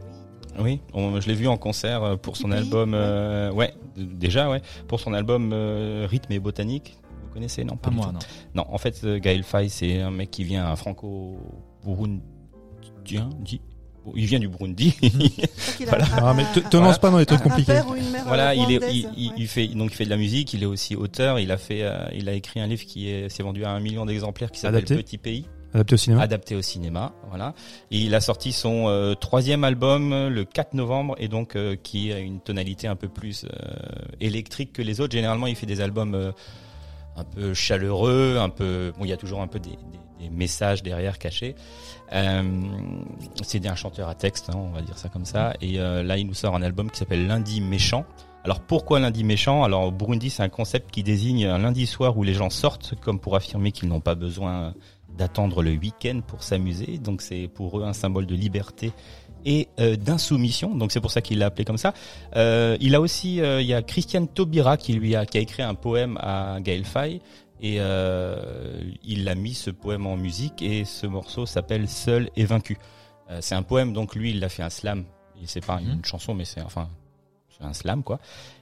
Oui, 0.61 0.81
on- 0.95 1.21
je 1.21 1.27
l'ai 1.27 1.35
vu 1.35 1.49
en 1.49 1.57
concert 1.57 2.03
euh, 2.05 2.17
pour 2.17 2.37
son 2.37 2.53
album. 2.53 2.93
euh, 2.95 3.51
ouais, 3.51 3.75
déjà, 3.97 4.49
ouais, 4.49 4.62
pour 4.89 5.01
son 5.01 5.12
album 5.14 5.51
euh, 5.53 6.07
Rythme 6.09 6.33
et 6.33 6.39
botanique. 6.39 6.97
Vous 7.37 7.41
connaissez 7.41 7.64
Non, 7.64 7.76
Pas 7.76 7.91
du 7.91 7.97
moi, 7.97 8.07
tout. 8.07 8.12
non. 8.12 8.18
Non, 8.55 8.64
en 8.72 8.78
fait, 8.78 8.99
euh, 9.05 9.18
Gaël 9.18 9.43
Faye, 9.43 9.68
c'est 9.68 10.01
un 10.01 10.11
mec 10.11 10.30
qui 10.30 10.43
vient 10.43 10.64
à 10.64 10.74
franco-burundien. 10.74 13.28
dit- 13.41 13.61
Il 14.14 14.24
vient 14.24 14.39
du 14.39 14.49
Burundi. 14.49 14.95
Voilà. 15.87 16.07
Ah, 16.16 16.32
mais 16.34 16.45
te, 16.55 16.61
te 16.61 16.68
Voilà. 16.76 16.87
lance 16.87 16.99
pas 16.99 17.11
dans 17.11 17.18
les 17.18 17.26
trucs 17.26 17.41
un- 17.41 17.43
compliqués. 17.43 17.72
père 17.72 17.89
ou 17.89 17.95
une 17.97 18.09
mère 18.11 18.24
Voilà, 18.26 18.55
il 18.55 18.70
est, 18.72 18.80
il, 18.91 19.09
il- 19.16 19.28
ouais. 19.28 19.34
il 19.37 19.49
fait 19.49 19.66
donc 19.66 19.91
il 19.93 19.97
fait 19.97 20.05
de 20.07 20.11
la 20.11 20.16
musique. 20.16 20.55
Il 20.55 20.62
est 20.62 20.66
aussi 20.66 20.95
auteur. 20.97 21.39
Il 21.41 21.51
a 21.51 21.59
fait, 21.59 21.82
euh, 21.82 22.07
il 22.14 22.28
a 22.28 22.32
écrit 22.32 22.61
un 22.61 22.68
livre 22.68 22.84
qui 22.87 23.11
est, 23.11 23.28
s'est 23.28 23.43
vendu 23.43 23.64
à 23.64 23.70
un 23.72 23.80
million 23.80 24.07
d'exemplaires 24.07 24.51
qui 24.53 24.61
s'appelle 24.61 24.76
Adapté 24.84 24.97
Petit 24.97 25.18
Pays, 25.18 25.47
Adapté 25.74 25.95
au 25.95 25.99
cinéma. 25.99 26.22
adapté 26.22 26.55
au 26.55 26.62
cinéma. 26.62 27.12
Voilà. 27.28 27.53
Et 27.91 27.99
il 27.99 28.14
a 28.14 28.20
sorti 28.20 28.53
son 28.53 28.87
euh, 28.89 29.14
troisième 29.14 29.64
album 29.64 30.28
le 30.28 30.45
4 30.45 30.74
novembre 30.74 31.16
et 31.18 31.26
donc 31.28 31.57
euh, 31.57 31.74
qui 31.74 32.12
a 32.12 32.20
une 32.20 32.39
tonalité 32.41 32.87
un 32.87 32.97
peu 32.97 33.09
plus 33.09 33.45
euh, 33.45 33.49
électrique 34.20 34.72
que 34.72 34.82
les 34.82 35.01
autres. 35.01 35.12
Généralement, 35.14 35.49
il 35.49 35.57
fait 35.57 35.66
des 35.66 35.80
albums 35.80 36.14
euh, 36.14 36.30
un 37.17 37.25
peu 37.25 37.55
chaleureux, 37.55 38.37
un 38.39 38.49
peu. 38.49 38.93
Bon, 38.99 39.05
il 39.05 39.09
y 39.09 39.12
a 39.12 39.17
toujours 39.17 39.41
un 39.41 39.47
peu 39.47 39.59
des, 39.59 39.71
des- 39.71 39.79
des 40.19 40.31
messages 40.31 40.83
derrière 40.83 41.19
cachés. 41.19 41.55
Euh, 42.12 42.43
c'est 43.43 43.67
un 43.67 43.75
chanteur 43.75 44.09
à 44.09 44.14
texte, 44.14 44.49
hein, 44.49 44.57
on 44.57 44.71
va 44.71 44.81
dire 44.81 44.97
ça 44.97 45.09
comme 45.11 45.27
ça. 45.27 45.53
Et 45.61 45.79
euh, 45.79 46.03
là, 46.03 46.17
il 46.17 46.27
nous 46.27 46.35
sort 46.35 46.55
un 46.55 46.62
album 46.62 46.91
qui 46.91 46.99
s'appelle 46.99 47.27
Lundi 47.27 47.61
méchant. 47.61 48.07
Alors 48.45 48.61
pourquoi 48.61 49.01
lundi 49.01 49.25
méchant? 49.25 49.64
Alors 49.64 49.87
au 49.87 49.91
Burundi, 49.91 50.31
c'est 50.31 50.43
un 50.43 50.49
concept 50.49 50.93
qui 50.93 51.03
désigne 51.03 51.47
un 51.47 51.59
lundi 51.59 51.85
soir 51.85 52.17
où 52.17 52.23
les 52.23 52.33
gens 52.33 52.49
sortent, 52.49 52.95
comme 53.01 53.19
pour 53.19 53.35
affirmer 53.35 53.73
qu'ils 53.73 53.89
n'ont 53.89 54.01
pas 54.01 54.14
besoin 54.14 54.73
d'attendre 55.19 55.62
le 55.62 55.73
week-end 55.73 56.21
pour 56.25 56.45
s'amuser. 56.45 56.99
Donc 56.99 57.23
c'est 57.23 57.49
pour 57.49 57.81
eux 57.81 57.85
un 57.85 57.93
symbole 57.93 58.25
de 58.25 58.37
liberté 58.37 58.93
et 59.47 59.68
euh, 59.80 59.97
d'insoumission. 59.97 60.74
Donc 60.74 60.92
c'est 60.92 61.01
pour 61.01 61.11
ça 61.11 61.22
qu'il 61.22 61.38
l'a 61.38 61.47
appelé 61.47 61.64
comme 61.64 61.78
ça. 61.78 61.94
Euh, 62.36 62.76
il 62.80 62.94
a 62.94 63.01
aussi, 63.01 63.40
euh, 63.40 63.62
il 63.62 63.66
y 63.66 63.72
a 63.72 63.80
Christiane 63.80 64.28
Taubira 64.28 64.76
qui 64.76 64.92
lui 64.92 65.16
a, 65.16 65.24
qui 65.24 65.38
a 65.38 65.40
écrit 65.40 65.62
un 65.62 65.74
poème 65.74 66.18
à 66.20 66.59
Gaël 66.61 66.84
Faye. 66.84 67.20
Et 67.62 67.76
euh, 67.78 68.36
il 69.03 69.26
a 69.30 69.34
mis 69.34 69.55
ce 69.55 69.70
poème 69.70 70.07
en 70.07 70.16
musique 70.18 70.61
et 70.61 70.84
ce 70.84 71.07
morceau 71.07 71.47
s'appelle 71.47 71.88
Seul 71.88 72.28
et 72.36 72.44
vaincu. 72.44 72.76
C'est 73.40 73.55
un 73.55 73.62
poème, 73.62 73.92
donc 73.94 74.14
lui 74.14 74.30
il 74.30 74.40
l'a 74.40 74.49
fait 74.51 74.62
un 74.62 74.70
slam. 74.70 75.05
C'est 75.47 75.64
pas 75.64 75.80
une 75.80 75.97
Mhm. 75.97 76.05
chanson, 76.05 76.34
mais 76.34 76.44
c'est 76.44 76.61
enfin 76.62 76.88
un 77.61 77.72
slam 77.72 78.03
quoi. 78.03 78.18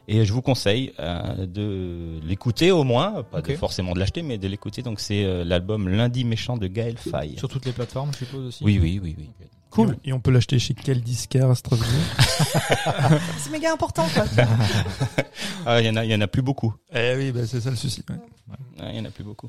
Et 0.07 0.24
je 0.24 0.32
vous 0.32 0.43
conseille 0.43 0.93
euh, 1.01 1.47
de 1.47 2.20
l'écouter 2.24 2.70
au 2.70 2.85
moins, 2.85 3.24
pas 3.24 3.43
de 3.43 3.57
forcément 3.57 3.93
de 3.95 3.99
l'acheter, 3.99 4.22
mais 4.22 4.39
de 4.39 4.47
l'écouter. 4.47 4.82
Donc 4.82 5.01
c'est 5.01 5.24
euh, 5.24 5.43
l'album 5.45 5.89
Lundi 5.89 6.24
méchant 6.24 6.57
de 6.57 6.68
Gaël 6.68 6.97
Faye. 6.97 7.37
Sur 7.37 7.49
toutes 7.49 7.66
les 7.66 7.72
plateformes, 7.72 8.12
je 8.12 8.18
suppose 8.18 8.47
aussi. 8.47 8.62
Oui, 8.64 8.78
oui, 8.80 9.01
oui, 9.03 9.16
oui. 9.18 9.28
Cool. 9.75 9.97
Et 10.05 10.12
on 10.12 10.20
peut 10.20 10.31
l'acheter 10.31 10.59
chez 10.61 10.72
quel 10.75 11.01
disquaire 11.03 11.51
à 11.51 11.55
Strasbourg 11.57 11.89
C'est 13.39 13.51
méga 13.51 13.72
important, 13.72 14.07
quoi. 14.14 14.25
Ah, 15.66 15.81
il 15.81 15.87
y 15.87 15.91
en 15.91 15.97
a, 15.97 16.05
il 16.05 16.11
y 16.11 16.14
en 16.14 16.20
a 16.20 16.27
plus 16.27 16.43
beaucoup. 16.43 16.75
Eh 16.95 17.14
oui, 17.16 17.33
bah 17.33 17.41
c'est 17.47 17.61
ça 17.61 17.70
le 17.70 17.77
souci. 17.77 18.05
ouais. 18.11 18.16
Il 18.91 18.97
y 18.97 19.01
en 19.01 19.05
a 19.07 19.11
plus 19.11 19.25
beaucoup. 19.25 19.49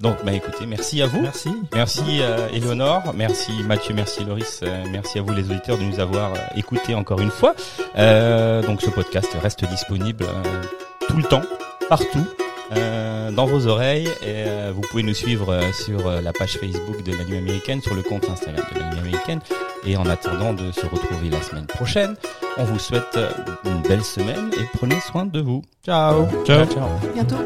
Donc, 0.00 0.24
bah 0.24 0.32
écoutez, 0.32 0.64
merci 0.64 1.02
à 1.02 1.06
vous. 1.06 1.20
Merci. 1.20 1.50
Merci 1.74 2.20
euh, 2.20 2.48
Éléonore, 2.52 3.12
merci 3.14 3.50
Mathieu, 3.64 3.92
merci 3.94 4.24
Loris, 4.24 4.60
euh, 4.62 4.84
merci 4.92 5.18
à 5.18 5.22
vous 5.22 5.32
les 5.34 5.42
auditeurs 5.50 5.76
de 5.76 5.82
nous 5.82 5.98
avoir 5.98 6.32
euh, 6.32 6.38
écoutés 6.56 6.94
encore 6.94 7.20
une 7.20 7.30
fois. 7.30 7.54
Euh, 7.98 8.62
donc 8.62 8.80
ce 8.80 8.90
podcast 8.90 9.28
reste 9.42 9.64
disponible 9.68 10.24
euh, 10.24 10.62
tout 11.08 11.16
le 11.16 11.24
temps, 11.24 11.42
partout, 11.88 12.24
euh, 12.72 13.30
dans 13.30 13.46
vos 13.46 13.66
oreilles. 13.66 14.08
Et 14.22 14.44
euh, 14.46 14.72
vous 14.74 14.80
pouvez 14.82 15.02
nous 15.02 15.14
suivre 15.14 15.52
euh, 15.52 15.72
sur 15.72 16.06
euh, 16.06 16.20
la 16.20 16.32
page 16.32 16.58
Facebook 16.58 17.02
de 17.02 17.12
la 17.12 17.24
Nuit 17.24 17.38
Américaine, 17.38 17.80
sur 17.80 17.94
le 17.94 18.02
compte 18.02 18.28
Instagram 18.28 18.64
de 18.74 18.80
la 18.80 18.90
Nuit 18.90 18.98
Américaine. 18.98 19.40
Et 19.84 19.96
en 19.96 20.06
attendant 20.06 20.52
de 20.52 20.72
se 20.72 20.86
retrouver 20.86 21.30
la 21.30 21.42
semaine 21.42 21.66
prochaine, 21.66 22.16
on 22.56 22.64
vous 22.64 22.78
souhaite 22.78 23.18
une 23.64 23.82
belle 23.82 24.02
semaine 24.02 24.50
et 24.58 24.64
prenez 24.76 24.98
soin 25.00 25.26
de 25.26 25.40
vous. 25.40 25.62
Ciao. 25.84 26.26
Ciao. 26.44 26.66
ciao. 26.66 26.88
Bientôt. 27.14 27.36